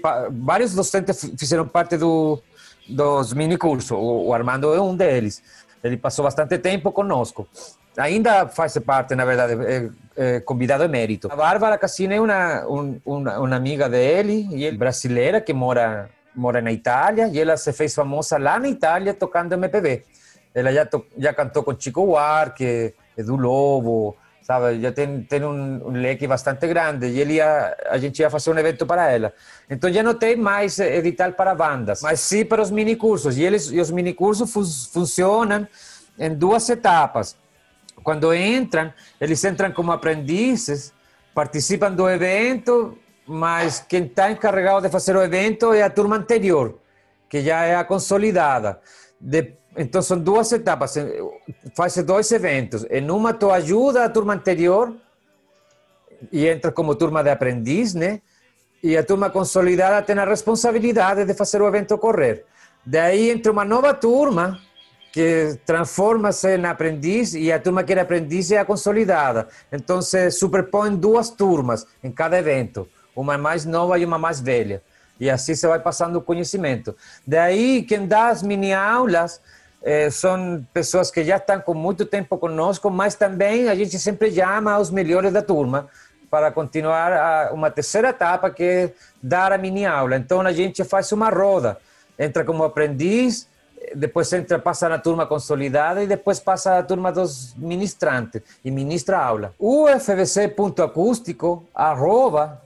docentes 0.74 1.20
fi- 1.20 1.35
fizeram 1.39 1.66
parte 1.68 1.97
do, 1.99 2.41
dos 2.89 3.33
minicursos, 3.35 3.91
o, 3.91 4.26
o 4.28 4.35
Armando 4.35 4.72
é 4.74 4.80
um 4.80 4.97
deles, 4.97 5.43
ele 5.85 5.97
passou 5.97 6.24
bastante 6.24 6.57
tempo 6.59 6.91
conosco. 6.93 7.47
Ainda 7.99 8.49
faz 8.49 8.78
parte, 8.78 9.14
na 9.14 9.22
verdade, 9.26 9.53
é, 9.66 9.91
é 10.16 10.41
convidado 10.41 10.83
emérito. 10.83 11.28
A 11.30 11.37
Bárbara 11.37 11.76
Cassini 11.76 12.14
é 12.14 12.20
uma, 12.22 12.66
um, 12.66 12.99
uma, 13.05 13.39
uma 13.39 13.55
amiga 13.57 13.87
dele, 13.87 14.49
ele, 14.53 14.78
brasileira, 14.78 15.43
que 15.43 15.53
mora, 15.53 16.09
mora 16.35 16.62
na 16.62 16.72
Itália, 16.72 17.28
e 17.28 17.39
ela 17.39 17.55
se 17.59 17.70
fez 17.70 17.95
famosa 17.95 18.39
lá 18.39 18.59
na 18.59 18.68
Itália 18.70 19.12
tocando 19.12 19.53
MPB. 19.53 20.05
Ela 20.55 20.72
já, 20.72 20.86
to, 20.86 21.05
já 21.16 21.32
cantou 21.32 21.62
com 21.62 21.78
Chico 21.78 22.07
Buarque, 22.07 22.94
Edu 23.16 23.36
Lobo, 23.36 24.16
sabe? 24.42 24.80
Já 24.80 24.92
tem, 24.92 25.22
tem 25.22 25.44
um, 25.44 25.90
leque 25.90 26.26
bastante 26.26 26.66
grande 26.66 27.07
e 27.07 27.20
ele 27.20 27.40
a 27.40 27.96
gente 27.98 28.20
ia 28.20 28.28
fazer 28.28 28.50
um 28.50 28.59
evento 28.59 28.84
para 28.84 29.11
ela. 29.11 29.32
Então 29.70 29.90
já 29.92 30.03
não 30.03 30.14
tem 30.14 30.36
mais 30.36 30.78
edital 30.78 31.32
para 31.32 31.55
bandas, 31.55 32.03
mas 32.03 32.20
sim 32.20 32.44
para 32.44 32.61
os 32.61 32.70
minicursos. 32.70 33.38
E, 33.38 33.42
eles, 33.42 33.70
e 33.70 33.80
os 33.80 33.90
minicursos 33.90 34.53
fun, 34.53 34.64
funcionam 34.92 35.66
em 36.18 36.34
duas 36.34 36.68
etapas. 36.68 37.36
Quando 38.03 38.34
entram, 38.34 38.92
eles 39.20 39.42
entram 39.44 39.70
como 39.72 39.92
aprendizes, 39.92 40.92
participam 41.34 41.92
do 41.92 42.09
evento, 42.09 42.98
mas 43.26 43.84
quem 43.88 44.05
está 44.05 44.30
encarregado 44.30 44.82
de 44.82 44.88
fazer 44.88 45.16
o 45.16 45.22
evento 45.22 45.72
é 45.72 45.82
a 45.82 45.90
turma 45.90 46.16
anterior, 46.16 46.78
que 47.28 47.40
já 47.40 47.64
é 47.64 47.76
a 47.76 47.84
consolidada. 47.84 48.80
De, 49.20 49.55
então 49.77 50.03
são 50.03 50.18
duas 50.18 50.53
etapas, 50.53 50.95
faz 51.75 51.97
dois 52.05 52.31
eventos. 52.33 52.85
Em 52.91 53.11
uma 53.11 53.33
tu 53.33 53.51
ajuda 53.51 54.05
a 54.05 54.09
turma 54.09 54.35
anterior 54.35 54.95
e 56.31 56.47
entra 56.47 56.70
como 56.70 56.95
turma 56.95 57.23
de 57.23 57.31
aprendiz, 57.31 57.95
né? 57.95 58.20
E 58.83 58.97
a 58.97 59.05
turma 59.05 59.31
consolidada 59.31 60.03
tem 60.03 60.18
a 60.18 60.25
responsabilidade 60.25 61.25
de 61.25 61.35
fazer 61.35 61.62
o 61.62 61.68
evento 61.68 61.97
correr. 61.99 62.45
Daí 62.85 63.31
entra 63.31 63.53
uma 63.53 63.64
nova 63.64 63.95
turma 63.95 64.59
que 65.12 65.59
transforma-se 65.64 66.57
em 66.57 66.64
aprendiz 66.64 67.35
e 67.35 67.53
a 67.53 67.61
turma 67.61 67.85
que 67.85 67.93
era 67.93 68.03
aprendiz 68.03 68.51
é 68.51 68.59
a 68.59 68.64
consolidada. 68.64 69.49
Então 69.70 70.03
se 70.03 70.31
superpõem 70.31 70.97
duas 70.97 71.31
turmas 71.31 71.87
em 72.03 72.11
cada 72.11 72.39
evento, 72.39 72.89
uma 73.14 73.39
mais 73.39 73.64
nova 73.64 73.99
e 73.99 74.05
uma 74.05 74.18
mais 74.18 74.41
velha. 74.41 74.83
E 75.20 75.31
assim 75.31 75.55
se 75.55 75.66
vai 75.66 75.79
passando 75.79 76.16
o 76.16 76.23
conhecimento. 76.23 76.97
Daí 77.27 77.83
quem 77.83 78.07
dá 78.07 78.29
as 78.29 78.43
mini 78.43 78.73
aulas 78.73 79.41
eh, 79.83 80.11
são 80.11 80.64
pessoas 80.72 81.11
que 81.11 81.24
já 81.24 81.37
estão 81.37 81.61
com 81.61 81.74
muito 81.74 82.07
tempo 82.07 82.39
conosco, 82.39 82.91
mas 82.91 83.14
também 83.14 83.68
a 83.68 83.74
gente 83.74 83.99
sempre 83.99 84.33
chama 84.33 84.78
os 84.78 84.91
melhores 84.91 85.30
da 85.33 85.43
turma 85.43 85.89
para 86.30 86.51
continuar 86.51 87.12
a, 87.12 87.53
uma 87.53 87.70
terceira 87.70 88.09
etapa 88.09 88.51
que 88.51 88.62
é 88.62 88.93
dar 89.22 89.53
a 89.53 89.59
mini 89.59 89.85
aula. 89.85 90.16
Então 90.16 90.41
a 90.41 90.53
gente 90.53 90.83
faz 90.85 91.12
uma 91.12 91.28
roda, 91.28 91.76
entra 92.18 92.43
como 92.45 92.64
aprendiz, 92.64 93.47
depois 93.95 94.33
entra, 94.33 94.59
passa 94.59 94.89
na 94.89 94.99
turma 94.99 95.26
consolidada 95.26 96.03
e 96.03 96.07
depois 96.07 96.41
passa 96.41 96.78
a 96.78 96.83
turma 96.83 97.12
dos 97.12 97.55
ministrantes 97.57 98.41
e 98.64 98.70
ministra 98.70 99.18
aula. 99.18 99.53
ufbc.acústico 99.59 101.66
arroba 101.74 102.62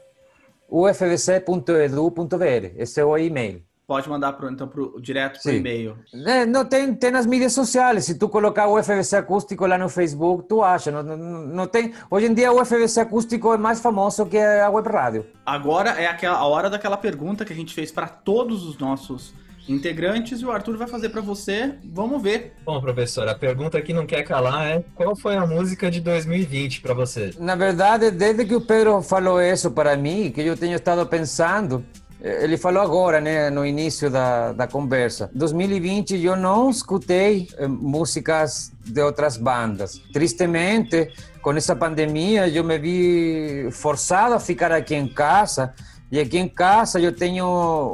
esse 2.76 3.00
é 3.00 3.04
o 3.04 3.16
e-mail. 3.16 3.62
Pode 3.86 4.08
mandar 4.08 4.32
pro, 4.32 4.50
então 4.50 4.66
pro, 4.66 5.00
direto 5.00 5.40
por 5.40 5.54
e-mail. 5.54 5.96
É, 6.26 6.44
não 6.44 6.64
tem, 6.64 6.92
tem 6.92 7.12
nas 7.12 7.24
mídias 7.24 7.52
sociais. 7.52 8.04
Se 8.04 8.18
tu 8.18 8.28
colocar 8.28 8.66
o 8.66 8.82
FBC 8.82 9.14
Acústico 9.14 9.64
lá 9.64 9.78
no 9.78 9.88
Facebook, 9.88 10.48
tu 10.48 10.60
acha. 10.60 10.90
Não, 10.90 11.04
não, 11.04 11.16
não 11.46 11.66
tem. 11.68 11.94
Hoje 12.10 12.26
em 12.26 12.34
dia 12.34 12.52
o 12.52 12.64
FBC 12.64 12.98
Acústico 12.98 13.54
é 13.54 13.56
mais 13.56 13.78
famoso 13.78 14.26
que 14.26 14.38
a 14.38 14.68
web 14.70 14.88
rádio. 14.88 15.26
Agora 15.46 15.90
é 15.90 16.06
aquela, 16.08 16.36
a 16.36 16.44
hora 16.46 16.68
daquela 16.68 16.96
pergunta 16.96 17.44
que 17.44 17.52
a 17.52 17.56
gente 17.56 17.72
fez 17.72 17.92
para 17.92 18.08
todos 18.08 18.66
os 18.66 18.76
nossos 18.76 19.32
integrantes 19.68 20.40
e 20.40 20.44
o 20.44 20.50
Arthur 20.50 20.76
vai 20.76 20.88
fazer 20.88 21.10
para 21.10 21.20
você. 21.20 21.76
Vamos 21.84 22.20
ver. 22.20 22.54
Bom, 22.64 22.80
professor, 22.80 23.28
a 23.28 23.36
pergunta 23.36 23.80
que 23.80 23.92
não 23.92 24.04
quer 24.04 24.24
calar 24.24 24.66
é 24.66 24.84
qual 24.96 25.14
foi 25.14 25.36
a 25.36 25.46
música 25.46 25.88
de 25.92 26.00
2020 26.00 26.80
para 26.80 26.92
você? 26.92 27.30
Na 27.38 27.54
verdade, 27.54 28.10
desde 28.10 28.44
que 28.44 28.54
o 28.56 28.60
Pedro 28.60 29.00
falou 29.00 29.40
isso 29.40 29.70
para 29.70 29.96
mim, 29.96 30.32
que 30.32 30.40
eu 30.40 30.56
tenho 30.56 30.74
estado 30.74 31.06
pensando, 31.06 31.84
ele 32.20 32.56
falou 32.56 32.82
agora, 32.82 33.20
né, 33.20 33.50
no 33.50 33.64
início 33.64 34.10
da, 34.10 34.52
da 34.52 34.66
conversa. 34.66 35.30
2020 35.34 36.16
eu 36.24 36.36
não 36.36 36.70
escutei 36.70 37.48
eh, 37.58 37.66
músicas 37.66 38.72
de 38.84 39.02
outras 39.02 39.36
bandas. 39.36 40.00
Tristemente, 40.12 41.12
com 41.42 41.52
essa 41.52 41.76
pandemia, 41.76 42.48
eu 42.48 42.64
me 42.64 42.78
vi 42.78 43.68
forçado 43.70 44.34
a 44.34 44.40
ficar 44.40 44.72
aqui 44.72 44.94
em 44.94 45.06
casa. 45.06 45.74
E 46.10 46.20
aqui 46.20 46.38
em 46.38 46.48
casa 46.48 47.00
eu 47.00 47.12
tenho 47.12 47.46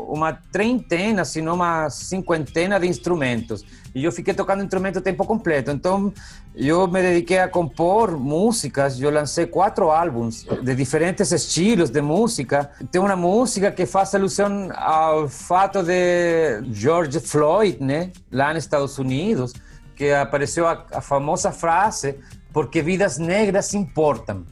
uma 0.09 0.33
trintena, 0.33 1.25
se 1.25 1.41
não 1.41 1.55
uma 1.55 1.89
cinquentena 1.89 2.79
de 2.79 2.87
instrumentos. 2.87 3.65
E 3.95 4.05
eu 4.05 4.13
fiquei 4.13 4.33
tocando 4.33 4.63
instrumento 4.63 4.99
o 4.99 5.03
tempo 5.03 5.25
completo. 5.27 5.71
Então, 5.71 6.13
eu 6.55 6.87
me 6.87 7.01
dediquei 7.03 7.39
a 7.39 7.49
compor 7.49 8.19
músicas. 8.19 9.01
Eu 9.01 9.11
lancei 9.11 9.47
quatro 9.47 9.91
álbuns 9.91 10.45
de 10.63 10.75
diferentes 10.75 11.31
estilos 11.33 11.91
de 11.91 12.01
música. 12.01 12.71
Tem 12.91 13.01
uma 13.01 13.17
música 13.17 13.71
que 13.71 13.87
faz 13.87 14.15
alusão 14.15 14.71
ao 14.75 15.29
fato 15.29 15.83
de 15.83 16.63
George 16.73 17.21
Floyd, 17.21 17.83
né, 17.83 18.11
lá 18.31 18.53
nos 18.53 18.65
Estados 18.65 18.99
Unidos, 18.99 19.53
que 19.95 20.11
apareceu 20.11 20.67
a, 20.67 20.87
a 20.93 21.01
famosa 21.01 21.53
frase: 21.53 22.19
porque 22.53 22.83
vidas 22.83 23.19
negras 23.19 23.75
importam. 23.75 24.45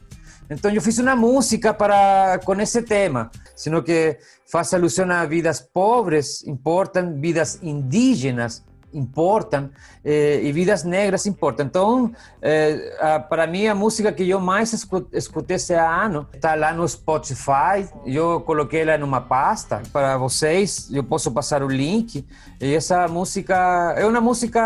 Então 0.51 0.69
eu 0.69 0.81
fiz 0.81 0.99
uma 0.99 1.15
música 1.15 1.73
para 1.73 2.37
com 2.43 2.59
esse 2.59 2.81
tema, 2.81 3.31
sino 3.55 3.81
que 3.81 4.17
faz 4.45 4.73
alusão 4.73 5.09
a 5.09 5.25
vidas 5.25 5.61
pobres 5.61 6.45
importam, 6.45 7.15
vidas 7.19 7.57
indígenas 7.63 8.61
importam 8.93 9.69
eh, 10.03 10.41
e 10.43 10.51
vidas 10.51 10.83
negras 10.83 11.25
importam. 11.25 11.65
Então, 11.65 12.11
eh, 12.41 12.97
a, 12.99 13.19
para 13.21 13.47
mim, 13.47 13.65
a 13.67 13.73
música 13.73 14.11
que 14.11 14.29
eu 14.29 14.41
mais 14.41 14.73
escu- 14.73 15.07
escutei 15.13 15.55
esse 15.55 15.73
ano 15.73 16.27
está 16.33 16.55
lá 16.55 16.73
no 16.73 16.85
Spotify. 16.85 17.87
Eu 18.05 18.41
coloquei 18.41 18.81
ela 18.81 18.97
numa 18.97 19.21
pasta 19.21 19.81
para 19.93 20.17
vocês. 20.17 20.89
Eu 20.91 21.05
posso 21.05 21.31
passar 21.31 21.63
o 21.63 21.69
link. 21.69 22.27
E 22.59 22.75
essa 22.75 23.07
música 23.07 23.95
é 23.97 24.05
uma 24.05 24.19
música 24.19 24.59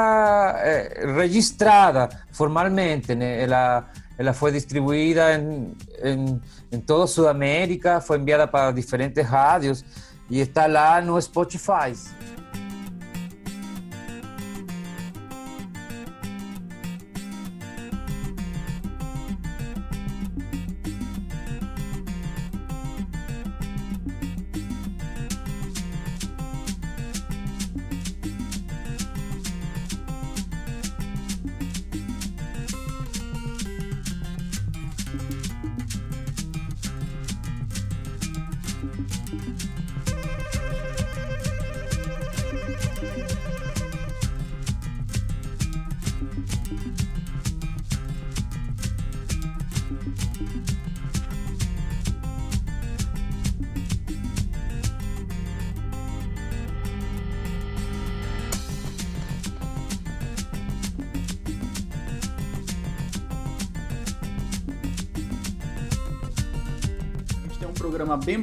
eh, 0.58 1.06
registrada 1.16 2.10
formalmente, 2.32 3.14
né? 3.14 3.44
Ela 3.44 3.86
ela 4.18 4.34
foi 4.34 4.52
distribuída 4.52 5.34
em, 5.34 5.74
em, 6.04 6.42
em 6.72 6.80
toda 6.80 7.08
Sudamérica, 7.08 8.00
foi 8.02 8.18
enviada 8.18 8.48
para 8.48 8.72
diferentes 8.72 9.26
rádios 9.26 9.84
e 10.30 10.40
está 10.40 10.66
lá 10.68 11.02
no 11.02 11.22
Spotify. 11.22 11.94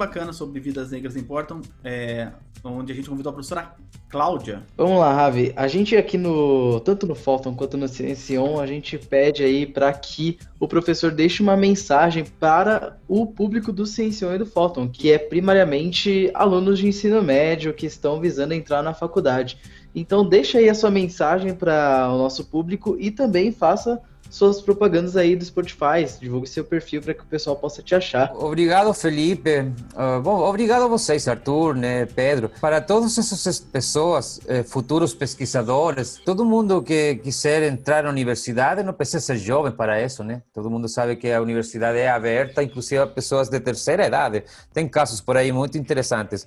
Bacana 0.02 0.32
sobre 0.32 0.58
Vidas 0.58 0.90
Negras 0.90 1.16
Importam, 1.16 1.62
é, 1.84 2.28
onde 2.64 2.92
a 2.92 2.94
gente 2.94 3.08
convidou 3.08 3.30
a 3.30 3.32
professora 3.32 3.72
Cláudia. 4.08 4.62
Vamos 4.76 4.98
lá, 4.98 5.14
Ravi. 5.14 5.52
A 5.56 5.68
gente 5.68 5.96
aqui 5.96 6.18
no. 6.18 6.80
Tanto 6.80 7.06
no 7.06 7.14
Falcon 7.14 7.54
quanto 7.54 7.78
no 7.78 7.88
Ciencion, 7.88 8.60
a 8.60 8.66
gente 8.66 8.98
pede 8.98 9.42
aí 9.42 9.64
para 9.64 9.92
que 9.92 10.38
o 10.60 10.66
professor 10.68 11.12
deixe 11.12 11.42
uma 11.42 11.56
mensagem 11.56 12.24
para 12.24 12.98
o 13.08 13.26
público 13.26 13.72
do 13.72 13.86
Ciencion 13.86 14.34
e 14.34 14.38
do 14.38 14.44
Falcon, 14.44 14.88
que 14.88 15.10
é 15.10 15.18
primariamente 15.18 16.30
alunos 16.34 16.78
de 16.78 16.88
ensino 16.88 17.22
médio 17.22 17.72
que 17.72 17.86
estão 17.86 18.20
visando 18.20 18.52
entrar 18.52 18.82
na 18.82 18.92
faculdade. 18.92 19.58
Então 19.94 20.28
deixa 20.28 20.58
aí 20.58 20.68
a 20.68 20.74
sua 20.74 20.90
mensagem 20.90 21.54
para 21.54 22.10
o 22.12 22.18
nosso 22.18 22.44
público 22.44 22.96
e 22.98 23.10
também 23.10 23.52
faça 23.52 24.00
suas 24.32 24.62
propagandas 24.62 25.14
aí 25.14 25.36
do 25.36 25.44
Spotify, 25.44 26.06
divulgue 26.18 26.48
seu 26.48 26.64
perfil 26.64 27.02
para 27.02 27.12
que 27.12 27.20
o 27.20 27.26
pessoal 27.26 27.54
possa 27.54 27.82
te 27.82 27.94
achar. 27.94 28.32
Obrigado, 28.34 28.92
Felipe. 28.94 29.60
Uh, 29.94 30.22
bom, 30.22 30.40
obrigado 30.40 30.84
a 30.84 30.88
vocês, 30.88 31.28
Arthur, 31.28 31.76
né, 31.76 32.06
Pedro. 32.06 32.50
Para 32.58 32.80
todas 32.80 33.18
essas 33.18 33.60
pessoas, 33.60 34.40
eh, 34.48 34.62
futuros 34.62 35.12
pesquisadores, 35.12 36.18
todo 36.24 36.46
mundo 36.46 36.82
que 36.82 37.16
quiser 37.16 37.62
entrar 37.64 38.04
na 38.04 38.08
universidade 38.08 38.82
não 38.82 38.94
precisa 38.94 39.20
ser 39.20 39.36
jovem 39.36 39.70
para 39.70 40.02
isso, 40.02 40.24
né? 40.24 40.40
Todo 40.54 40.70
mundo 40.70 40.88
sabe 40.88 41.14
que 41.16 41.30
a 41.30 41.42
universidade 41.42 41.98
é 41.98 42.08
aberta, 42.08 42.62
inclusive 42.62 43.02
a 43.02 43.06
pessoas 43.06 43.50
de 43.50 43.60
terceira 43.60 44.06
idade. 44.06 44.44
Tem 44.72 44.88
casos 44.88 45.20
por 45.20 45.36
aí 45.36 45.52
muito 45.52 45.76
interessantes. 45.76 46.46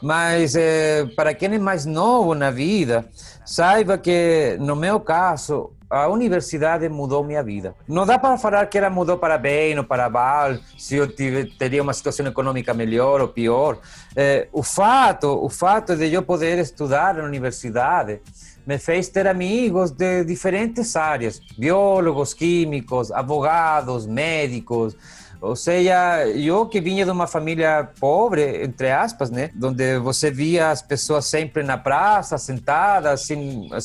Mas 0.00 0.54
eh, 0.54 1.06
para 1.16 1.34
quem 1.34 1.52
é 1.54 1.58
mais 1.58 1.86
novo 1.86 2.34
na 2.34 2.52
vida, 2.52 3.04
saiba 3.44 3.98
que, 3.98 4.56
no 4.60 4.76
meu 4.76 5.00
caso, 5.00 5.72
a 5.88 6.08
universidade 6.08 6.88
mudou 6.88 7.22
minha 7.22 7.42
vida. 7.42 7.74
Não 7.86 8.04
dá 8.04 8.18
para 8.18 8.36
falar 8.36 8.66
que 8.66 8.76
ela 8.76 8.90
mudou 8.90 9.16
para 9.18 9.38
bem 9.38 9.78
ou 9.78 9.84
para 9.84 10.10
mal, 10.10 10.56
se 10.76 10.96
eu 10.96 11.06
tive, 11.06 11.44
teria 11.44 11.82
uma 11.82 11.92
situação 11.92 12.26
econômica 12.26 12.74
melhor 12.74 13.20
ou 13.20 13.28
pior. 13.28 13.78
O 14.52 14.62
fato, 14.62 15.28
o 15.28 15.48
fato 15.48 15.96
de 15.96 16.12
eu 16.12 16.22
poder 16.22 16.58
estudar 16.58 17.14
na 17.14 17.24
universidade 17.24 18.20
me 18.66 18.78
fez 18.78 19.08
ter 19.08 19.28
amigos 19.28 19.92
de 19.92 20.24
diferentes 20.24 20.96
áreas, 20.96 21.40
biólogos, 21.56 22.34
químicos, 22.34 23.12
advogados, 23.12 24.06
médicos. 24.06 24.96
Ou 25.40 25.54
seja, 25.54 26.26
eu 26.28 26.66
que 26.66 26.80
vinha 26.80 27.04
de 27.04 27.10
uma 27.10 27.26
família 27.26 27.88
pobre, 28.00 28.64
entre 28.64 28.90
aspas, 28.90 29.30
né? 29.30 29.50
Onde 29.62 29.98
você 29.98 30.30
via 30.30 30.70
as 30.70 30.82
pessoas 30.82 31.26
sempre 31.26 31.62
na 31.62 31.78
praça, 31.78 32.38
sentadas, 32.38 33.20
sem 33.20 33.68
uma 33.68 33.78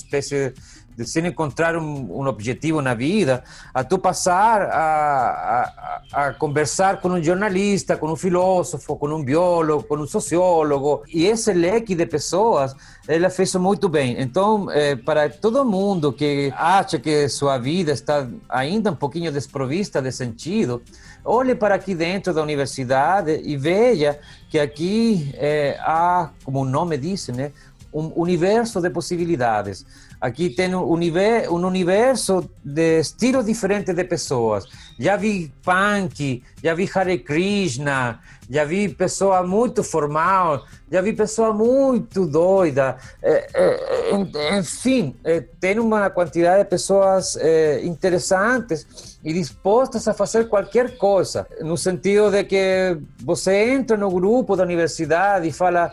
sem 1.05 1.27
encontrar 1.27 1.75
um, 1.75 2.19
um, 2.19 2.27
objetivo 2.27 2.81
na 2.81 2.93
vida, 2.93 3.43
a 3.73 3.83
tu 3.83 3.97
passar 3.97 4.61
a, 4.61 6.01
a, 6.13 6.27
a, 6.27 6.33
conversar 6.33 7.01
com 7.01 7.09
um 7.09 7.23
jornalista, 7.23 7.97
com 7.97 8.11
um 8.11 8.15
filósofo, 8.15 8.95
com 8.95 9.07
um 9.09 9.23
biólogo, 9.23 9.83
com 9.83 9.97
um 9.97 10.07
sociólogo, 10.07 11.03
e 11.13 11.25
esse 11.25 11.53
leque 11.53 11.95
de 11.95 12.05
pessoas, 12.05 12.75
ela 13.07 13.29
fez 13.29 13.53
muito 13.55 13.89
bem. 13.89 14.15
Então, 14.19 14.69
eh, 14.71 14.95
para 14.95 15.29
todo 15.29 15.65
mundo 15.65 16.13
que 16.13 16.53
acha 16.55 16.99
que 16.99 17.27
sua 17.29 17.57
vida 17.57 17.91
está 17.91 18.27
ainda 18.49 18.91
um 18.91 18.95
pouquinho 18.95 19.31
desprovista 19.31 20.01
de 20.01 20.11
sentido, 20.11 20.81
olhe 21.23 21.55
para 21.55 21.75
aqui 21.75 21.93
dentro 21.95 22.33
da 22.33 22.41
universidade 22.41 23.41
e 23.43 23.57
veja 23.57 24.19
que 24.49 24.59
aqui 24.59 25.31
eh, 25.35 25.77
há, 25.81 26.29
como 26.43 26.61
o 26.61 26.65
nome 26.65 26.97
diz, 26.97 27.27
né, 27.29 27.51
um 27.93 28.11
universo 28.15 28.79
de 28.81 28.89
possibilidades. 28.89 29.85
Aqui 30.22 30.51
tem 30.51 30.76
um 30.76 30.84
universo, 30.84 32.47
de 32.63 32.99
estilos 32.99 33.43
diferentes 33.43 33.95
de 33.95 34.03
pessoas. 34.03 34.65
Já 34.99 35.17
vi 35.17 35.51
punk, 35.63 36.43
já 36.63 36.76
vi 36.76 36.88
Hare 36.93 37.17
Krishna, 37.17 38.19
já 38.47 38.63
vi 38.63 38.88
pessoa 38.88 39.41
muito 39.41 39.84
formal, 39.84 40.63
já 40.91 41.01
vi 41.01 41.13
pessoa 41.13 41.51
muito 41.51 42.28
doida. 42.28 42.97
É, 43.19 43.47
é, 43.51 44.59
enfim, 44.59 45.15
é, 45.24 45.41
tem 45.59 45.80
uma 45.80 46.07
quantidade 46.11 46.65
de 46.65 46.69
pessoas 46.69 47.36
interessantes 47.82 49.17
e 49.24 49.34
dispostas 49.34 50.07
a 50.07 50.13
fazer 50.13 50.47
qualquer 50.47 50.97
coisa, 50.97 51.47
no 51.61 51.76
sentido 51.76 52.30
de 52.30 52.43
que 52.43 52.95
você 53.24 53.72
entra 53.72 53.97
no 53.97 54.11
grupo 54.11 54.55
da 54.55 54.63
universidade 54.63 55.47
e 55.47 55.51
fala 55.51 55.91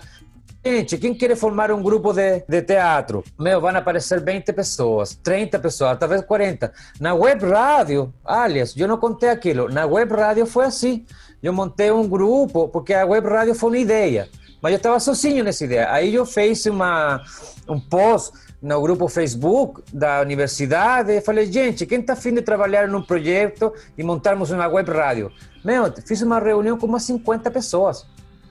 Gente, 0.71 0.99
quem 0.99 1.15
quer 1.15 1.35
formar 1.35 1.73
um 1.73 1.83
grupo 1.83 2.13
de, 2.13 2.45
de 2.47 2.61
teatro? 2.61 3.25
Meu, 3.39 3.59
vão 3.59 3.75
aparecer 3.75 4.23
20 4.23 4.53
pessoas, 4.53 5.19
30 5.25 5.59
pessoas, 5.59 5.97
talvez 5.99 6.21
40. 6.21 6.71
Na 7.01 7.15
web 7.15 7.43
rádio, 7.47 8.13
aliás, 8.23 8.77
eu 8.77 8.87
não 8.87 8.99
contei 8.99 9.31
aquilo. 9.31 9.71
Na 9.71 9.87
web 9.87 10.13
rádio 10.13 10.45
foi 10.45 10.67
assim. 10.67 11.07
Eu 11.43 11.55
montei 11.55 11.91
um 11.91 12.07
grupo, 12.07 12.69
porque 12.69 12.93
a 12.93 13.07
web 13.07 13.27
rádio 13.27 13.55
foi 13.55 13.71
uma 13.71 13.79
ideia. 13.79 14.29
Mas 14.61 14.73
eu 14.73 14.77
estava 14.77 15.01
sozinho 15.01 15.43
nessa 15.43 15.65
ideia. 15.65 15.91
Aí 15.91 16.15
eu 16.15 16.27
fiz 16.27 16.67
uma, 16.67 17.23
um 17.67 17.81
post 17.81 18.37
no 18.61 18.79
grupo 18.83 19.09
Facebook 19.09 19.83
da 19.91 20.21
universidade 20.21 21.13
e 21.13 21.23
falei, 21.23 21.51
gente, 21.51 21.87
quem 21.87 22.01
está 22.01 22.13
afim 22.13 22.35
de 22.35 22.43
trabalhar 22.43 22.87
num 22.89 23.01
projeto 23.01 23.73
e 23.97 24.05
montarmos 24.05 24.51
uma 24.51 24.69
web 24.69 24.91
rádio? 24.91 25.33
Meu, 25.65 25.91
fiz 26.07 26.21
uma 26.21 26.39
reunião 26.39 26.77
com 26.77 26.85
umas 26.85 27.05
50 27.05 27.51
pessoas. 27.51 28.05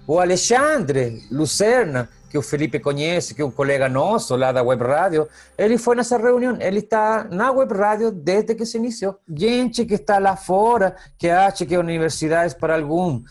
O 0.07 0.21
Alexandre 0.21 1.21
Lucerna, 1.29 2.07
que 2.29 2.37
o 2.37 2.41
Felipe 2.41 2.79
conhece, 2.79 3.35
que 3.35 3.41
é 3.41 3.45
um 3.45 3.51
colega 3.51 3.89
nosso 3.89 4.37
lá 4.37 4.53
da 4.53 4.63
Web 4.63 4.81
Rádio, 4.81 5.27
ele 5.57 5.77
foi 5.77 5.97
nessa 5.97 6.17
reunião. 6.17 6.57
Ele 6.61 6.79
está 6.79 7.25
na 7.29 7.51
Web 7.51 7.73
Rádio 7.73 8.09
desde 8.09 8.55
que 8.55 8.65
se 8.65 8.77
iniciou. 8.77 9.19
Gente 9.27 9.85
que 9.85 9.95
está 9.95 10.17
lá 10.17 10.37
fora, 10.37 10.95
que 11.17 11.29
acha 11.29 11.65
que 11.65 11.75
a 11.75 11.79
universidade 11.79 12.53
é 12.53 12.57
para 12.57 12.75
algum. 12.75 13.21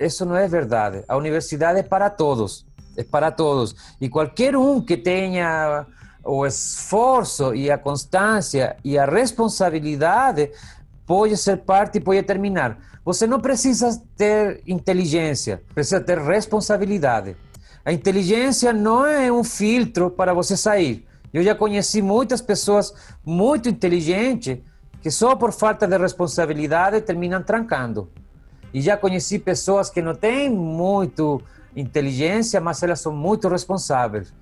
Isso 0.00 0.26
não 0.26 0.36
é 0.36 0.48
verdade. 0.48 1.04
A 1.06 1.16
universidade 1.16 1.78
é 1.78 1.82
para 1.84 2.10
todos. 2.10 2.66
É 2.96 3.04
para 3.04 3.30
todos. 3.30 3.76
E 4.00 4.08
qualquer 4.08 4.56
um 4.56 4.80
que 4.80 4.96
tenha 4.96 5.86
o 6.24 6.44
esforço 6.44 7.54
e 7.54 7.70
a 7.70 7.78
constância 7.78 8.76
e 8.84 8.98
a 8.98 9.06
responsabilidade 9.06 10.50
pode 11.10 11.36
ser 11.36 11.56
parte 11.56 11.98
e 11.98 12.00
pode 12.00 12.22
terminar. 12.22 12.78
Você 13.04 13.26
não 13.26 13.40
precisa 13.40 14.00
ter 14.16 14.62
inteligência, 14.64 15.60
precisa 15.74 16.00
ter 16.00 16.18
responsabilidade. 16.18 17.36
A 17.84 17.92
inteligência 17.92 18.72
não 18.72 19.04
é 19.04 19.32
um 19.32 19.42
filtro 19.42 20.08
para 20.08 20.32
você 20.32 20.56
sair. 20.56 21.04
Eu 21.34 21.42
já 21.42 21.52
conheci 21.52 22.00
muitas 22.00 22.40
pessoas 22.40 22.94
muito 23.26 23.68
inteligentes 23.68 24.58
que 25.02 25.10
só 25.10 25.34
por 25.34 25.50
falta 25.50 25.84
de 25.84 25.98
responsabilidade 25.98 27.00
terminam 27.00 27.42
trancando. 27.42 28.08
E 28.72 28.80
já 28.80 28.96
conheci 28.96 29.36
pessoas 29.36 29.90
que 29.90 30.00
não 30.00 30.14
têm 30.14 30.48
muito 30.48 31.42
inteligência, 31.74 32.60
mas 32.60 32.80
elas 32.84 33.00
são 33.00 33.12
muito 33.12 33.48
responsáveis 33.48 34.32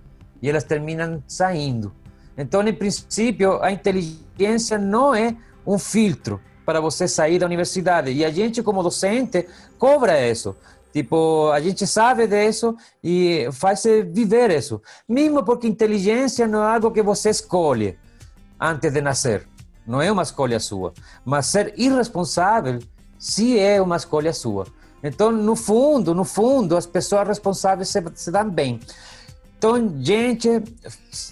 e 0.42 0.50
elas 0.50 0.64
terminam 0.64 1.22
saindo. 1.26 1.94
Então, 2.36 2.60
em 2.60 2.74
princípio, 2.74 3.58
a 3.62 3.72
inteligência 3.72 4.76
não 4.76 5.14
é 5.14 5.34
um 5.66 5.78
filtro, 5.78 6.38
para 6.68 6.82
você 6.82 7.08
sair 7.08 7.38
da 7.38 7.46
universidade. 7.46 8.12
E 8.12 8.22
a 8.22 8.30
gente, 8.30 8.62
como 8.62 8.82
docente, 8.82 9.48
cobra 9.78 10.28
isso. 10.28 10.54
Tipo, 10.92 11.50
a 11.50 11.58
gente 11.60 11.86
sabe 11.86 12.26
disso 12.26 12.76
e 13.02 13.48
faz 13.52 13.84
viver 14.12 14.50
isso. 14.50 14.78
Mesmo 15.08 15.42
porque 15.42 15.66
inteligência 15.66 16.46
não 16.46 16.62
é 16.62 16.74
algo 16.74 16.90
que 16.90 17.02
você 17.02 17.30
escolhe 17.30 17.98
antes 18.60 18.92
de 18.92 19.00
nascer. 19.00 19.48
não 19.86 20.02
é 20.02 20.12
uma 20.12 20.22
escolha 20.22 20.60
sua. 20.60 20.92
Mas 21.24 21.46
ser 21.46 21.72
irresponsável, 21.78 22.80
sim 23.18 23.56
é 23.58 23.80
uma 23.80 23.96
escolha 23.96 24.34
sua. 24.34 24.66
Então, 25.02 25.32
no 25.32 25.56
fundo, 25.56 26.14
no 26.14 26.22
fundo, 26.22 26.76
as 26.76 26.84
pessoas 26.84 27.26
responsáveis 27.28 27.88
se, 27.88 28.04
se 28.14 28.30
dão 28.30 28.50
bem. 28.50 28.78
Então, 29.56 29.90
gente, 30.02 30.62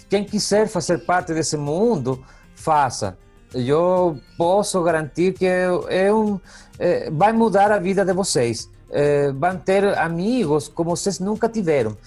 quem 0.09 0.23
quiser 0.23 0.67
fazer 0.67 1.05
parte 1.05 1.31
desse 1.31 1.57
mundo, 1.57 2.25
faça. 2.55 3.15
Eu 3.53 4.17
posso 4.37 4.81
garantir 4.83 5.33
que 5.33 5.45
é 5.45 6.13
um, 6.13 6.39
é, 6.77 7.09
vai 7.09 7.31
mudar 7.33 7.71
a 7.71 7.79
vida 7.79 8.03
de 8.03 8.13
vocês. 8.13 8.69
É, 8.89 9.31
vão 9.31 9.57
ter 9.57 9.97
amigos 9.97 10.67
como 10.67 10.95
vocês 10.95 11.19
nunca 11.19 11.49
tiveram. 11.49 11.97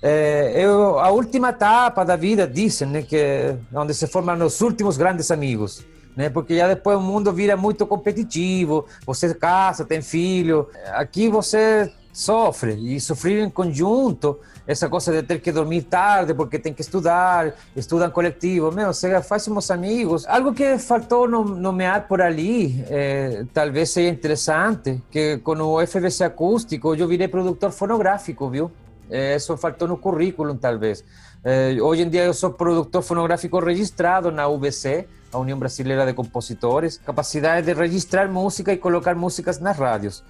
É, 0.00 0.52
eu, 0.54 0.98
a 0.98 1.10
última 1.10 1.50
etapa 1.50 2.04
da 2.04 2.14
vida, 2.14 2.46
dizem, 2.46 2.88
né, 2.88 3.02
que 3.02 3.56
onde 3.72 3.92
se 3.94 4.06
formam 4.06 4.46
os 4.46 4.60
últimos 4.60 4.96
grandes 4.96 5.30
amigos. 5.30 5.84
Né, 6.16 6.28
porque 6.28 6.56
já 6.56 6.66
depois 6.66 6.98
o 6.98 7.00
mundo 7.00 7.32
vira 7.32 7.56
muito 7.56 7.86
competitivo, 7.86 8.86
você 9.06 9.32
casa, 9.34 9.84
tem 9.84 10.02
filho. 10.02 10.68
Aqui 10.92 11.28
você 11.28 11.92
sofre, 12.12 12.74
e 12.74 13.00
sofrer 13.00 13.44
em 13.44 13.50
conjunto 13.50 14.38
essa 14.68 14.86
coisa 14.86 15.10
de 15.10 15.22
ter 15.22 15.40
que 15.40 15.50
dormir 15.50 15.80
tarde 15.84 16.34
porque 16.34 16.58
tem 16.58 16.74
que 16.74 16.82
estudar, 16.82 17.54
estudam 17.74 18.10
coletivo, 18.10 18.70
meu, 18.70 18.92
você 18.92 19.22
faz 19.22 19.48
uns 19.48 19.70
amigos. 19.70 20.26
Algo 20.26 20.52
que 20.52 20.76
faltou 20.76 21.26
nomear 21.26 22.06
por 22.06 22.20
ali, 22.20 22.84
é, 22.90 23.46
talvez 23.54 23.88
seja 23.88 24.10
interessante, 24.10 25.02
que 25.10 25.38
com 25.38 25.54
o 25.54 25.86
FBC 25.86 26.22
acústico 26.22 26.94
eu 26.94 27.08
virei 27.08 27.26
produtor 27.26 27.72
fonográfico, 27.72 28.50
viu? 28.50 28.70
É, 29.10 29.36
isso 29.36 29.56
faltou 29.56 29.88
no 29.88 29.96
currículo, 29.96 30.54
talvez. 30.54 31.02
É, 31.42 31.74
hoje 31.80 32.02
em 32.02 32.10
dia 32.10 32.24
eu 32.24 32.34
sou 32.34 32.50
produtor 32.50 33.00
fonográfico 33.00 33.58
registrado 33.60 34.30
na 34.30 34.48
UBC, 34.48 35.08
a 35.32 35.38
União 35.38 35.58
Brasileira 35.58 36.04
de 36.04 36.12
Compositores, 36.12 36.98
capacidade 36.98 37.66
de 37.66 37.72
registrar 37.72 38.28
música 38.28 38.70
e 38.70 38.76
colocar 38.76 39.14
músicas 39.14 39.58
nas 39.58 39.78
rádios. 39.78 40.22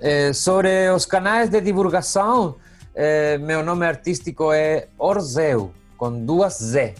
É, 0.00 0.32
sobre 0.32 0.90
os 0.90 1.06
canais 1.06 1.48
de 1.48 1.60
divulgação, 1.60 2.56
é, 2.96 3.36
meu 3.36 3.62
nome 3.62 3.84
artístico 3.84 4.50
é 4.52 4.88
Orzeu, 4.98 5.70
com 5.98 6.24
duas 6.24 6.54
Z. 6.54 6.94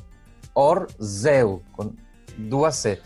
Orzeu, 0.55 1.63
com 1.73 1.91
duas 2.37 2.75
Z. 2.77 3.01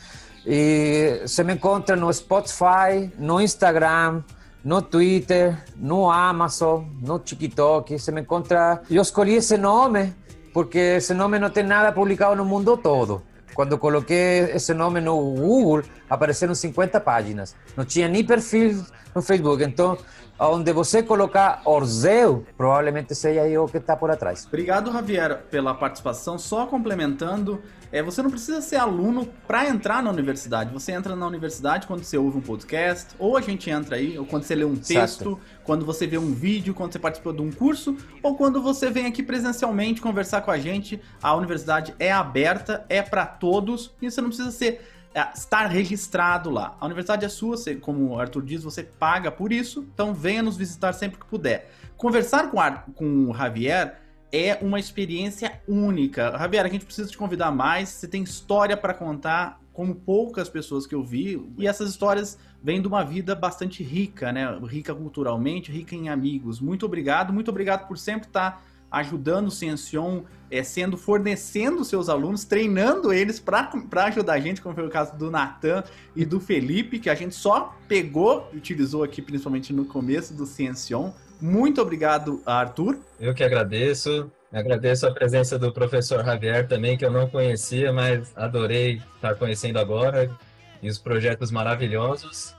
E 0.45 1.21
você 1.23 1.45
me 1.45 1.55
encontra 1.55 1.95
no 1.95 2.13
Spotify, 2.13 3.13
no 3.17 3.41
Instagram, 3.41 4.25
no 4.65 4.83
Twitter, 4.83 5.57
no 5.77 6.11
Amazon, 6.11 6.85
no 7.01 7.21
TikTok. 7.21 7.97
Você 7.97 8.11
me 8.11 8.23
encontra. 8.23 8.83
Eu 8.91 9.03
escolhi 9.03 9.35
esse 9.35 9.57
nome 9.57 10.13
porque 10.53 10.79
esse 10.79 11.15
nome 11.15 11.39
não 11.39 11.49
tem 11.49 11.63
nada 11.63 11.93
publicado 11.93 12.35
no 12.35 12.45
mundo 12.45 12.77
todo. 12.77 13.23
Quando 13.55 13.79
coloquei 13.79 14.51
esse 14.53 14.75
nome 14.75 15.01
no 15.01 15.17
Google, 15.35 15.83
apareceram 16.09 16.57
50 16.57 16.99
páginas. 17.01 17.55
Não 17.77 17.85
tinha 17.85 18.09
nem 18.09 18.25
perfil 18.25 18.85
no 19.15 19.23
Facebook. 19.23 19.63
Então, 19.63 19.97
onde 20.49 20.73
você 20.73 21.03
colocar 21.03 21.61
Orzeu, 21.65 22.47
provavelmente 22.57 23.15
seja 23.15 23.47
eu 23.47 23.67
que 23.67 23.77
está 23.77 23.95
por 23.95 24.11
atrás. 24.11 24.47
Obrigado, 24.47 24.91
Javier, 24.91 25.43
pela 25.51 25.75
participação. 25.75 26.39
Só 26.39 26.67
complementando, 26.67 27.61
é, 27.93 28.03
você 28.03 28.23
não 28.23 28.31
precisa 28.31 28.63
ser 28.63 28.77
aluno 28.77 29.29
para 29.47 29.69
entrar 29.69 30.03
na 30.03 30.11
universidade. 30.11 30.73
Você 30.73 30.93
entra 30.93 31.15
na 31.15 31.27
universidade 31.27 31.87
quando 31.87 32.05
você 32.05 32.17
ouve 32.17 32.39
um 32.39 32.41
podcast, 32.41 33.15
ou 33.19 33.37
a 33.37 33.41
gente 33.41 33.69
entra 33.69 33.97
aí, 33.97 34.19
ou 34.19 34.25
quando 34.25 34.45
você 34.45 34.55
lê 34.55 34.65
um 34.65 34.77
texto, 34.77 35.31
Exato. 35.31 35.41
quando 35.65 35.85
você 35.85 36.07
vê 36.07 36.17
um 36.17 36.33
vídeo, 36.33 36.73
quando 36.73 36.93
você 36.93 36.99
participa 36.99 37.33
de 37.33 37.43
um 37.43 37.51
curso, 37.51 37.97
ou 38.23 38.35
quando 38.37 38.63
você 38.63 38.91
vem 38.91 39.07
aqui 39.07 39.23
presencialmente 39.23 40.01
conversar 40.01 40.41
com 40.41 40.51
a 40.51 40.59
gente. 40.59 41.01
A 41.23 41.35
universidade 41.35 41.95
é 41.99 42.11
aberta, 42.11 42.85
é 42.89 43.03
para 43.03 43.27
todos, 43.27 43.93
e 44.01 44.11
você 44.11 44.21
não 44.21 44.29
precisa 44.29 44.51
ser 44.51 44.81
estar 45.35 45.67
registrado 45.67 46.51
lá. 46.51 46.77
A 46.81 46.87
universidade 46.87 47.25
é 47.25 47.29
sua, 47.29 47.57
você, 47.57 47.75
como 47.75 48.11
o 48.11 48.19
Arthur 48.19 48.43
diz, 48.43 48.63
você 48.63 48.83
paga 48.83 49.31
por 49.31 49.53
isso, 49.53 49.87
então 49.93 50.15
venha 50.15 50.43
nos 50.43 50.57
visitar 50.57 50.93
sempre 50.93 51.19
que 51.19 51.27
puder. 51.27 51.71
Conversar 51.97 52.51
com, 52.51 52.61
a, 52.61 52.71
com 52.71 53.31
o 53.31 53.35
Javier 53.35 53.99
é 54.33 54.59
uma 54.63 54.79
experiência 54.79 55.61
única. 55.67 56.31
Javier, 56.39 56.65
a 56.65 56.69
gente 56.69 56.85
precisa 56.85 57.11
te 57.11 57.19
convidar 57.19 57.51
mais, 57.51 57.89
você 57.89 58.07
tem 58.07 58.23
história 58.23 58.77
para 58.77 58.95
contar, 58.95 59.61
como 59.73 59.95
poucas 59.95 60.49
pessoas 60.49 60.87
que 60.87 60.95
eu 60.95 61.03
vi, 61.03 61.43
e 61.59 61.67
essas 61.67 61.91
histórias 61.91 62.39
vêm 62.63 62.81
de 62.81 62.87
uma 62.87 63.03
vida 63.05 63.35
bastante 63.35 63.83
rica, 63.83 64.31
né? 64.33 64.59
Rica 64.65 64.95
culturalmente, 64.95 65.73
rica 65.73 65.95
em 65.95 66.09
amigos. 66.09 66.61
Muito 66.61 66.87
obrigado, 66.87 67.33
muito 67.33 67.49
obrigado 67.51 67.89
por 67.89 67.99
sempre 67.99 68.29
estar 68.29 68.63
ajudando 68.91 69.49
o 69.49 69.51
Ciencion, 69.51 70.23
é, 70.51 70.63
sendo 70.63 70.97
fornecendo 70.97 71.85
seus 71.85 72.09
alunos, 72.09 72.45
treinando 72.45 73.13
eles 73.13 73.39
para 73.39 73.71
ajudar 74.07 74.35
a 74.35 74.41
gente, 74.41 74.61
como 74.61 74.75
foi 74.75 74.87
o 74.87 74.91
caso 74.91 75.17
do 75.17 75.31
Natan 75.31 75.85
e 76.17 76.25
do 76.25 76.41
Felipe, 76.41 76.99
que 76.99 77.09
a 77.09 77.15
gente 77.15 77.35
só 77.35 77.77
pegou 77.87 78.49
e 78.53 78.57
utilizou 78.57 79.05
aqui, 79.05 79.23
principalmente 79.23 79.73
no 79.73 79.85
começo 79.85 80.35
do 80.35 80.45
Ciencion. 80.45 81.13
Muito 81.41 81.81
obrigado, 81.81 82.43
Arthur. 82.45 82.99
Eu 83.19 83.35
que 83.35 83.45
agradeço. 83.45 84.31
Agradeço 84.53 85.07
a 85.07 85.13
presença 85.13 85.57
do 85.57 85.73
professor 85.73 86.25
Javier 86.25 86.67
também, 86.67 86.99
que 86.99 87.05
eu 87.05 87.11
não 87.11 87.29
conhecia, 87.29 87.93
mas 87.93 88.33
adorei 88.37 89.01
estar 89.15 89.37
conhecendo 89.37 89.79
agora. 89.79 90.37
E 90.83 90.89
os 90.89 90.99
projetos 90.99 91.51
maravilhosos. 91.51 92.55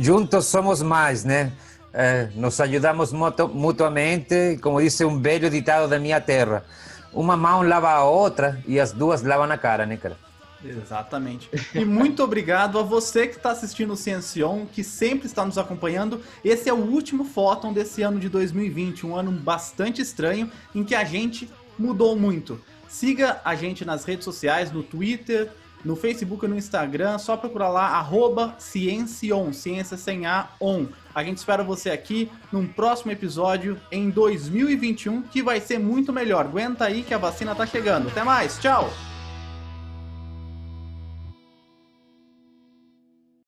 Juntos 0.00 0.46
somos 0.46 0.82
mais, 0.82 1.22
né? 1.24 1.52
Eh, 1.98 2.28
nos 2.34 2.60
ajudamos 2.60 3.10
mutuamente, 3.10 4.58
como 4.60 4.82
disse 4.82 5.02
um 5.02 5.18
velho 5.18 5.48
ditado 5.48 5.88
da 5.88 5.98
minha 5.98 6.20
terra. 6.20 6.62
Uma 7.10 7.38
mão 7.38 7.62
lava 7.62 7.88
a 7.88 8.04
outra 8.04 8.62
e 8.68 8.78
as 8.78 8.92
duas 8.92 9.22
lavam 9.22 9.50
a 9.50 9.56
cara, 9.56 9.86
né, 9.86 9.96
cara? 9.96 10.18
Exatamente. 10.62 11.48
E 11.74 11.86
muito 11.86 12.22
obrigado 12.22 12.78
a 12.78 12.82
você 12.82 13.26
que 13.26 13.36
está 13.36 13.50
assistindo 13.50 13.94
o 13.94 13.96
Ciencion, 13.96 14.66
que 14.66 14.84
sempre 14.84 15.26
está 15.26 15.42
nos 15.42 15.56
acompanhando. 15.56 16.20
Esse 16.44 16.68
é 16.68 16.72
o 16.72 16.76
último 16.76 17.24
Fóton 17.24 17.72
desse 17.72 18.02
ano 18.02 18.20
de 18.20 18.28
2020, 18.28 19.06
um 19.06 19.16
ano 19.16 19.32
bastante 19.32 20.02
estranho, 20.02 20.52
em 20.74 20.84
que 20.84 20.94
a 20.94 21.04
gente 21.04 21.50
mudou 21.78 22.14
muito. 22.14 22.60
Siga 22.86 23.40
a 23.42 23.54
gente 23.54 23.86
nas 23.86 24.04
redes 24.04 24.26
sociais, 24.26 24.70
no 24.70 24.82
Twitter, 24.82 25.50
no 25.86 25.94
Facebook 25.94 26.44
e 26.44 26.48
no 26.48 26.58
Instagram, 26.58 27.16
só 27.16 27.36
procurar 27.36 27.68
lá, 27.68 27.86
arroba 27.90 28.56
Ciencion, 28.58 29.52
ciência 29.52 29.96
sem 29.96 30.26
A, 30.26 30.48
on. 30.60 30.86
A 31.14 31.22
gente 31.22 31.38
espera 31.38 31.62
você 31.62 31.90
aqui 31.90 32.30
num 32.52 32.66
próximo 32.66 33.12
episódio 33.12 33.80
em 33.90 34.10
2021, 34.10 35.22
que 35.22 35.42
vai 35.42 35.60
ser 35.60 35.78
muito 35.78 36.12
melhor. 36.12 36.46
Aguenta 36.46 36.84
aí 36.84 37.04
que 37.04 37.14
a 37.14 37.18
vacina 37.18 37.54
tá 37.54 37.64
chegando. 37.64 38.08
Até 38.08 38.24
mais, 38.24 38.58
tchau! 38.58 38.90